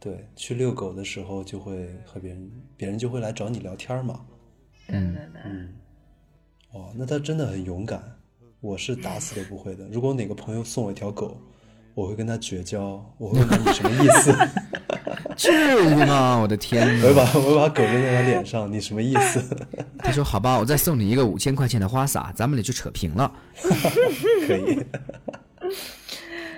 [0.01, 4.21] 对，去遛狗的时候就会和别人，别人就会来找你聊天嘛。
[4.89, 5.73] 嗯嗯，
[6.73, 8.03] 哦，那他真的很勇敢，
[8.61, 9.87] 我是打死都不会的。
[9.93, 11.37] 如果哪个朋友送我一条狗，
[11.95, 14.33] 我会跟他绝交，我会问他你什么意思？
[15.37, 15.51] 至
[15.85, 16.37] 于吗？
[16.37, 17.01] 我的天！
[17.03, 19.43] 我把我把狗扔在他脸上，你什么意思？
[19.99, 23.33] 他说：“好吧，我再送你一个五千块钱的花洒，咱们俩就扯平了。
[24.47, 24.79] ”可以。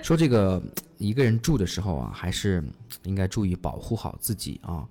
[0.03, 0.63] 说这个
[0.99, 2.63] 一个人住的时候啊，还是
[3.05, 4.85] 应该注意保护好自己啊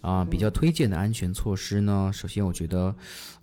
[0.00, 0.24] 啊！
[0.24, 2.94] 比较推荐的安全措施呢，首先我觉得，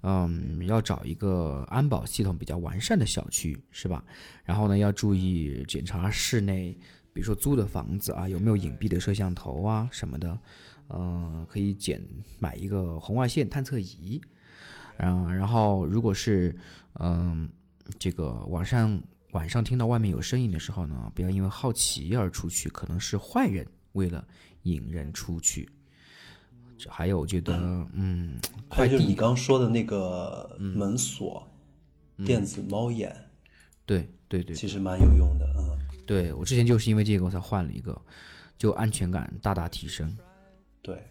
[0.01, 4.03] 嗯，要找一个安保系统比较完善的小区，是吧？
[4.43, 6.77] 然后呢，要注意检查室内。
[7.19, 10.39] 比如说租的房子啊，有没有隐蔽的摄像头啊什么的，
[10.87, 12.01] 嗯，可以捡
[12.39, 14.21] 买一个红外线探测仪，
[14.99, 16.55] 嗯，然后如果是
[16.93, 17.49] 嗯
[17.97, 18.97] 这个晚上
[19.31, 24.25] 晚上听到外面有声音的时候呢，不要因为好奇而出去，可能是坏人为了
[24.63, 25.69] 引人出去。
[26.87, 27.53] 还有我觉得，
[27.91, 28.39] 嗯，
[28.69, 31.45] 快递你刚说的那个门锁，
[32.25, 33.13] 电子猫眼，
[33.85, 35.77] 对对对，其实蛮有用的，嗯。
[36.09, 37.95] 对我之前就是因为这个我才换了一个，
[38.57, 40.17] 就安全感大大提升。
[40.81, 41.03] 对，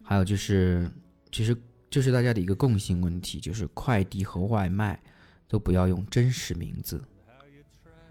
[0.00, 0.88] 还有就是，
[1.32, 1.56] 其实
[1.90, 5.02] 就是大家的一个共性问题，就是快递和外卖
[5.48, 7.02] 都不要用真实名字，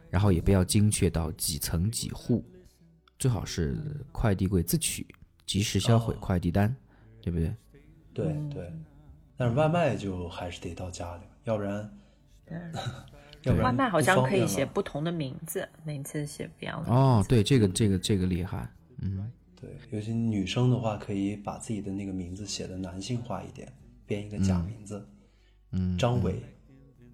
[0.10, 2.44] 然后也不要精确到几层几户，
[3.18, 3.78] 最好是
[4.12, 5.08] 快递柜自取，
[5.46, 6.76] 及时销毁快递单，
[7.22, 7.56] 对不对？
[8.14, 8.74] 对对，
[9.38, 11.90] 但是外卖就还是得到家里，要不然。
[13.52, 16.92] 外卖好像可以写不同的名字，每次写不一样的。
[16.92, 18.70] 哦，对，这个这个这个厉害，
[19.02, 19.30] 嗯，
[19.60, 23.68] 对，尤其女生的话，可以把自己的那个名字写的男性化一点，
[24.06, 25.06] 编一个假名字，
[25.72, 26.42] 嗯，张伟，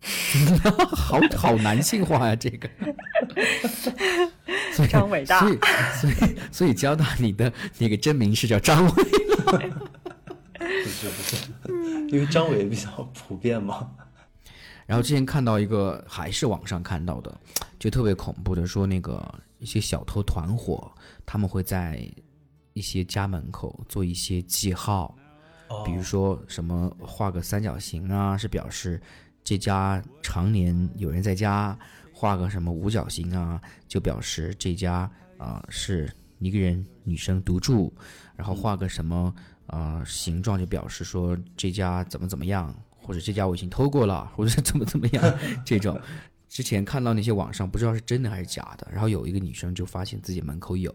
[0.93, 2.69] 好好男性化呀，这个，
[4.87, 5.57] 张伟大，所以
[5.99, 6.13] 所以
[6.51, 8.91] 所以交大你的那个真名是叫张伟，
[10.53, 11.35] 不是不是，
[12.09, 13.89] 因为张伟比较普遍嘛。
[14.89, 17.39] 然后之前看到一个，还是网上看到的，
[17.77, 19.23] 就特别恐怖的，说那个
[19.59, 20.91] 一些小偷团伙，
[21.27, 22.11] 他们会在
[22.73, 25.15] 一些家门口做一些记号，
[25.85, 28.99] 比如说什么画个三角形啊，是表示
[29.43, 31.77] 这家常年有人在家；
[32.11, 35.07] 画个什么五角星啊，就表示这家
[35.37, 37.93] 啊是一个人女生独住；
[38.35, 39.31] 然后画个什么
[39.67, 42.75] 啊形状，就表示说这家怎么怎么样。
[43.09, 45.99] 或者这家我已经偷过了，或者是怎么怎么样， 这种
[46.47, 50.93] 之前看到那些网上不知道是真的还是假的，然后有一个女生就发现自己门口有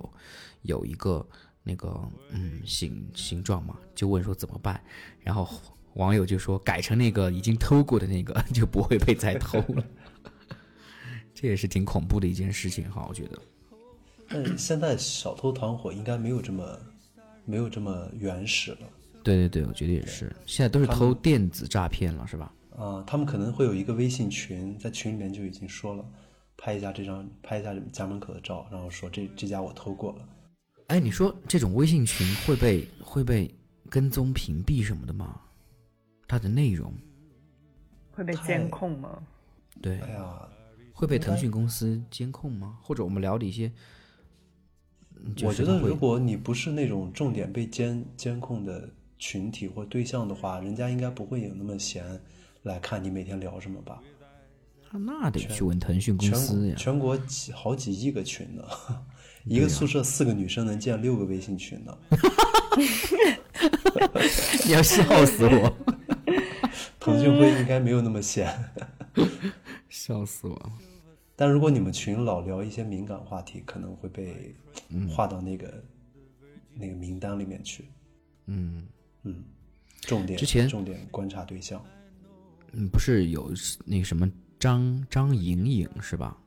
[0.62, 1.26] 有一个
[1.64, 2.00] 那个
[2.30, 4.80] 嗯形形状嘛，就问说怎么办，
[5.18, 5.48] 然后
[5.94, 9.84] 网友就说改成那个已经偷过的那个 就不会被再偷了，
[11.34, 13.42] 这也是挺恐怖的一件事情哈，我觉得。
[14.28, 16.78] 嗯，现在小偷团伙应该没有这么
[17.44, 18.88] 没有这么原始了。
[19.24, 22.52] 对对对，我觉得也是，现在都是偷电子诈骗了，是吧？
[22.76, 26.04] 啊，他们可能会有一个微信群，在群里面就已经说了，
[26.58, 30.28] 拍一下这张，拍一下家门口的照，然后说这这家我偷过了。
[30.88, 33.52] 哎，你说这种微信群会被会被
[33.88, 35.40] 跟踪屏蔽什么的吗？
[36.28, 36.92] 它的内容
[38.12, 39.22] 会被监控吗？
[39.80, 40.48] 对，哎呀，
[40.92, 42.76] 会被腾讯公司监控吗？
[42.82, 43.72] 或者我们聊的一些，
[45.42, 48.90] 我觉得如果你不是那种重点被监监控的。
[49.26, 52.04] 群体或对象的话，人家应该不会有那么闲
[52.64, 53.98] 来看你每天聊什么吧？
[54.92, 56.74] 那得去问腾讯公司呀。
[56.76, 58.62] 全国几好几亿个群呢，
[59.48, 61.98] 一个宿舍四个女生能建六个微信群呢。
[64.66, 65.74] 你要笑死我！
[67.00, 68.46] 腾讯会应该没有那么闲，
[69.88, 70.72] 笑死我！
[71.34, 74.54] 但如果你们群老聊一些敏感话题，可能会被
[75.08, 75.82] 划到那个、
[76.74, 77.88] 那个名单里面去。
[78.48, 78.86] 嗯
[79.24, 79.42] 嗯，
[80.02, 81.84] 重点之前重点观察对象。
[82.72, 83.52] 嗯，不是有
[83.84, 86.38] 那个什么张张莹颖是吧？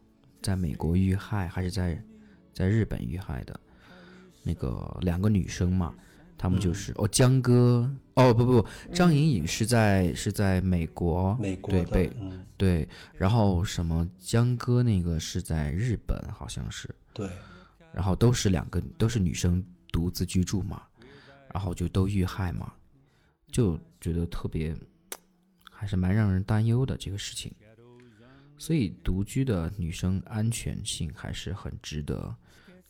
[0.41, 2.01] 在美国遇害还是在
[2.53, 3.59] 在日本遇害的？
[4.43, 5.93] 那个两个女生嘛，
[6.37, 12.87] 她们就是、哦江歌哦不不不，张莹颖是在、是在美国，美国对被、嗯对，
[13.17, 17.29] 然后什么江哥那个是在日本好像是，对，
[17.91, 20.81] 然后都是两个都是女生独自居住嘛，
[21.57, 22.71] 然后就都遇害嘛，
[23.51, 24.77] 就觉得特别
[25.71, 27.51] 还是蛮让人担忧的这个事情。
[28.59, 32.35] 所以独居的女生安全性还是很值得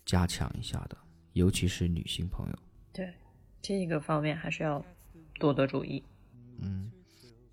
[0.05, 0.97] 加强一下的，
[1.31, 2.59] 尤其是女性朋友。
[2.91, 3.13] 对，
[3.61, 4.83] 这个方面还是要
[5.39, 6.03] 多多注意。
[6.59, 6.91] 嗯，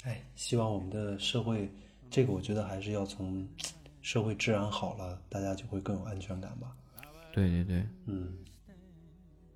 [0.03, 1.71] 哎，希望我们的社会，
[2.11, 3.49] 这个我觉得还是要从
[4.03, 6.77] 社会治安好了，大家就会更有安全感吧。
[7.33, 8.37] 对对对，嗯，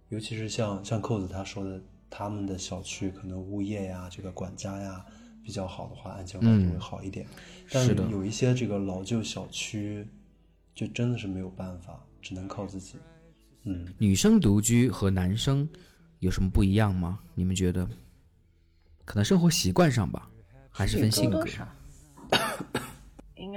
[0.09, 5.05] 尤其是像像扣子他说的，他们的小区可能物业呀、这个管家呀
[5.43, 7.27] 比较好的话，安全感就会好一点。
[7.71, 10.07] 但是的有一些这个老旧小区，
[10.75, 12.97] 就真的是没有办法，只能靠自己。
[13.65, 15.69] 嗯，女生独居和男生
[16.21, 17.21] 有什么不一样吗？
[17.35, 17.87] 你们觉得？
[19.05, 20.31] 可能生活习惯上吧，
[20.71, 21.43] 还是分性格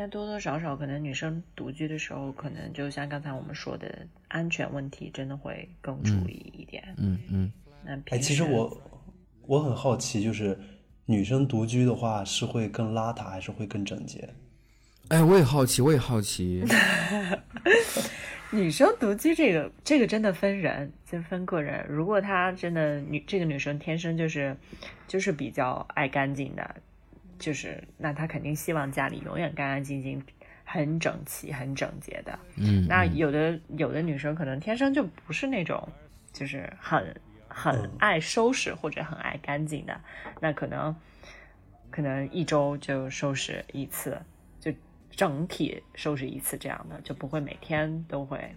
[0.01, 6.83] 该多多少少，可能女生独居的时候，可能就像刚才我们说的，安全问题真的会更注意一点。
[6.97, 7.51] 嗯嗯。
[7.85, 8.81] 那哎，其实我
[9.45, 10.59] 我很好奇，就是
[11.05, 14.27] 女生独居的话，是会更邋遢，还是会更整洁？
[15.09, 16.63] 哎，我也好奇，我也好奇。
[18.53, 21.85] 女生独居这个这个真的分人，就分个人。
[21.87, 24.57] 如果她真的女这个女生天生就是
[25.07, 26.75] 就是比较爱干净的，
[27.41, 30.23] 就是那她肯定希望家里永远干干净净、
[30.63, 32.39] 很整齐、很整洁的。
[32.55, 33.17] 嗯，那嗯。
[33.17, 35.89] 有的有的女生可能天生就不是那种
[36.31, 37.19] 就是很
[37.49, 39.99] 很爱收拾或者很爱干净的，
[40.39, 40.95] 那可能
[41.89, 44.21] 可能一周就收拾一次，
[44.59, 44.71] 就
[45.09, 48.55] 整体收拾一次这样的，就不会每天都会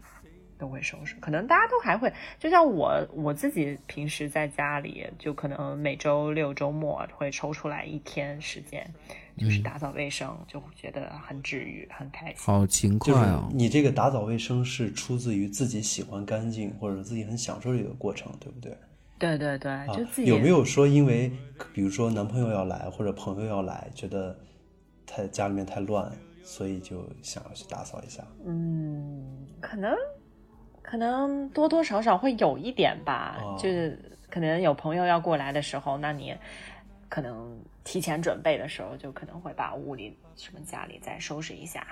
[0.64, 1.14] 都会收拾。
[1.20, 8.88] 可能大家都还会，就像我我自己平时在家里，就可能每周六周末会抽出来一天时间，
[9.36, 12.36] 就是嗯打扫卫生，就会觉得很治愈，很开心。
[12.38, 13.50] 好勤快就是哦。
[13.52, 18.74] 你这个打扫卫生是出自于自己喜欢干净，或者自己很享受这个过程，对不对？
[19.18, 21.30] 对对对，啊就自，己有没有说因为
[21.74, 24.34] 比如说男朋友要来或者朋友要来，觉得
[25.06, 26.10] 太家里面太乱，
[26.42, 28.24] 所以就想要去打扫一下？
[28.46, 29.94] 嗯，可能
[30.94, 33.98] 可能多多少少会有一点吧，哦就是
[34.30, 36.32] 可能有朋友要过来的时候，那你
[37.08, 41.84] 可能提前准备的时候，就可能会把屋里什么家里再收拾一下。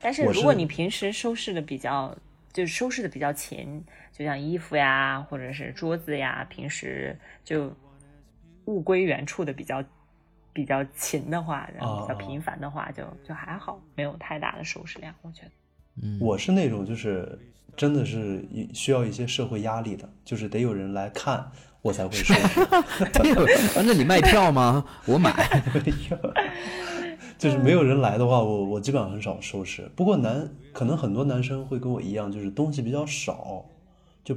[0.00, 2.16] 但是如果你平时收拾的比较，
[2.50, 7.14] 就是收拾的比较勤，就像衣服呀，或者是桌子呀，平时
[7.44, 7.70] 就
[8.64, 9.84] 物归原处的比较
[10.54, 15.50] 比较勤的话，然后比较哦频繁的话，就就还好，没有太大的收拾量，我觉得。
[16.02, 17.38] 嗯，我是那种就是
[17.76, 21.50] 真的是需要一些社会压力的，就是得有人来看
[21.82, 22.64] 我才会收拾。
[23.12, 24.84] 对，啊，那你卖票吗？
[25.06, 25.34] 我买。
[27.38, 29.90] 就是没有人来的话，我我基本上很少收拾。
[29.96, 33.64] 不过男可能很多男生会跟我一样，就是东西比较少，
[34.22, 34.36] 就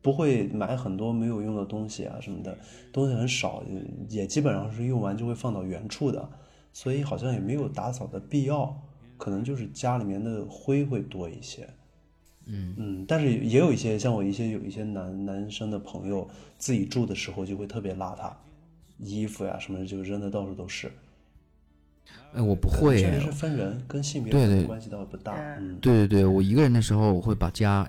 [0.00, 2.56] 不会买很多没有用的东西啊什么的，
[2.92, 3.64] 东西很少，
[4.08, 6.28] 也基本上是用完就会放到原处的，
[6.72, 8.80] 所以好像也没有打扫的必要，
[9.18, 11.68] 可能就是家里面的灰会多一些。
[12.46, 18.32] 嗯嗯，但是也有一些像我一些有一些男男生的朋友，自己住的时候就会特别邋遢，
[18.98, 20.90] 衣服呀什么就扔的到处都是。
[22.34, 25.32] 哎，我不会哎确实是分人，跟性别对对关系倒不大。
[25.58, 27.88] 嗯，对对对，我一个人的时候，我会把家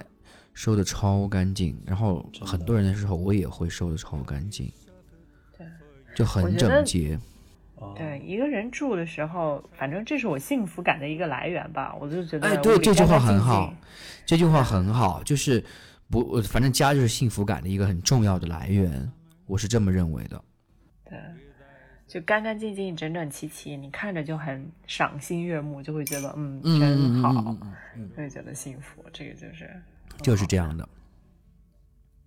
[0.53, 4.71] 收的超干净，然后很多人的时候，我也会收的超干净，
[5.57, 5.67] 对，
[6.15, 7.19] 就很整洁。
[7.95, 11.95] 对，一个人住的时候，反正这是我幸福感的一个来源吧。
[11.99, 13.71] 我就觉得，哎，对，这句话很好，
[14.25, 15.63] 这句话很好，就是
[16.09, 19.11] 不，呃反正家就是幸福感的一个很重要的来源，
[19.45, 20.43] 我是这么认为的。
[21.03, 21.19] 对，
[22.07, 29.03] 就干干净净、整整齐齐，你看着就很赏心悦目，就会觉得嗯嗯真好，嗯嗯嗯会觉得幸福。
[29.13, 29.81] 这个就是
[30.21, 30.87] 就是这样的。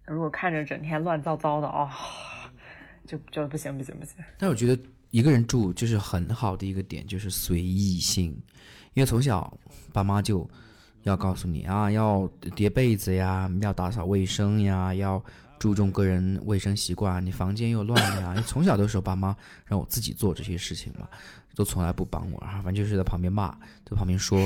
[0.07, 1.91] 如果看着整天乱糟糟的哦，
[3.07, 4.15] 就就不行不行不行。
[4.39, 4.81] 但我觉得
[5.11, 8.31] 一个人住就是很好的一个点，就是随意性，
[8.95, 9.59] 因为从小
[9.93, 10.49] 爸妈就
[11.09, 15.23] 要告诉你啊，要叠被子呀，要打扫卫生呀，要
[15.59, 18.35] 注重个人卫生习惯，你房间又乱了呀。
[18.37, 21.09] 你从小的时候，爸妈让我自己做这些事情嘛，
[21.55, 23.51] 都从来不帮我啊，反正就是在旁边骂，
[23.85, 24.39] 在旁边说，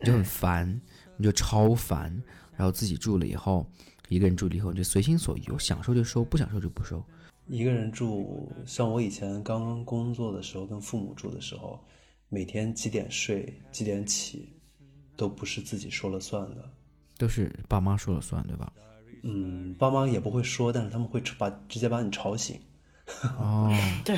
[0.00, 0.80] 你就很烦，
[1.18, 2.22] 你就超烦。
[2.56, 3.66] 然后自己住了以后，
[4.08, 7.04] 一个人住了以后，你就随心所欲，想收就收，不想收就不收。
[7.48, 11.78] 一个人住，像我以前刚刚工作的时候，跟父母住的时候，
[12.28, 14.53] 每天几点睡，几点起，
[15.16, 16.68] 都不是自己说了算的，
[17.18, 18.72] 都是爸妈说了算，对吧？
[19.22, 22.60] 嗯，爸妈也不会说，但是他们会把直接把你吵醒。
[23.38, 23.70] 哦，
[24.04, 24.16] 对，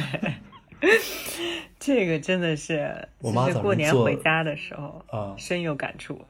[1.78, 6.20] 这个真的是，我妈过年回家的时候啊，深有感触，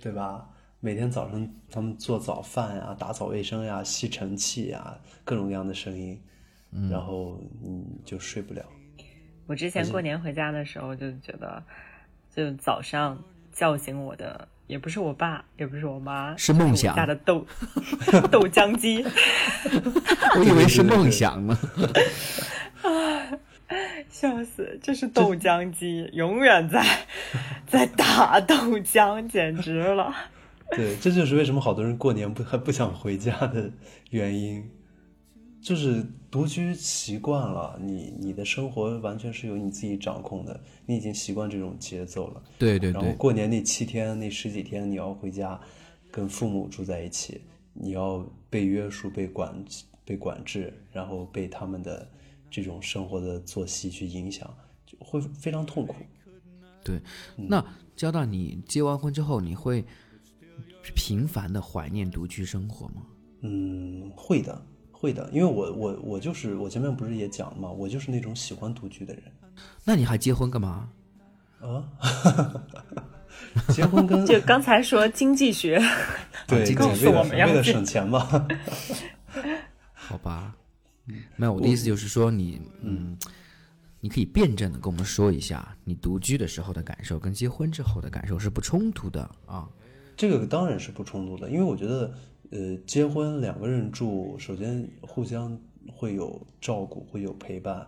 [0.00, 0.48] 对吧？
[0.80, 6.18] 每天早上他们做早饭呀、打扫卫生呀、吸尘器呀，各种各样的声音，
[6.90, 8.64] 然后你就睡不了。
[9.46, 11.62] 我之前过年回家的时候就觉得，
[12.34, 13.22] 就早上
[13.60, 14.48] 叫醒我的。
[14.66, 17.44] 也不是我爸，也不是我妈，是梦想家的豆
[18.30, 19.04] 豆浆机。
[20.38, 21.58] 我以为是梦想呢。
[22.80, 22.88] 啊，
[24.08, 24.78] 笑死！
[24.80, 26.84] 这是豆浆机，永远在
[27.66, 30.14] 在打豆浆，简直了。
[30.70, 33.72] 对，这就是为什么好多人过年不还不想回家的
[34.10, 34.70] 原因。
[35.62, 42.42] 就是独居习惯了，你你的生活完全是由你自己掌控的，你已经习惯这种节奏了。
[42.58, 43.00] 对对对。
[43.00, 45.60] 然后过年那七天、那十几天，你要回家，
[46.10, 47.42] 跟父母住在一起，
[47.74, 49.54] 你要被约束、被管、
[50.04, 52.10] 被管制，然后被他们的
[52.50, 54.48] 这种生活的作息去影响，
[54.86, 55.96] 就会非常痛苦。
[56.82, 56.98] 对，
[57.36, 57.62] 那
[57.94, 59.84] 交大你结完婚之后，你会
[60.94, 63.06] 频繁的怀念独居生活吗？
[63.42, 64.66] 嗯，会的。
[65.00, 67.70] 会的，因为我我我就是我前面不是也讲了吗？
[67.70, 69.22] 我就是那种喜欢独居的人。
[69.82, 70.90] 那你还结婚干嘛？
[71.62, 71.82] 啊？
[73.68, 75.80] 结婚跟 就刚才说经济学，
[76.46, 78.46] 对，告诉我们为了省钱嘛。
[79.94, 80.54] 好吧，
[81.36, 83.16] 没有我的意思就是说你嗯，
[84.00, 89.66] 你可以辩证的跟我们说一下，你独居的时候的感受跟结婚之后的感受是不冲突的啊。
[90.14, 92.12] 这个当然是不冲突的，因为我觉得。
[92.50, 95.56] 呃，结婚两个人住，首先互相
[95.92, 97.86] 会有照顾，会有陪伴，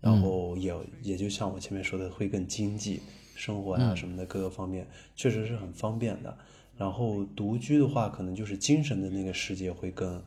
[0.00, 0.72] 然后也
[1.02, 3.00] 也就像我前面说的，会更经济，
[3.34, 4.86] 生活呀什么的各个方面
[5.16, 6.36] 确实是很方便的。
[6.76, 10.22] 然后独居的话，可能就是精神的那个世界会更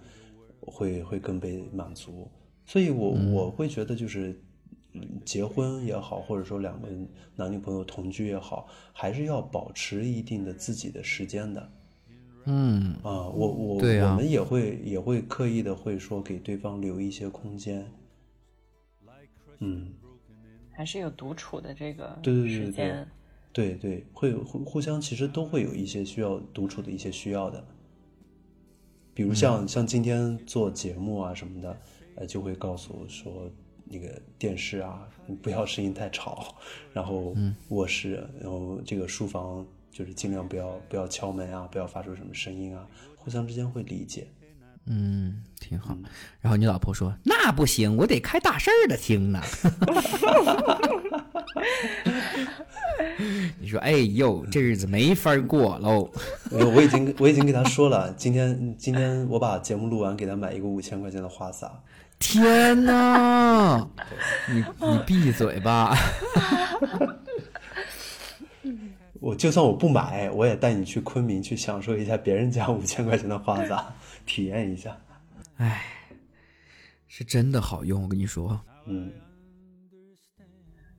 [0.59, 2.30] 会会更被满足。
[2.65, 4.38] 所以我我会觉得，就是
[5.23, 6.89] 结婚也好，或者说两个
[7.35, 11.72] 男女朋友同居也好，还是要保持一定的自己的时间的。
[12.48, 12.95] 嗯。
[13.03, 17.86] 啊，我我我们也会也会刻意的会说给对方留一些空间，
[19.60, 19.94] 嗯，
[20.72, 23.06] 还是有独处的这个对对对对
[23.53, 27.64] 对对，会互互相其实都会有一些需要独处的一些需要的，
[29.14, 31.78] 比如像像今天做节目啊什么的，
[32.15, 33.49] 呃，就会告诉说
[33.86, 35.07] 那个电视啊，
[35.41, 36.56] 不要声音太吵，
[36.94, 37.36] 然后
[37.69, 39.65] 卧室，然后这个书房。
[39.98, 44.28] 就是尽量不要不要敲门啊，不要发出什么声音啊，互相之间会理解。
[44.86, 45.98] 嗯，挺好。
[46.40, 49.41] 然后你老婆说：“那不行，我得开大声的听呢。
[53.60, 56.11] ”你说：“哎呦，这日子没法过喽。
[56.53, 61.72] ”我我已经我已经给他说了，今天今天我把节目录完，给他买一个五千块钱的花洒。
[62.19, 63.90] 天哪！
[64.48, 65.98] 你你闭嘴吧。
[69.19, 73.94] 我就算我不买，我也带你去昆明去享受一下别人家五千块钱的花 洒，
[74.26, 74.95] 体验一下。
[75.57, 75.84] 哎，
[77.07, 78.60] 是真的好用，我跟你说。
[78.85, 79.11] 嗯，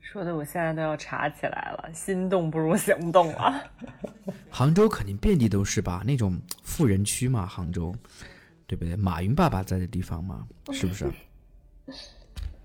[0.01, 3.63] 说的我现在都要查起来了，心动不如行动啊！
[4.51, 6.03] 杭州肯定遍地都是吧？
[6.05, 7.95] 那种富人区嘛，杭州，
[8.67, 8.97] 对不对？
[8.97, 11.11] 马云爸爸在的地方嘛，是不是？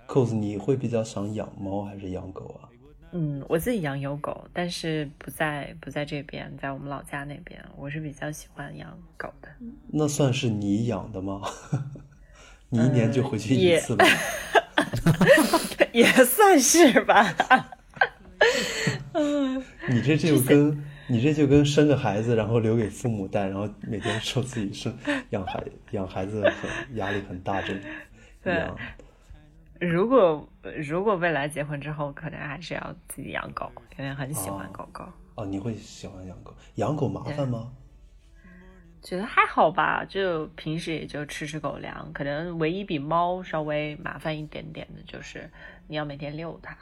[0.08, 2.70] 扣子，你会比较想养猫还是养狗啊？
[3.16, 7.64] 嗯，我自己养有狗，但是不在不在这边，在我们老家那边。
[7.78, 9.48] 我是比较喜欢养狗的。
[9.88, 11.42] 那算是你养的吗？
[12.70, 14.04] 你一年就回去一次吗？
[15.94, 17.36] 也算是吧。
[19.14, 24.92] 嗯你这就跟你这就跟生个孩子，然后留给父母带，然后每天说自己生
[25.30, 27.62] 养孩养孩子很压力很大，
[28.44, 28.76] 这样。
[29.84, 30.48] 如果
[30.88, 35.04] 如果未来结婚之后，可能还是要自己养狗，因为很喜欢狗狗。
[35.36, 36.54] 哦，你会喜欢养狗？
[36.76, 37.72] 养狗麻烦吗？
[39.02, 42.12] 觉得还好吧，就平时也就吃吃狗粮。
[42.14, 45.50] 可能唯一比猫稍微麻烦一点点的就是
[45.88, 46.78] 你要每天遛它。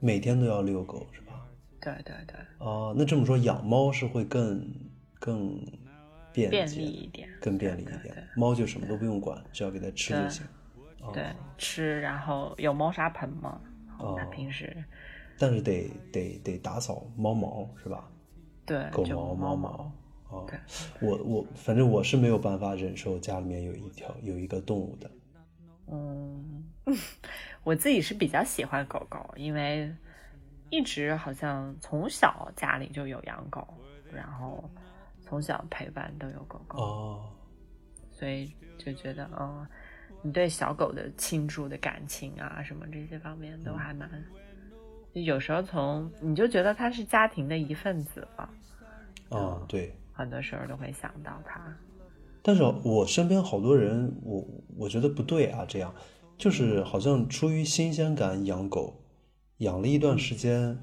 [0.00, 1.46] 每天都要遛狗是吧？
[1.80, 2.36] 对对对。
[2.58, 4.66] 哦，那这么说养猫是会更
[5.18, 5.60] 更
[6.32, 8.26] 便便利一点，更便利一点。
[8.34, 10.46] 猫就什么都不用管，只要给它吃就行。
[11.12, 11.24] 对，
[11.58, 13.60] 吃，然后有猫砂盆嘛，
[14.16, 14.84] 它平时，
[15.38, 18.10] 但是得得得打扫猫毛是吧？
[18.64, 19.92] 对，狗毛、猫毛。
[20.28, 20.44] 哦，
[21.00, 25.08] 我我反正我是没有办法忍受家里面有一条有一个动物的。
[25.88, 26.64] 嗯，
[27.62, 29.94] 我自己是比较喜欢狗狗，因为
[30.68, 33.66] 一直好像从小家里就有养狗，
[34.12, 34.68] 然后
[35.20, 37.30] 从小陪伴都有狗狗，哦，
[38.10, 39.64] 所以就觉得，嗯，
[40.22, 44.10] 你对小狗的倾注的感情啊，什么这些方面都还蛮，
[45.12, 48.50] 有时候从你就觉得它是家庭的一份子了。
[49.30, 49.94] 啊，对。
[50.12, 51.60] 很多时候都会想到它，
[52.40, 54.42] 但是我身边好多人，我
[54.78, 55.94] 我觉得不对啊，这样
[56.38, 58.98] 就是好像出于新鲜感养狗，
[59.58, 60.74] 养了一段时间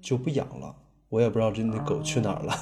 [0.00, 0.74] 就不养了，
[1.08, 2.52] 我也不知道这那狗去哪儿了，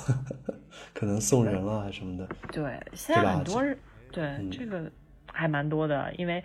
[0.93, 2.29] 可能送人了还是什么的。
[2.53, 3.79] 对，现在很多人
[4.11, 4.93] 对这个
[5.33, 6.45] 还蛮多的，因为。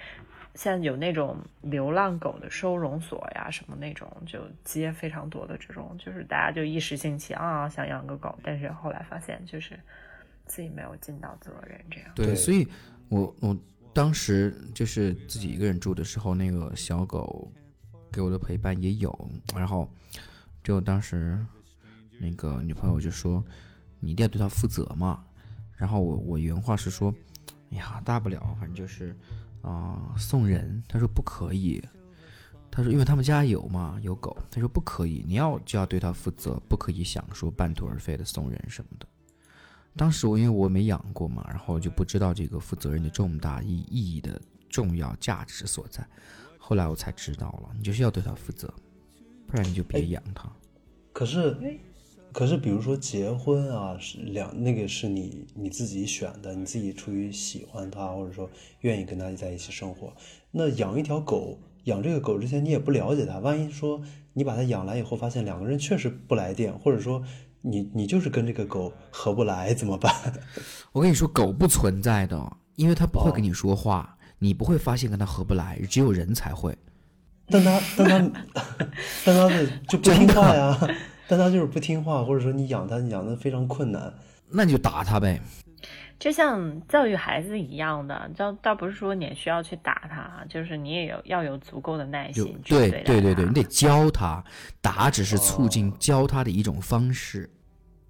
[0.55, 9.79] 现在有那种流浪狗的收容所呀，什么那种就接非常多的这种，就是大家就一时兴起啊，想养个狗，但是后来发现就是
[10.47, 12.09] 自己没有尽到责任，这样。
[12.15, 12.67] 对，所以
[13.07, 13.55] 我我
[13.93, 17.51] 当时就是自己一个人住的时候，那个小狗
[18.11, 19.87] 给我的陪伴也有，然后
[20.63, 21.37] 就当时
[22.19, 23.45] 那个女朋友就说
[23.99, 25.23] 你一定要对它负责嘛，
[25.75, 27.13] 然后我我原话是说，
[27.71, 29.15] 哎呀，大不了反正就是。
[29.63, 30.81] 啊，送人？
[30.87, 31.83] 他说不可以。
[32.71, 34.37] 他说，因为他们家有嘛，有狗。
[34.49, 39.05] 他说不可以，你要就要对它负责，不可以想说半途而废的送人什么的。
[39.95, 44.39] 当时我因为我没养过嘛，然后就不知道这个负责任的重大意意义的
[44.69, 46.07] 重要价值所在。
[46.57, 48.73] 后来我才知道了，你就是要对它负责，
[49.47, 50.49] 不然你就别养它。
[51.11, 51.57] 可是。
[52.37, 58.47] 可是，比如说结婚啊，是两那个是你你自己选的，你自己出于喜欢他，或者说
[58.81, 60.13] 愿意跟他在一起生活。
[60.51, 63.99] 那养一条狗，养这个狗之前你也不了解它，万一说
[64.33, 67.23] 你把它养来以后，发现两个人确实不来电，或者说
[67.63, 70.13] 你你就是跟这个狗合不来，怎么办？
[70.93, 76.77] 我跟你说，狗不存在的，因为它不会跟你说话，你不会发现跟它合不来，只有人才会。
[77.47, 78.45] 但它但它
[79.25, 80.77] 但它的就不听话呀。
[81.27, 84.13] 但他就是不听话，或者说你养他养的非常困难，
[84.49, 85.41] 那你就打他呗。
[86.19, 92.57] 就像教育孩子一样的，倒倒不是说你需要去打他，就是你也有要有足够的耐心。
[92.65, 94.43] 对对对对，你得教他，
[94.81, 97.47] 打只是促进教他的一种方式。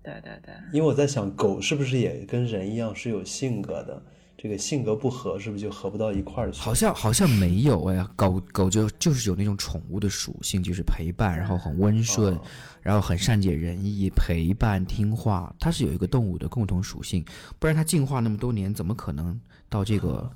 [0.01, 4.01] 对对对，因为我在想，狗是不是也跟人一样是有性格的？
[4.37, 6.61] 这个性格不合，是不是就合不到一块儿去？
[6.61, 12.39] 好像好像没有哎，狗狗就就是有那种宠物的属性，就是陪伴，然后很温顺，
[12.87, 17.21] 然后很善解人意，陪伴听话，它是有一个动物的共同属性，
[17.59, 19.37] 不然它进化那么多年，怎么可能
[19.67, 20.31] 到这个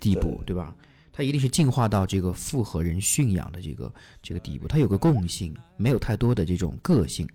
[0.00, 0.74] 地步，对吧？
[1.12, 7.28] 它一定是进化到这个符合人驯养的这个这个地步，它有个共性，没有太多的这种个性。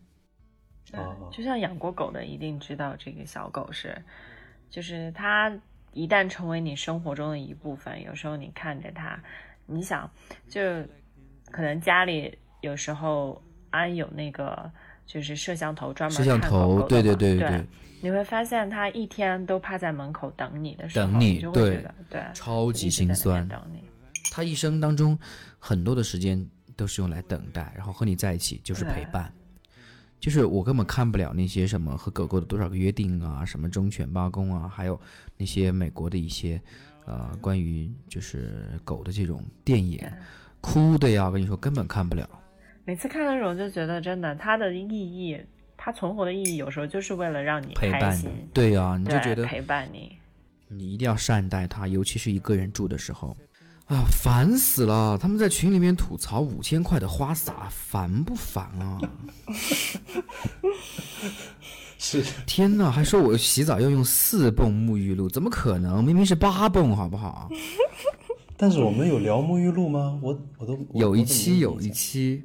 [0.94, 3.96] 哦，就像养过狗的一定知道，这个小狗是，
[4.72, 5.56] 就是它。
[5.94, 9.18] 一旦成为你生活中的一部分，有时候你看着它，
[9.66, 10.12] 你想，
[10.50, 10.60] 就
[11.52, 13.42] 可能家里有时候
[13.76, 14.72] 安有那个
[15.06, 17.66] 就是摄像头专门摄像头，对对对对对，
[18.02, 23.48] 你会发现他一天都趴在门口等你的时候，等你，对对，超级心酸。
[23.48, 23.84] 等你，
[24.32, 25.18] 它一生当中
[25.60, 26.44] 很多的时间
[26.76, 29.32] 都是用来等待，然后和你在一起就是陪伴。
[30.18, 35.00] 就是我根本看不了那些什么和狗狗的多少个约定啊，什么忠犬八公啊，还有
[35.38, 36.60] 那些美国的一些，
[37.06, 40.00] 呃，关于就是狗的这种电影，
[40.62, 42.28] 哭的呀，我跟你说根本看不了。
[42.86, 45.38] 每次看的时候就觉得真的，它的意义，
[45.76, 48.30] 它存活的意义有时候就是为了让你陪伴你。
[48.54, 50.16] 对呀，你就觉得陪伴你，
[50.68, 53.36] 你一定要善待它，尤其是一个人住的时候。
[53.88, 55.16] 啊，烦死了！
[55.16, 59.00] 他们在群里面吐槽五千块的花洒，烦不烦啊？
[62.00, 62.90] 是，天哪！
[62.90, 66.04] 还说我洗澡要用四泵沐浴露，怎么可能？
[66.04, 67.48] 明明是八泵，好不好？
[68.58, 70.20] 但是我们有聊沐浴露吗？
[70.24, 72.44] 我我都有一期有一期，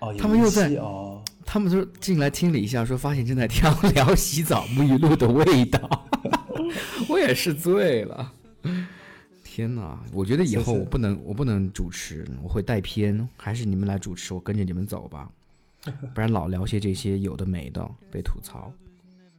[0.00, 6.08] 哦，他们又在哦，他们就进来听了一下，说发现正在挑聊洗澡沐浴露的味道，
[7.08, 8.32] 我也是醉了。
[9.42, 9.98] 天哪！
[10.12, 15.28] 我觉得以后我不能，我不能主持，我会带偏，还是你们来主持，我跟着你们走吧，
[16.14, 18.72] 不然老聊些这些有的没的，被吐槽。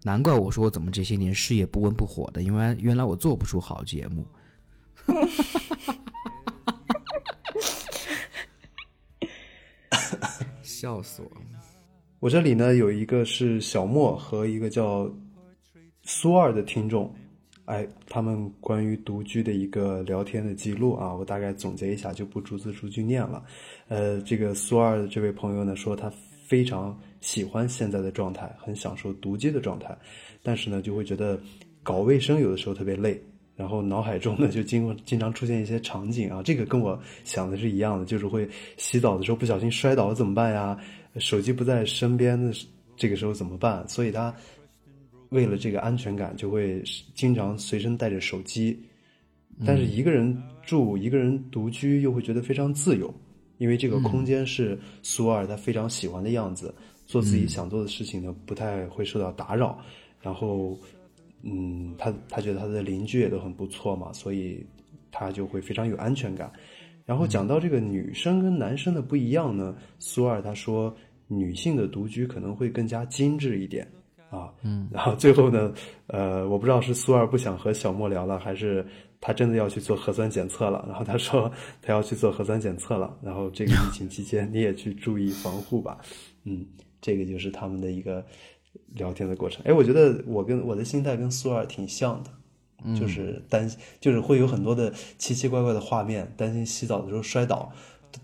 [0.03, 4.25] 难怪我说我怎么这些年事业不温不火的，因为原来我做不出好节目。
[10.79, 11.29] 笑死我！
[12.21, 15.13] 我这里呢有一个是小莫和一个叫
[16.03, 17.13] 苏二的听众，
[17.65, 23.43] 哎，他们关于独居的一个聊天的记录啊，我大概总结一下，就不逐字逐句念了。
[23.89, 26.09] 呃，这个苏二的这位朋友呢，说他
[26.47, 29.97] 非常喜欢现在的状态，很享受独居的状态，
[30.41, 31.37] 但是呢，就会觉得
[31.83, 33.21] 搞卫生有的时候特别累。
[33.59, 40.79] 然后脑海中呢就经经常出现一些场景啊，这个跟我想的是一样的，就是会洗澡的时候不小心摔倒了怎么办呀？
[41.17, 42.57] 手机不在身边的
[42.95, 43.85] 这个时候怎么办？
[43.89, 44.33] 所以他
[45.27, 46.81] 为了这个安全感，就会
[47.13, 48.79] 经常随身带着手机。
[49.65, 53.13] 但是一个人住，一个人独居，又会觉得非常自由，
[53.57, 56.73] 因为这个空间是苏尔他非常喜欢的样子，
[57.05, 59.77] 做自己想做的事情呢，不太会受到打扰，
[60.21, 60.79] 然后。
[61.41, 64.65] 嗯，他他觉得他的邻居也都很不错嘛，所以
[65.09, 66.51] 他就会非常有安全感。
[67.05, 70.93] 然后讲到这个女生跟男生的不一样呢，苏二他说
[71.27, 73.87] 女性的独居可能会更加精致一点
[74.29, 74.53] 啊。
[74.63, 75.73] 嗯，然后最后呢，
[76.07, 78.85] 呃，我不知道是苏二不想和小莫聊了，还是
[79.21, 80.85] 他真的要去做核酸检测了。
[80.89, 81.49] 然后他说
[81.81, 83.17] 他要去做核酸检测了。
[83.23, 85.99] 然后这个疫情期间你也去注意防护吧。
[86.43, 86.65] 嗯，
[86.99, 88.25] 这个就是他们的一个。
[88.95, 97.71] 聊天的过程，哎，我觉得我跟我的心态跟苏二挺像的，就是担心，就是会有很多的奇奇怪怪的画面，担心洗澡的时候摔倒，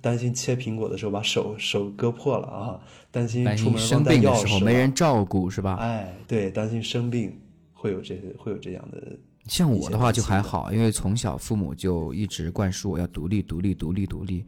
[0.01, 2.79] 担心切苹果的时候把手手割破了啊，
[3.11, 5.75] 担心出门忘带钥匙没人照顾是吧？
[5.75, 7.39] 哎，对，担心生病
[7.73, 9.17] 会有这会有这样的。
[9.47, 14.43] 像我的话就还好，因为从小父母就一直灌输我要独立、独立、独立、独立，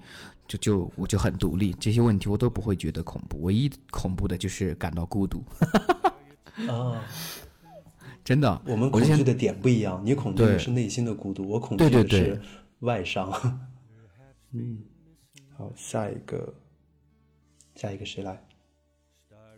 [0.48, 5.44] 就就我就很独立，这些问题我都不会觉得恐怖，唯一恐怖的就是感到孤独。
[6.68, 7.04] 啊，
[8.24, 10.02] 真的，我们恐惧的点不一样。
[10.04, 12.42] 你恐惧的是内心的孤独，我恐惧的是
[12.80, 13.32] 外伤。
[14.54, 14.80] 嗯，
[15.56, 16.54] 好，下一个，
[17.76, 18.42] 下一个谁来？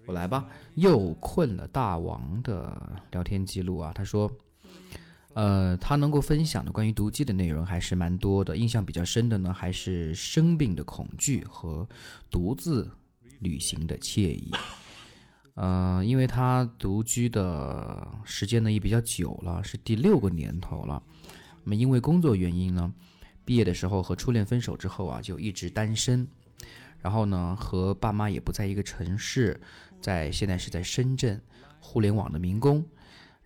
[0.07, 0.47] 我来吧。
[0.75, 4.29] 又困了大王的聊天记录啊，他说，
[5.39, 11.87] 呃，他能够分享的关于毒鸡的内容还是蛮多的，印象比较深的呢，还是生病的恐惧和
[12.29, 12.91] 独自
[13.39, 14.51] 旅行的惬意。
[15.53, 21.01] 呃，因为他独居的时间呢也比较久了，是第六个年头了。
[21.63, 22.93] 那么因为工作原因呢，
[23.45, 26.27] 毕业的时候和初恋分手之后啊，就一直单身。
[27.01, 29.57] 然后呢，和爸妈也不在一个城市，
[30.01, 31.41] 在现在是在深圳，
[31.79, 32.85] 互联网的民工。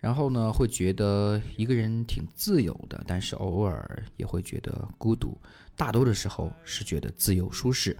[0.04, 5.34] 然后呢，会觉得一个人挺自由的，但是偶尔也会觉得孤独。
[5.74, 7.96] 大多的时候是觉得自由舒适。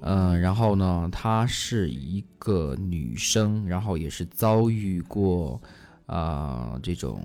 [0.00, 5.62] 嗯，然后呢，她是一个女生，然后也是遭遇过，
[6.06, 7.22] 啊，这种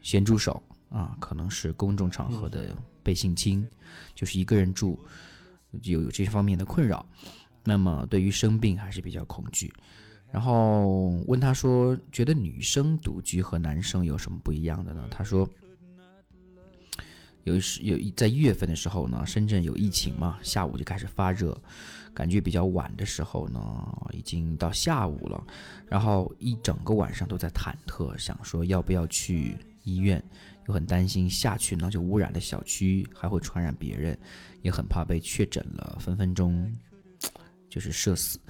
[0.00, 2.72] 咸猪手啊，可能是公众场合的
[3.02, 3.68] 被性侵，
[4.14, 4.96] 就是一个人住，
[5.82, 7.04] 有有这方面的困扰。
[7.64, 9.74] 那么对于生病还是比较恐惧。
[10.34, 15.06] 然后问他说，觉得女生独居和男生有什么不一样的呢？
[15.08, 15.48] 他说。
[17.44, 21.54] 有时有在一月份的时候呢，深圳有疫情嘛，下午就开始发热，
[22.14, 23.60] 感觉比较晚的时候呢，
[24.14, 25.46] 已经到下午了，
[25.86, 30.24] 然后一整个晚上都在忐忑，想说要不要去医院，
[30.68, 34.18] 又很担心下去呢就污染了小区，还会传染别人，
[34.62, 36.74] 也很怕被确诊了，分分钟
[37.68, 38.40] 就是社死，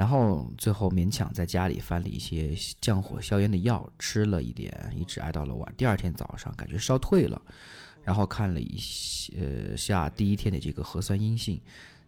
[0.00, 7.38] 然后最后勉强在家里翻了一些降火消炎的药，吃了一点，一直挨到了晚，第二天早上感觉烧退了。
[8.02, 11.60] 然后看了一些下第一天的这个核酸阴性，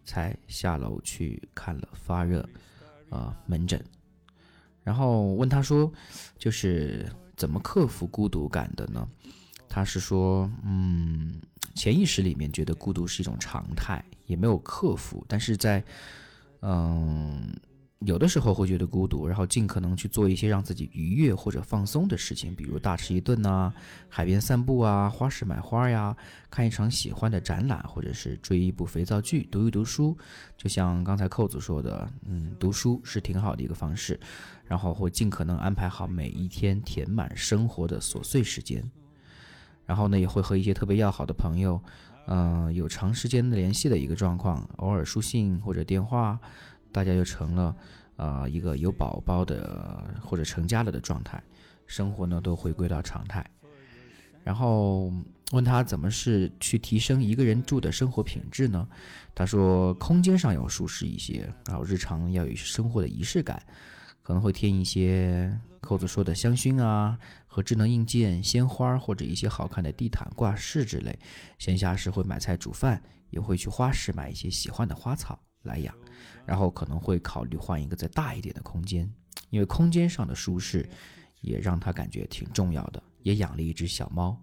[0.06, 2.48] 才下楼去看了发热，
[3.10, 3.78] 啊门诊，
[4.82, 5.92] 然后问他说，
[6.38, 7.06] 就是
[7.36, 9.06] 怎么克服孤独感的呢？
[9.68, 11.42] 他是说，嗯，
[11.74, 15.84] 潜意识里面觉得孤独是一种常态，也没有克服，但是在，
[16.62, 17.54] 嗯。
[18.04, 23.72] 有的时候会觉得孤独，然后尽可能去做一些让自己愉悦或者放松的事情，比如大吃一顿呐，
[24.08, 26.16] 海边散步啊，花市买花呀，
[26.50, 30.16] 看一场喜欢的展览，或者是追一部肥皂剧，读一读书。
[30.56, 34.18] 就像刚才扣子说的，嗯，读书是挺好的一个方式，
[34.64, 38.82] 然后会尽可能安排好每一天填满生活的琐碎时间，
[39.86, 41.80] 然后呢，也会和一些特别要好的朋友，
[42.26, 46.38] 嗯，有长时间的联系的一个状况，偶尔书信或者电话。
[46.92, 47.76] 大家就成了，
[48.16, 51.42] 呃，一个有宝宝的或者成家了的状态，
[51.86, 53.44] 生活呢都回归到常态。
[54.44, 55.12] 然后
[55.52, 58.88] 问他怎么是去提升一个人住的生活品质呢？
[59.34, 63.62] 他说空间上要舒适一些，然后日常要有生活的仪式感，
[64.22, 67.16] 可能会添一些扣子说的香薰啊
[67.46, 71.16] 和智能硬件、鲜花或者一些好看的地毯、挂饰之类。
[71.58, 73.00] 闲暇时会买菜煮饭，
[73.30, 75.94] 也会去花市买一些喜欢的花草来养。
[76.46, 79.10] 然后可能会考虑换一个再大一点的空间，
[79.50, 80.88] 因为空间上的舒适
[81.40, 84.36] 也让他感觉挺重要的，也养了一只小猫。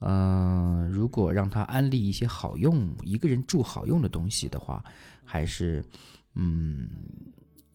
[0.00, 4.84] 嗯，如果让他安利一些好用一个人住好用的东西的话，
[5.24, 5.82] 还是
[6.34, 6.90] 嗯，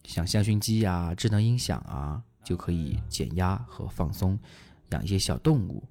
[0.04, 4.38] 像香薰机啊、智能音响啊，就可以减压和放松。
[4.90, 5.82] 养一些小动物，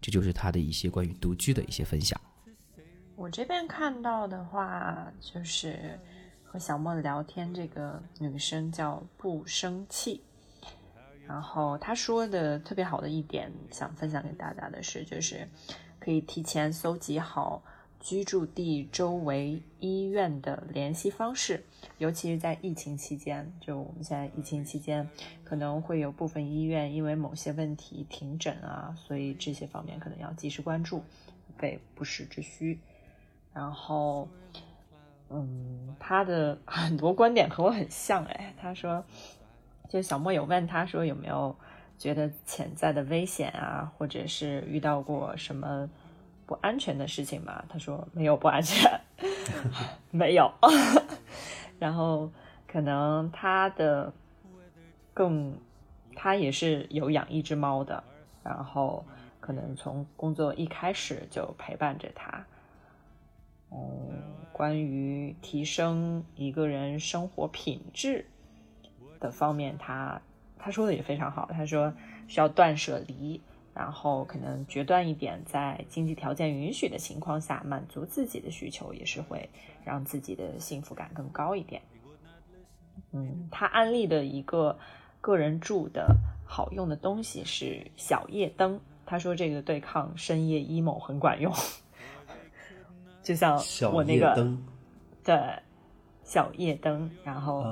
[0.00, 2.18] 这就是他的一些关于独居的一些分享。
[3.14, 6.00] 我这边看到的话，就是
[6.50, 10.22] 和小莫聊天，这个女生叫不生气。
[11.26, 15.46] 然后她说的特别好的一点，想分享给大家的是，就是
[16.00, 17.62] 可以提前搜集好。
[18.00, 21.64] 居住地周围医院的联系方式，
[21.98, 25.10] 尤其是在疫情期间，就我们现在疫情期间，
[25.42, 31.02] 可能会有部分医院因为某些问题停诊啊，所以这些方面可能要及时关注，
[31.56, 32.78] 备不时之需。
[33.52, 34.28] 然后，
[35.30, 39.04] 嗯，他的 很多观点和我很像，哎，他说，
[39.88, 41.54] 就小莫有问他说有没有
[41.98, 45.88] 觉得潜在的危险啊，或者是遇到过什么。
[46.46, 47.62] 不安全的事情嘛？
[47.68, 48.98] 他说没有不安全，
[50.10, 50.50] 没有。
[51.78, 52.30] 然后
[52.66, 54.10] 可能他的
[55.12, 55.54] 更，
[56.16, 58.02] 他也是有养一只猫的，
[58.42, 59.04] 然后
[59.40, 62.46] 可能从工作一开始就陪伴着他。
[63.70, 64.22] 嗯，
[64.52, 68.26] 关于提升一个人生活品质
[69.20, 70.20] 的方面，他
[70.58, 71.48] 他说的也非常好。
[71.52, 71.92] 他说
[72.26, 73.40] 需要断舍离。
[73.74, 79.48] 然后可能决断一点，在经济条件允许的情况下，满足自己的需求，也是会
[79.84, 81.80] 让自己的幸福感更高一点。
[83.12, 84.76] 嗯，他安利的一个
[85.20, 91.54] 个人住的好用的东西是小夜灯，他说这个对抗深夜 emo 很管用，
[93.28, 94.64] 就像我那个灯
[95.22, 95.36] 对
[96.22, 97.64] 小夜灯，然后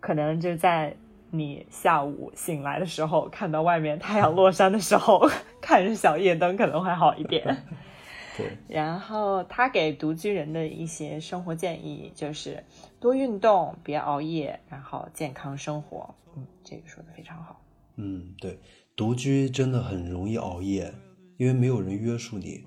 [0.00, 0.94] 可能就在。
[1.30, 5.28] 你下午醒来的时候，看到外面太阳落山的时候，
[5.60, 7.44] 看着小夜灯可能会好一点。
[8.34, 8.56] 对。
[8.66, 12.64] 然后他给独居人的一些生活建议就是
[12.98, 16.14] 多运动，别熬夜，然后健康生活。
[16.34, 17.60] 嗯，这个说的非常好。
[17.96, 18.58] 嗯，对，
[18.96, 20.90] 独居真的很容易熬夜，
[21.36, 22.64] 因为没有人约束你，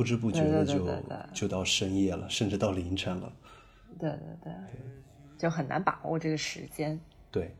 [0.00, 0.88] 不知不觉的就
[1.34, 3.30] 就到深夜了，甚至到凌晨了。
[3.98, 4.52] 对对对，
[5.36, 6.98] 就很难把握这个时间。
[7.30, 7.54] 对。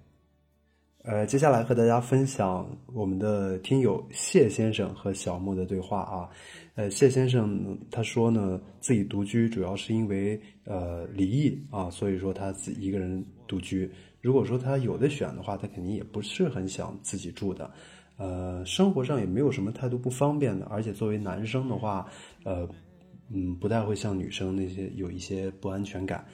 [1.03, 6.31] 呃，接下来和大家分享我们的听友谢先生和小莫的对话啊。
[6.77, 13.91] 呃，谢先生他说呢，自己独居主要是因为呃离异啊，所以说他自己一个人独居。
[14.23, 17.71] 如果说他有的选的话，他肯定也不是很想自己住的。
[18.21, 22.07] 呃，生活上也没有什么太多不方便的，而且作为男生的话，
[22.45, 22.69] 呃，
[23.31, 26.25] 嗯，不太会像女生那些有一些不安全感。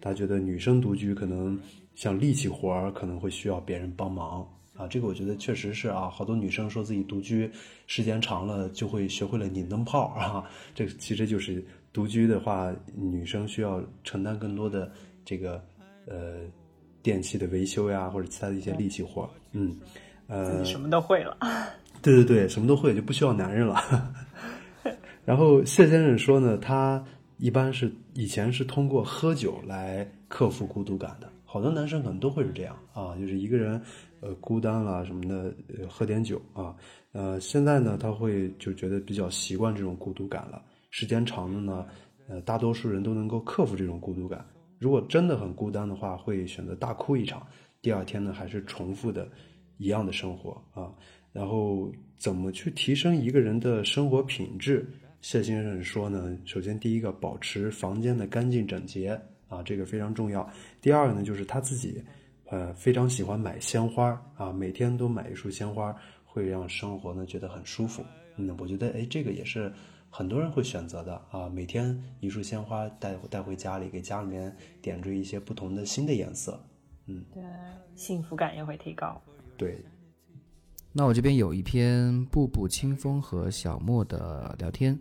[0.00, 1.58] 他觉得女生独居可能。
[1.96, 7.50] 像力气活儿可能会需要别人帮忙啊，这个我觉得确实是啊，好多女生说自己独居
[7.86, 10.44] 时间长了就会学会了拧灯泡啊，
[10.74, 11.64] 这其实就是
[11.94, 14.92] 独居的话，女生需要承担更多的
[15.24, 15.64] 这个
[16.06, 16.40] 呃
[17.02, 19.74] 电器的维修呀，或者其他的一些力气活儿，嗯，
[20.28, 21.36] 呃，什么都会了，
[22.02, 23.76] 对对对，什么都会就不需要男人了。
[25.24, 27.04] 然后谢先生说呢，他
[27.38, 31.28] 一般是以前是通过喝酒来克服孤独感的。
[31.44, 33.80] 好多男生可能都会是这样啊，就是一个人，
[34.20, 36.74] 呃，孤单了什么的，呃，喝点酒啊，
[37.12, 40.60] 呃，现在呢，他会就觉得比较习惯这种孤独感了。
[40.90, 41.86] 时间长了呢，
[42.28, 44.44] 呃，大多数人都能够克服这种孤独感。
[44.78, 47.46] 如果真的很孤单的话，会选择大哭一场，
[47.80, 49.26] 第二天呢，还是重复的
[49.78, 50.92] 一样的生活啊。
[51.32, 54.88] 然后怎么去提升一个人的生活品质？
[55.20, 59.20] 谢先生说呢，首先第一个，保持房间的干净整洁。
[59.48, 60.44] 啊，这个非常重要。
[60.80, 62.02] 第二个呢，就是他自己，
[62.46, 65.94] 呃，非常喜欢买鲜花啊，每天都买一束鲜花，
[66.24, 68.04] 会让生活呢觉得很舒服。
[68.34, 69.72] 嗯，我觉得，哎，这个也是
[70.10, 76.60] 很多人会选择的啊，每天一束鲜花带带回家里，给家里面点缀一些不同的新的颜色。
[77.06, 77.40] 嗯，对，
[77.94, 79.22] 幸福感也会提高。
[79.56, 79.84] 对。
[80.92, 84.98] 那我这边有一篇步步清风和小莫的聊天。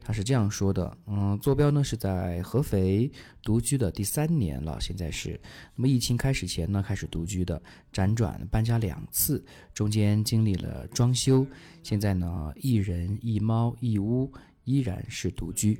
[0.00, 3.10] 他是这样说的，嗯，坐标呢是在合肥
[3.42, 5.38] 独居的第三年了，现在是。
[5.74, 7.60] 那么疫情开始前呢，开始独居的，
[7.92, 9.44] 辗转搬家两次，
[9.74, 11.46] 中间经历了装修，
[11.82, 14.32] 现在呢一人一猫一屋，
[14.64, 15.78] 依然是独居。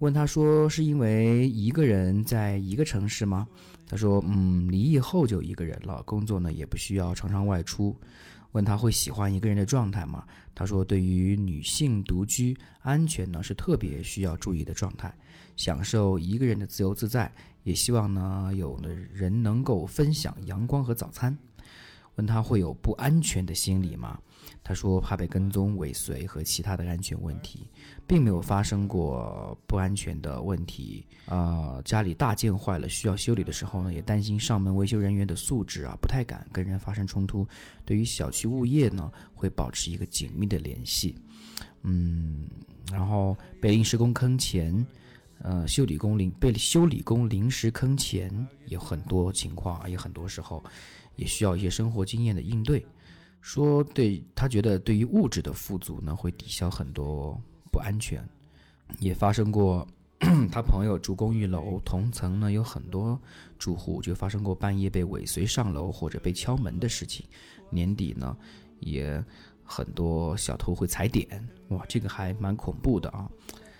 [0.00, 3.46] 问他说是因为一个人在一个城市吗？
[3.88, 7.96] 他说，嗯，离异后就一个人了，工作呢也不需要常常外出。
[8.52, 10.24] 问他会喜欢一个人的状态吗？
[10.54, 15.14] 他说，对于女性独居，安全呢是特别需要注意的状态，
[15.56, 17.30] 享受一个人的自由自在，
[17.62, 21.36] 也希望呢有的人能够分享阳光和早餐。
[22.16, 24.18] 问他会有不安全的心理吗？
[24.68, 27.66] 他说怕被跟踪、尾随和其他的安全问题，
[28.06, 31.06] 并没有发生过不安全的问题。
[31.24, 37.48] 啊，家里大件坏了需要修理的时候呢，也担心上门维修人员的素质啊，不太敢跟人发生冲突。
[37.86, 41.14] 对于小区物业呢，会保持一个紧密的联系。
[41.80, 42.46] 嗯，
[42.92, 44.86] 然后被临时工坑钱，
[45.40, 50.62] 呃，修理工临被修理工临时坑钱，有很多情况，也很多时候。
[51.16, 52.86] 也需要一些生活经验的应对，
[53.48, 57.40] 说对他觉得对于物质的富足呢，会抵消很多
[57.72, 58.22] 不安全。
[58.98, 59.88] 也发生过
[60.52, 63.18] 他朋友住公寓楼，同层呢有很多
[63.58, 67.24] 住户，就发生过半夜被尾随上楼或者被敲门的事情。
[67.70, 68.36] 年底呢，
[68.80, 69.24] 也
[69.64, 71.26] 很多小偷会踩点，
[71.68, 73.30] 哇，这个还蛮恐怖的啊。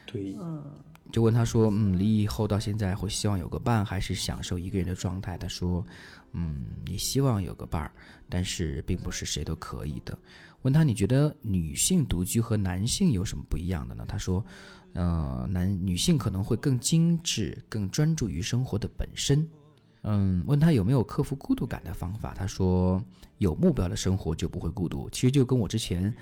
[0.06, 0.64] 对，嗯。
[1.10, 5.38] 就问他说，嗯，离异后到现在会希望有个伴，还是享受一个人的状态？
[5.38, 5.82] 他说，
[6.32, 7.92] 嗯，你希望有个伴儿，
[8.28, 10.16] 但是并不是谁都可以的。
[10.62, 14.04] 问他，你觉得女性独居和男性有什么不一样的呢？
[14.06, 14.44] 他说，
[14.92, 19.48] 呃，男女性可能会更精致，更专注于生活的本身。
[20.02, 22.34] 嗯，问他有没有克服孤独感的方法？
[22.34, 23.02] 他说，
[23.38, 25.08] 有目标的生活就不会孤独。
[25.10, 26.14] 其实就跟我之前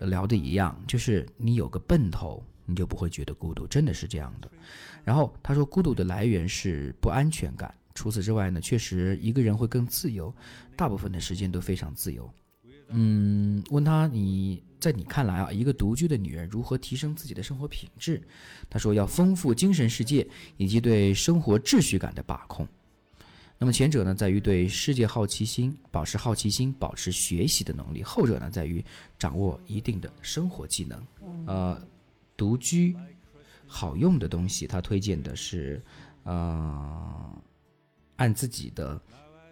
[0.00, 2.42] 聊的一样，就是你有个奔头。
[2.66, 4.50] 你就不会觉得孤独，真的是这样的。
[5.04, 7.74] 然后他说，孤独的来源是不安全感。
[7.94, 10.34] 除此之外呢，确实一个人会更自由，
[10.76, 12.30] 大部分的时间都非常自由。
[12.88, 18.22] 嗯，问他你在你看来啊，一个独居的女人如何提升自己的生活品质？
[18.68, 20.26] 他说要丰富精神世界
[20.56, 22.66] 以及对生活秩序感的把控。
[23.58, 28.84] 那么前者呢，在于对世界好奇心，保持好奇心，保持学习的能力；后者呢，在于
[29.18, 31.06] 掌握一定的生活技能。
[31.46, 31.80] 呃。
[32.36, 32.96] 独居
[33.64, 35.80] 好用的东西，他推荐的是，
[36.24, 37.42] 呃，
[38.16, 39.00] 按自己的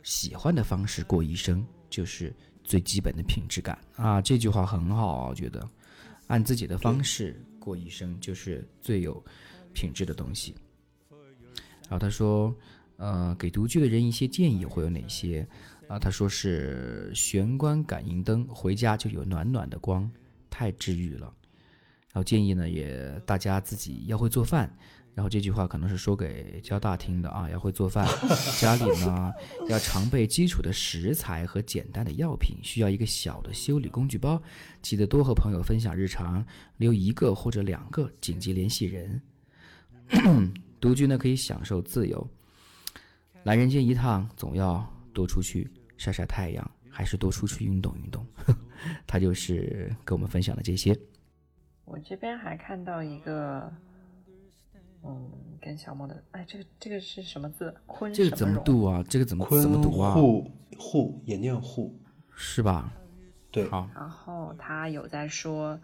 [0.03, 4.21] 喜欢的方式过一生，就是最基本的品质感啊。
[4.21, 5.69] 这句话很好，我觉得，
[6.27, 9.23] 按自己的方式过一生，就是最有
[9.75, 10.55] 品质的东西。
[11.89, 12.55] 然后他说，
[12.97, 15.47] 呃，给独居的人一些建议会有哪些
[15.89, 15.99] 啊？
[15.99, 20.11] 他说是玄关感应灯，回家就有暖暖的光，
[20.49, 21.33] 太治愈了。
[22.13, 24.75] 然后建议呢，也大家自己要会做饭。
[25.15, 28.07] 然后这句话可能是说给交大听的啊，要会做饭。
[28.59, 29.33] 家里呢
[29.69, 34.43] 要常备基础的食材和简单的药品，需要一个小的修理工具包。
[34.81, 36.45] 记得多和朋友分享日常，
[36.79, 39.21] 留一个或者两个紧急联系人。
[40.81, 42.27] 独居呢可以享受自由，
[43.45, 48.27] 来人间一趟，总要多出去晒晒太阳，还是多出去运动运动。
[49.07, 50.99] 他就是跟我们分享的这些。
[51.85, 53.73] 我这边还看到一个，
[55.05, 55.31] 嗯，
[55.61, 57.75] 跟小莫的，哎，这个这个是什么字？
[57.87, 59.05] 坤这个怎么读啊？
[59.09, 60.15] 这个怎么怎么读啊？
[60.15, 60.49] 户
[60.79, 61.99] 户也念户，
[62.37, 62.93] 是吧？
[63.51, 63.69] 对。
[63.69, 63.91] 好。
[63.95, 65.79] 然后他有在说，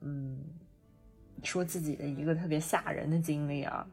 [0.00, 0.38] 嗯，
[1.44, 3.86] 说自己的一个特别吓人的经历啊。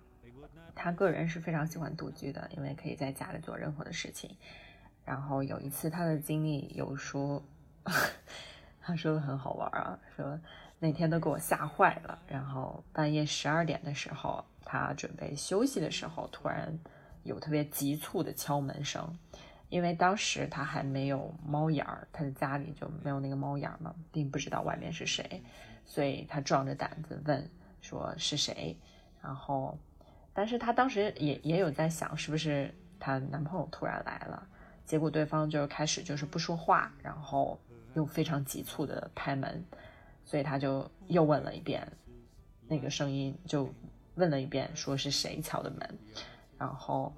[0.73, 4.35] 他个人是非常喜欢独居的，因为可以在家里做任何的事情。
[5.05, 7.43] 然后有一次他的经历有说，
[8.81, 10.39] 他说的很好玩啊，说。
[10.79, 12.19] 那天都给我吓坏了。
[12.27, 16.77] 然后半夜十二点的时候，他准备休息的时候，突然
[17.23, 19.17] 有特别急促的敲门声。
[19.69, 25.43] 因为当时他还没有猫眼儿，他的家里就没有那个猫眼儿嘛，并不知道外面是谁，
[25.85, 27.51] 所以他壮着胆子问
[27.81, 28.77] 说是谁。
[29.21, 29.77] 然后，
[30.33, 34.47] 但是他当时也也有在想，是不是她男朋友突然来了？
[34.85, 37.59] 结果对方就开始就是不说话，然后
[37.93, 39.61] 又非常急促的拍门。
[40.27, 41.89] 所以他就又问了一遍，
[42.67, 43.73] 那个声音就
[44.15, 45.99] 问了一遍，说是谁敲的门，
[46.57, 47.13] 然后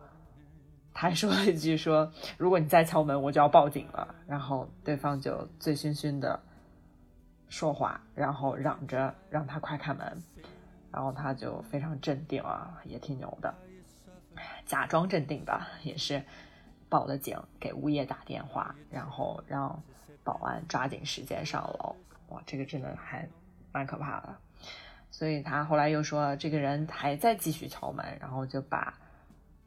[0.94, 4.14] 他还说了一句说，如果你再敲门，我就要报警了。
[4.28, 6.40] 然后对方就醉醺醺的
[7.48, 10.24] 说话，然后嚷着让他快开门，
[10.92, 13.52] 然后他就非常镇定啊，也挺牛的，
[14.68, 16.24] 假装镇定吧，也是
[16.88, 19.82] 报了警，给物业打电话，然后让
[20.24, 21.96] 保安抓紧时间上楼。
[22.30, 23.28] 哇，这个真的还
[23.72, 24.38] 蛮可怕的，
[25.12, 28.98] 所以他后来又说，这个人还在继续敲门，然后就把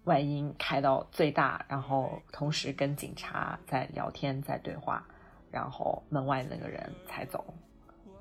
[0.05, 5.07] 外音开到最大，然后同时跟警察在聊天，在对话，
[5.51, 7.55] 然后门外那个人才走。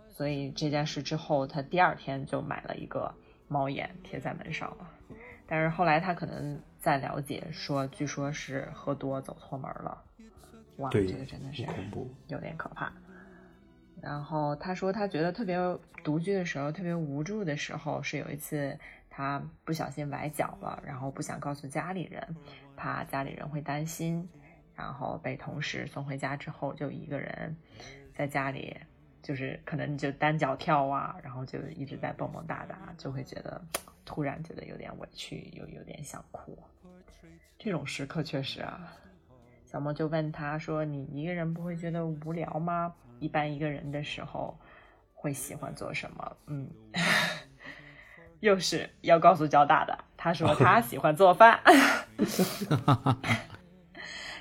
[0.09, 3.13] 所以这件事之后，他第二天就买了一个
[3.47, 4.89] 猫眼贴在门上了。
[5.47, 10.03] 但是后来他可能在了解说，据说是喝多走错门了。
[10.77, 12.91] 哇，这个真的是恐怖，有点可怕。
[14.01, 15.57] 然后他说，他觉得特别
[16.03, 18.75] 独居的时候，特别无助的时候，是有一次
[19.09, 22.35] 他不小心崴脚了，然后不想告诉家里人，
[22.75, 24.27] 怕家里人会担心，
[24.75, 27.55] 然后被同事送回家之后，就一个人
[28.13, 28.75] 在家里，
[29.21, 33.61] 就是可能就单脚跳啊，然后就一直在蹦蹦哒哒，就会觉得
[34.03, 36.57] 突然觉得有点委屈，又有点想哭。
[37.59, 38.91] 这种时刻确实啊，
[39.63, 42.91] 小莫就问他说：“你一个人不会觉得无聊吗？”
[43.22, 44.57] 一般一个人的时候
[45.14, 46.38] 会喜欢做什么？
[46.48, 46.68] 嗯，
[48.41, 49.98] 又是要告诉交大的。
[50.18, 51.61] 他说他喜欢做饭，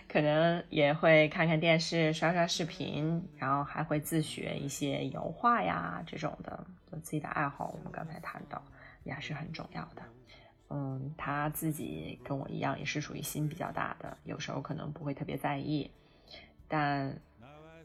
[0.09, 7.69] 可能也会看看电视、刷刷视频，然后还会自学一些油画呀这种的，就自己的爱好。
[7.69, 8.63] 我们刚才谈到
[9.05, 10.03] 也是很重要的。
[10.71, 15.91] 嗯，他自己跟我一样，也是属于心比较大的，有时候可能不会特别在意，
[16.67, 17.21] 但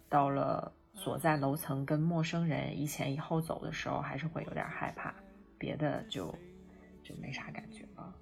[0.10, 0.72] 到了。
[0.96, 5.14] 锁在楼层跟陌生人一前一后走的时候，还是会有点害怕，
[5.58, 6.34] 别的就
[7.04, 8.16] 就没啥感觉了。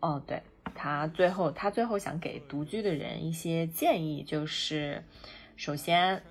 [0.00, 0.42] 哦，对
[0.74, 5.04] 他最后他最后想给独居的人一些建议，就是
[5.56, 6.22] 首先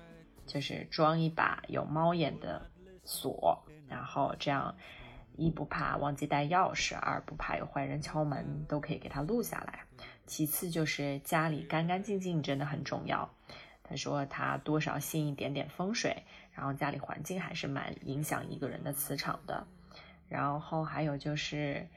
[0.46, 2.70] 就是装一把有猫眼的
[3.04, 4.74] 锁，然后这样
[5.36, 9.84] 一不怕忘记带钥匙，二不怕有坏人敲门，都可以给他录下来。
[10.26, 13.28] 其次就是家里干干净净真的很重要。
[13.90, 16.22] 他说他多少信一点点风水，
[16.52, 19.66] 然后家里环境还是蛮影响一个人的磁场的。
[20.28, 21.88] 然后还有就是，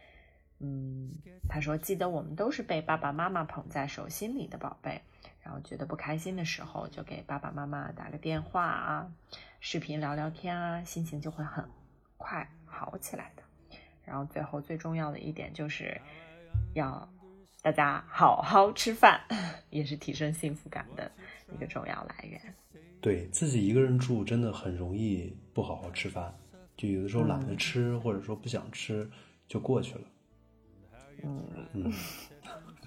[0.57, 1.11] 嗯，
[1.47, 5.03] 他说记得我们都是被爸爸妈妈捧在手心里的宝贝，
[5.43, 9.11] 然后觉得不开心的时候就给爸爸妈妈打个电话啊，
[9.59, 11.69] 视频聊聊天啊，心情就会很
[12.17, 13.43] 快好起来的。
[14.03, 16.01] 然后最后最重要的一点就是
[16.73, 17.07] 要
[17.61, 19.21] 大家好好吃饭，
[19.69, 21.11] 也是提升幸福感的。
[21.53, 22.41] 一个重要来源，
[22.99, 26.33] 对自己一个人住真的很容易不好好吃饭，
[26.75, 29.09] 就有的时候懒得吃，或者说不想吃，
[29.47, 30.01] 就过去了。
[31.23, 31.43] 嗯
[31.73, 31.93] 嗯，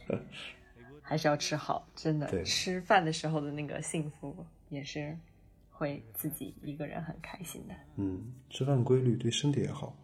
[1.00, 2.42] 还是要吃好，真的。
[2.44, 4.36] 吃饭的时候的那个幸福，
[4.68, 5.16] 也是
[5.70, 7.74] 会自己一个人很开心的。
[7.96, 9.96] 嗯，吃饭规律对身体也好。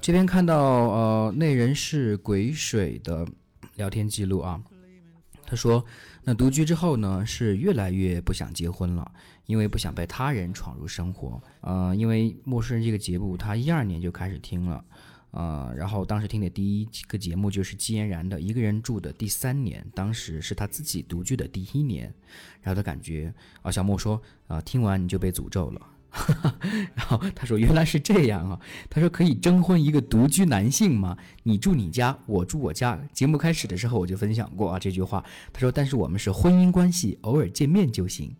[0.00, 0.56] 这边看到
[0.90, 3.26] 呃，那人是鬼水的
[3.74, 4.62] 聊天记录啊，
[5.44, 5.84] 他说。
[6.22, 9.10] 那独居之后呢，是越来越不想结婚了，
[9.46, 11.42] 因为不想被他人闯入生活。
[11.62, 14.84] 呃，因为《陌生人》这个节目，他一二年就开始听了，
[15.30, 22.12] 呃，然后当时听的第一个节目就是季嫣然的《一个人住的第三年》，当时是他自己独居的第一年，
[22.60, 23.32] 然后他感觉
[23.62, 25.80] 啊，小莫说啊，听完你就被诅咒了。
[26.96, 28.58] 然后他说：“原来是这样啊！”
[28.90, 31.16] 他说：“可以征婚一个独居男性吗？
[31.44, 35.24] 你住你家，我住我家。”节目开始的时候我就分享过啊这句话。
[35.52, 38.34] 他说：“但是我们是婚姻关系，偶尔见面就行。”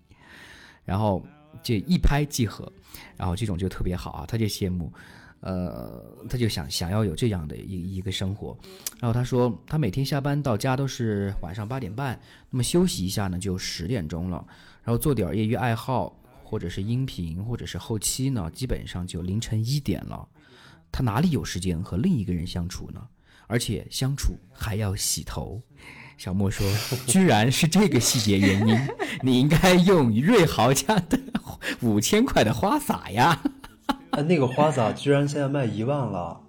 [0.85, 1.25] 然后
[1.63, 2.71] 就一拍即合，
[3.17, 4.93] 然后这种就特别好啊，他就羡慕，
[5.39, 8.59] 呃，他就想想要有这样的一一个生活。
[8.99, 12.19] 然后他说，他每天下班到家都是晚上八点半，
[12.51, 14.45] 那么休息一下呢就十点钟了，
[14.83, 16.17] 然后做点业余爱好。
[16.51, 20.27] 或者是音频，或者是后期呢，基本上就凌晨一点了。
[20.91, 23.01] 他哪里有时间和另一个人相处呢？
[23.47, 25.63] 而且相处还要洗头。
[26.19, 26.67] 小莫说
[27.07, 28.77] ：“居然是这个细节原因，
[29.23, 31.17] 你应该用瑞豪家的
[31.83, 33.41] 五千块的花洒呀。”
[34.27, 36.41] 那个花洒居然现在卖一万了。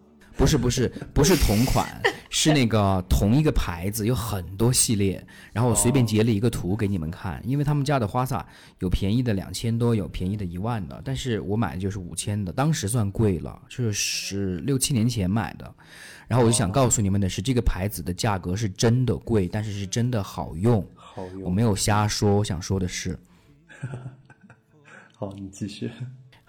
[0.42, 2.02] 不是不是不是同款，
[2.32, 5.24] 是那个同一个牌子，有很多系列。
[5.54, 8.44] 然后我随便截了一个图给你们看，因为他们家的花洒
[8.80, 15.76] 有便宜的两千多，有便宜的一万的，但是我买的就是五千的，当时算贵了，就是十六七年前买的。
[16.28, 20.84] 然后我就想告诉你们的是，这个牌子的价格是真的贵，但是是真的好用。
[20.96, 22.38] 好用，我没有瞎说。
[22.38, 23.16] 我想说的是，
[25.16, 25.92] 好，你继续。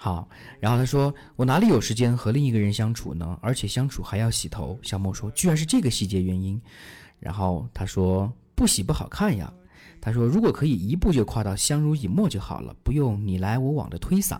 [0.03, 3.39] 好，然后他说：“我哪里有时间和另一个人相处呢？
[3.41, 6.61] 而且相处还要洗头。”小莫说：“居然是这个细节原因。”
[7.21, 9.55] 然后他说：“不洗不好看呀。”
[10.03, 14.37] 他说：“如果可以一步就跨到相濡以沫就好了，不用你来我往的推搡。”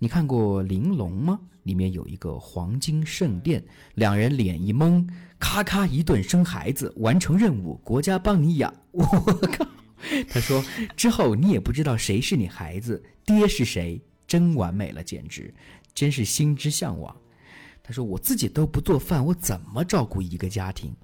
[0.00, 1.38] 你看过《玲珑》吗？
[1.62, 3.64] 里面有一个黄金圣殿，
[3.94, 5.08] 两人脸一蒙，
[5.38, 8.74] 咔咔一顿生孩子，完成任务，国家帮你养。
[8.90, 9.64] 我靠！
[10.28, 10.60] 他说
[10.96, 14.02] 之后你也不知道谁是你孩子，爹是谁。
[14.28, 15.52] 真完美了，简直，
[15.92, 17.16] 真是心之向往。
[17.82, 20.94] 他说：“我自己都不做饭，我怎么照顾一个家庭？”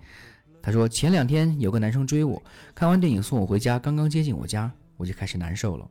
[0.61, 2.43] 他说：“前两天有个男生追我，
[2.75, 5.91] 看完电影送我回家，刚刚接近我家，我就开始难受了。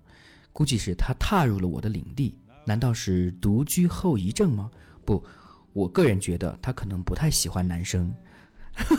[0.51, 4.69] 估计是他踏入了我的领地，难道是独居后遗症吗？
[5.03, 5.23] 不，
[5.73, 8.13] 我个人觉得他可能不太喜欢男生。”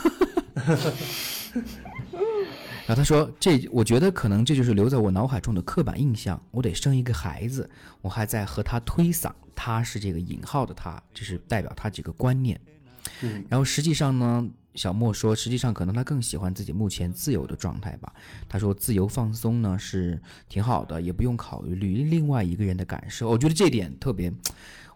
[2.86, 6.40] 然后他说：“这我觉得可能这就是留在我脑海中的刻板印象。
[6.50, 7.68] 我得生一个孩子，
[8.02, 12.60] 我还在和他推搡，他是这个引号的他，这是代表他几个观念。
[13.22, 18.12] 嗯，然后实际上呢，小莫说，实际上可能他更喜欢自己目前自由的状态吧。
[18.48, 23.30] 他说自由放松呢是挺好的，也不用考虑另外一个人的感受。
[23.30, 24.30] 我觉得这点特别。”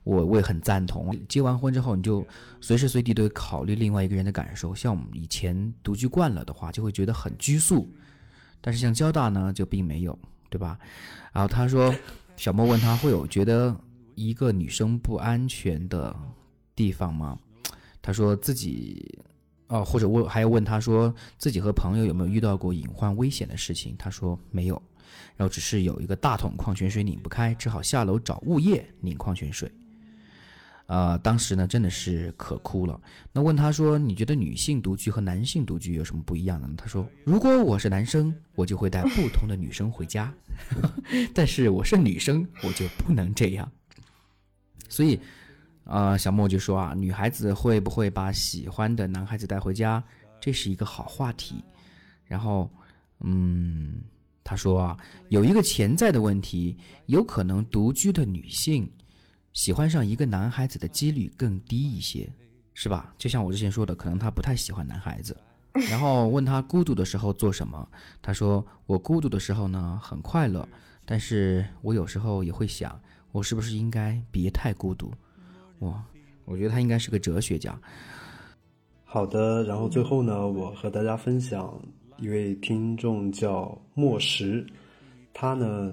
[0.08, 2.26] 我我也很赞同，结完婚之后，你就
[2.62, 4.74] 随时随地都考虑另外一个人的感受。
[4.74, 7.86] 像我们以前独居惯了的话，就会觉得很拘束。
[8.58, 10.18] 但是像交大呢，就并没有，
[10.48, 10.78] 对吧？
[11.30, 11.94] 然后他说，
[12.36, 13.78] 小莫问他会有觉得
[14.14, 16.16] 一个女生不安全的
[16.74, 17.38] 地方吗？
[18.00, 19.20] 他说自己，
[19.66, 23.94] 哦，或者问还要问他说自己和朋友有没有遇到过隐患危险的事情？
[23.98, 24.82] 他说没有，
[25.36, 29.70] 然后只是有一个大桶矿泉水拧不开，只好下楼找物业拧矿泉水。
[30.88, 32.98] 呃，当时呢，真的是可哭了。
[33.30, 40.32] 那问他说：“你觉得女性独居和男性独居有什么不一样呢？”他说：“如果我是男生，我就会带不同的女生回家；
[41.34, 43.70] 但是我是女生，我就不能这样。”
[44.88, 45.20] 所以，
[45.84, 50.02] 呃，小莫就说啊，女孩子会不会把喜欢的男孩子带回家，
[50.40, 51.62] 这是一个好话题。
[52.24, 52.70] 然后，
[53.20, 54.00] 嗯，
[54.42, 54.96] 他说啊，
[55.28, 58.90] 有一个潜在的问题，有可能独居的女性。
[59.58, 62.30] 喜欢上一个男孩子的几率更低一些，
[62.74, 63.12] 是吧？
[63.18, 65.36] 就像我之前说的，可能他不太喜欢男孩子。
[65.90, 67.88] 然后问他孤独的时候做什么，
[68.22, 70.66] 他说：“我孤独的时候呢，很快乐，
[71.04, 73.00] 但是我有时候也会想，
[73.32, 75.12] 我是不是应该别太孤独？”
[75.80, 76.04] 哇，
[76.44, 77.76] 我觉得他应该是个哲学家。
[79.04, 81.76] 好的，然后最后呢，我和大家分享
[82.16, 84.64] 一位听众叫莫石，
[85.34, 85.92] 他呢。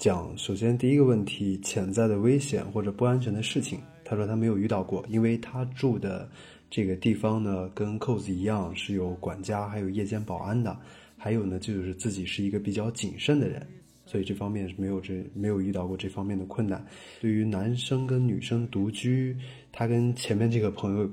[0.00, 6.26] 讲，首先第一个问题，潜在的危险或者不安全的事情，他说他没有遇到过，因为他住的
[6.70, 10.74] 这个地方呢，跟扣子一样是有管家，还有夜间保安的，
[11.18, 13.66] 还有呢就是自己是一个比较谨慎的人，
[14.06, 16.82] 所以这方面是没有这没有遇到过这方面的困难。
[17.20, 19.36] 对于男生跟女生独居，
[19.70, 21.06] 他跟前面这个朋友。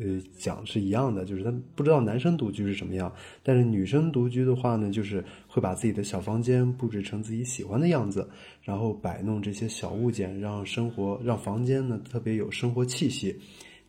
[0.00, 3.12] 呃，讲是一样的，就是他不知道男生独居是什么样，
[3.42, 8.28] 但是女生独居的话呢，就是会把自己的小房间布置成自己喜欢的样子，
[8.62, 13.36] 然后摆弄这些小物件，让生活让房间呢特别有生活气息。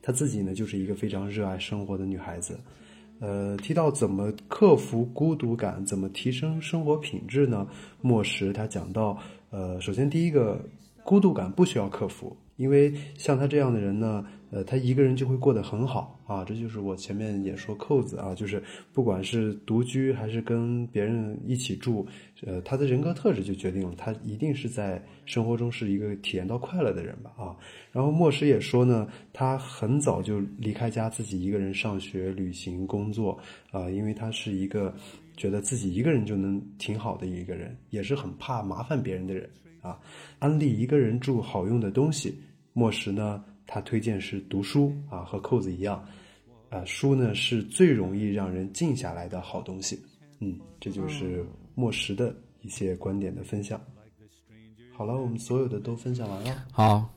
[0.01, 2.59] 她自己呢就是一个非常热爱生活的女孩子。
[3.19, 7.65] 呃，提到怎么克服孤独感，怎么提升生活品质呢？
[8.01, 9.17] 莫石他讲到，
[9.49, 10.63] 呃，首先第一个，
[11.03, 12.35] 孤独感不需要克服。
[12.57, 14.25] 因为像他这样的人呢，
[14.55, 16.45] 呃，他一个人就会过得很好啊。
[16.45, 18.63] 这就是我前面也说扣子啊，就是
[18.93, 22.07] 不管是独居还是跟别人一起住，
[22.45, 27.51] 呃，他的人格特质就决定了他一定是在生活中是一个体验到快乐的人吧啊。
[27.91, 33.37] 然后莫石也说呢，他很早就离开家，自己一个人上学、旅行、工作
[33.71, 34.95] 啊，因为他是一个
[35.35, 39.49] 觉得自己一个人就能挺好的一个人，也是很怕麻烦别人的人。
[39.81, 39.99] 啊，
[40.39, 42.39] 安利一个人住好用的东西。
[42.73, 46.05] 莫石呢，他推荐是读书啊，和扣子一样，
[46.69, 49.99] 啊，书呢是最容易让人静下来的好东西。
[50.39, 53.79] 嗯，这就是莫石的一些观点的分享。
[54.91, 56.65] 好了，我们所有的都分享完了。
[56.71, 57.09] 好。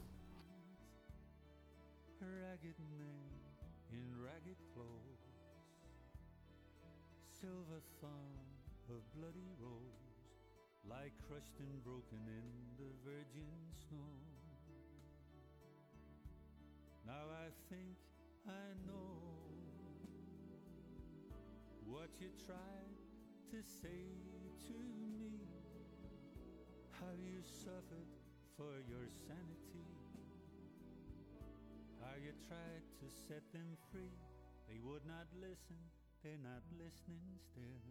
[35.40, 35.78] Listen,
[36.23, 37.82] they're not listening still.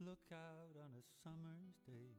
[0.00, 2.14] Look out on a summer's day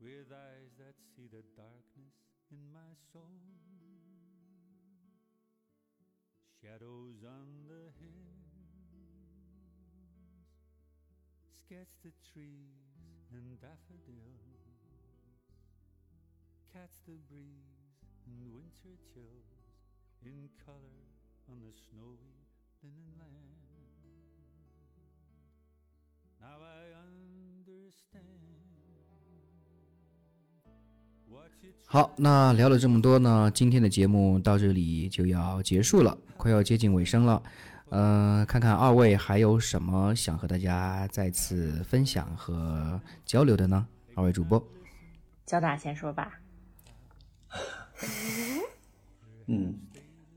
[0.00, 2.18] with eyes that see the darkness
[2.50, 3.38] in my soul.
[6.60, 8.40] Shadows on the hills
[11.70, 14.58] sketch the trees and daffodils,
[16.74, 19.54] catch the breeze and winter chills
[20.26, 21.09] in color
[21.50, 22.30] on the snowy
[22.80, 23.58] linen land.
[26.38, 28.38] Now I understand.
[31.86, 37.42] 好，那聊了这么多呢，今天的节目到这里就要结束了，快要接近尾声了。
[37.88, 43.84] 呃，看看二位还有什么想和大家再次分享和交流的呢？
[44.14, 44.64] 二位主播，
[45.44, 46.38] 交大先说吧。
[49.46, 49.76] 嗯，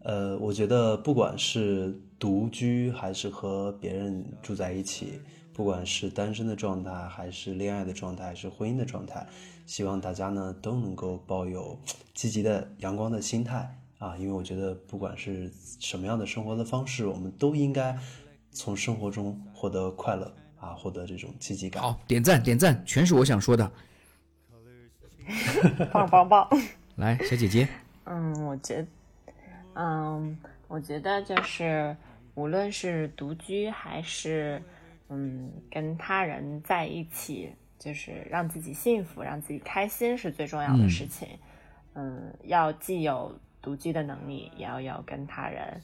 [0.04, 5.20] 呃，我觉得不管是独居还是和别人住在一起，
[5.54, 9.26] 不管是单身的状态还是恋爱的状态还是婚姻的状态，
[9.66, 11.80] 希望大家呢都能够抱有
[12.14, 15.50] 积极的阳光的心态啊，因为我觉得不管是
[15.80, 17.98] 什么样的生活的方式，我们都应该
[18.52, 21.82] 从生活中获得快乐啊，获得这种积极感。
[21.82, 23.72] 好，点赞点赞，全是我想说的。
[25.94, 26.46] 棒棒棒！
[26.98, 27.66] 来，小姐姐。
[28.04, 28.86] 嗯，我觉，
[29.76, 30.38] 嗯，
[30.68, 31.96] 我觉得就是
[32.36, 34.62] 无论是独居还是
[35.10, 41.28] 嗯跟他人在一起，就是让自己幸福、让自己开心是最重要的事情。
[41.94, 45.82] 嗯，要既有独居的能力，也要有跟他人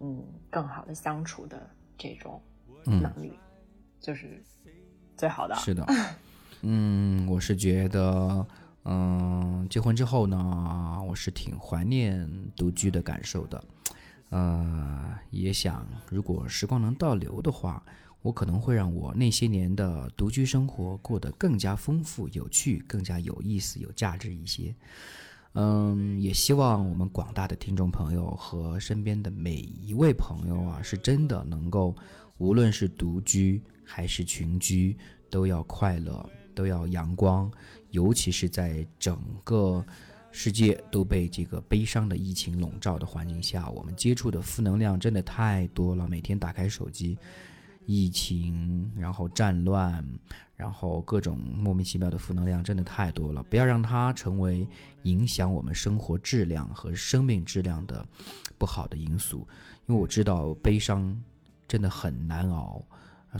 [0.00, 2.40] 嗯更好的相处的这种
[2.84, 3.38] 能力，
[4.00, 4.42] 就是
[5.16, 5.54] 最好的。
[5.56, 5.86] 是的。
[6.62, 8.46] 嗯，我是觉得。
[8.88, 13.64] 嗯，结婚之后呢，我是挺怀念独居的感受的，
[14.28, 17.82] 呃，也想如果时光能倒流的话，
[18.22, 24.72] 我可能会让我那些年的独居生活过得更加丰富、有趣、更加有意思、有价值一些。
[25.54, 31.92] 嗯，也希望我们广大的听众朋友和身边的每一位朋友啊，是真的能够，
[32.38, 34.96] 无论是独居还是群居，
[35.28, 37.50] 都要快乐，都要阳光。
[37.96, 39.82] 尤其是在整个
[40.30, 46.06] 世界都被这个悲伤的疫情笼罩的环境下，我们接触的负能量真的太多了。
[46.06, 47.16] 每天打开手机，
[47.86, 50.06] 疫情，然后战乱，
[50.56, 53.42] 然后各种莫名其妙的负能量真的太多了。
[53.44, 54.68] 不要让它成为
[55.04, 58.06] 影响我们生活质量和生命质量的
[58.58, 59.48] 不好的因素。
[59.86, 61.18] 因为我知道悲伤
[61.66, 62.84] 真的很难熬，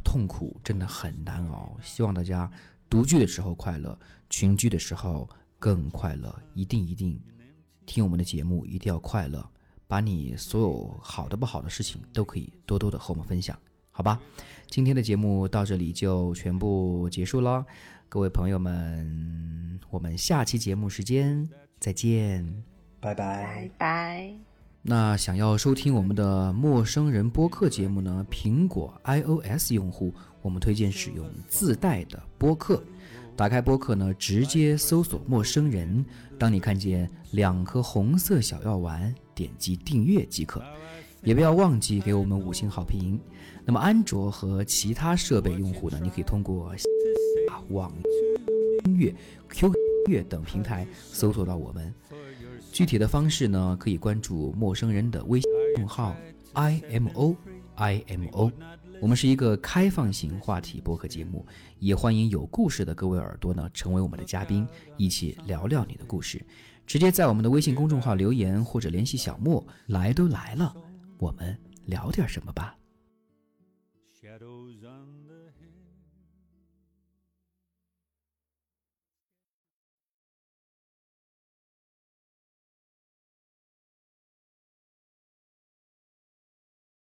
[0.02, 1.76] 痛苦真的很难熬。
[1.82, 2.50] 希望大家
[2.88, 3.98] 独居的时候快乐。
[4.28, 7.16] 群居的时候更快乐，一定一定
[7.86, 9.48] 听我们的节目，一定要快乐，
[9.86, 13.56] 把你所有好的不好的事情都可以多多的和我们分享，
[13.92, 14.20] 好吧？
[14.68, 17.64] 今天的节目到这里就全部结束了，
[18.08, 21.48] 各位朋友们，我们下期节目时间
[21.78, 22.64] 再见，
[22.98, 24.34] 拜拜拜拜。
[24.82, 28.26] 那想要收听我们的陌生人播客节目呢？
[28.30, 30.12] 苹果 iOS 用户，
[30.47, 32.81] 我们推荐使用自带的播客。
[33.35, 36.06] 打开播客呢，直接搜索“陌生人”。
[36.39, 40.62] 当你看见两颗红色小药丸，点击订阅即可。
[41.24, 43.20] 也不要忘记给我们五星好评。
[43.64, 46.73] 那么，安卓和其他设备用户呢，你可以通过
[47.70, 47.93] 网
[48.85, 49.12] 音乐、
[49.48, 51.93] QQ 音乐等平台搜索到我们。
[52.70, 56.14] 具体的方式呢，可以关注陌生人的微信公众号
[56.55, 57.36] imo
[57.74, 58.52] imo。
[59.01, 61.44] 我们是一个开放型话题播客节目。
[61.78, 64.66] 也欢迎有故事的各位耳朵呢，成为我们的嘉宾，
[64.97, 66.44] 一起聊聊你的故事。
[66.86, 69.64] 直接在我们的微信公众号留言或者联系小莫。
[69.86, 70.74] 来都来了，
[71.18, 72.77] 我们聊点什么吧。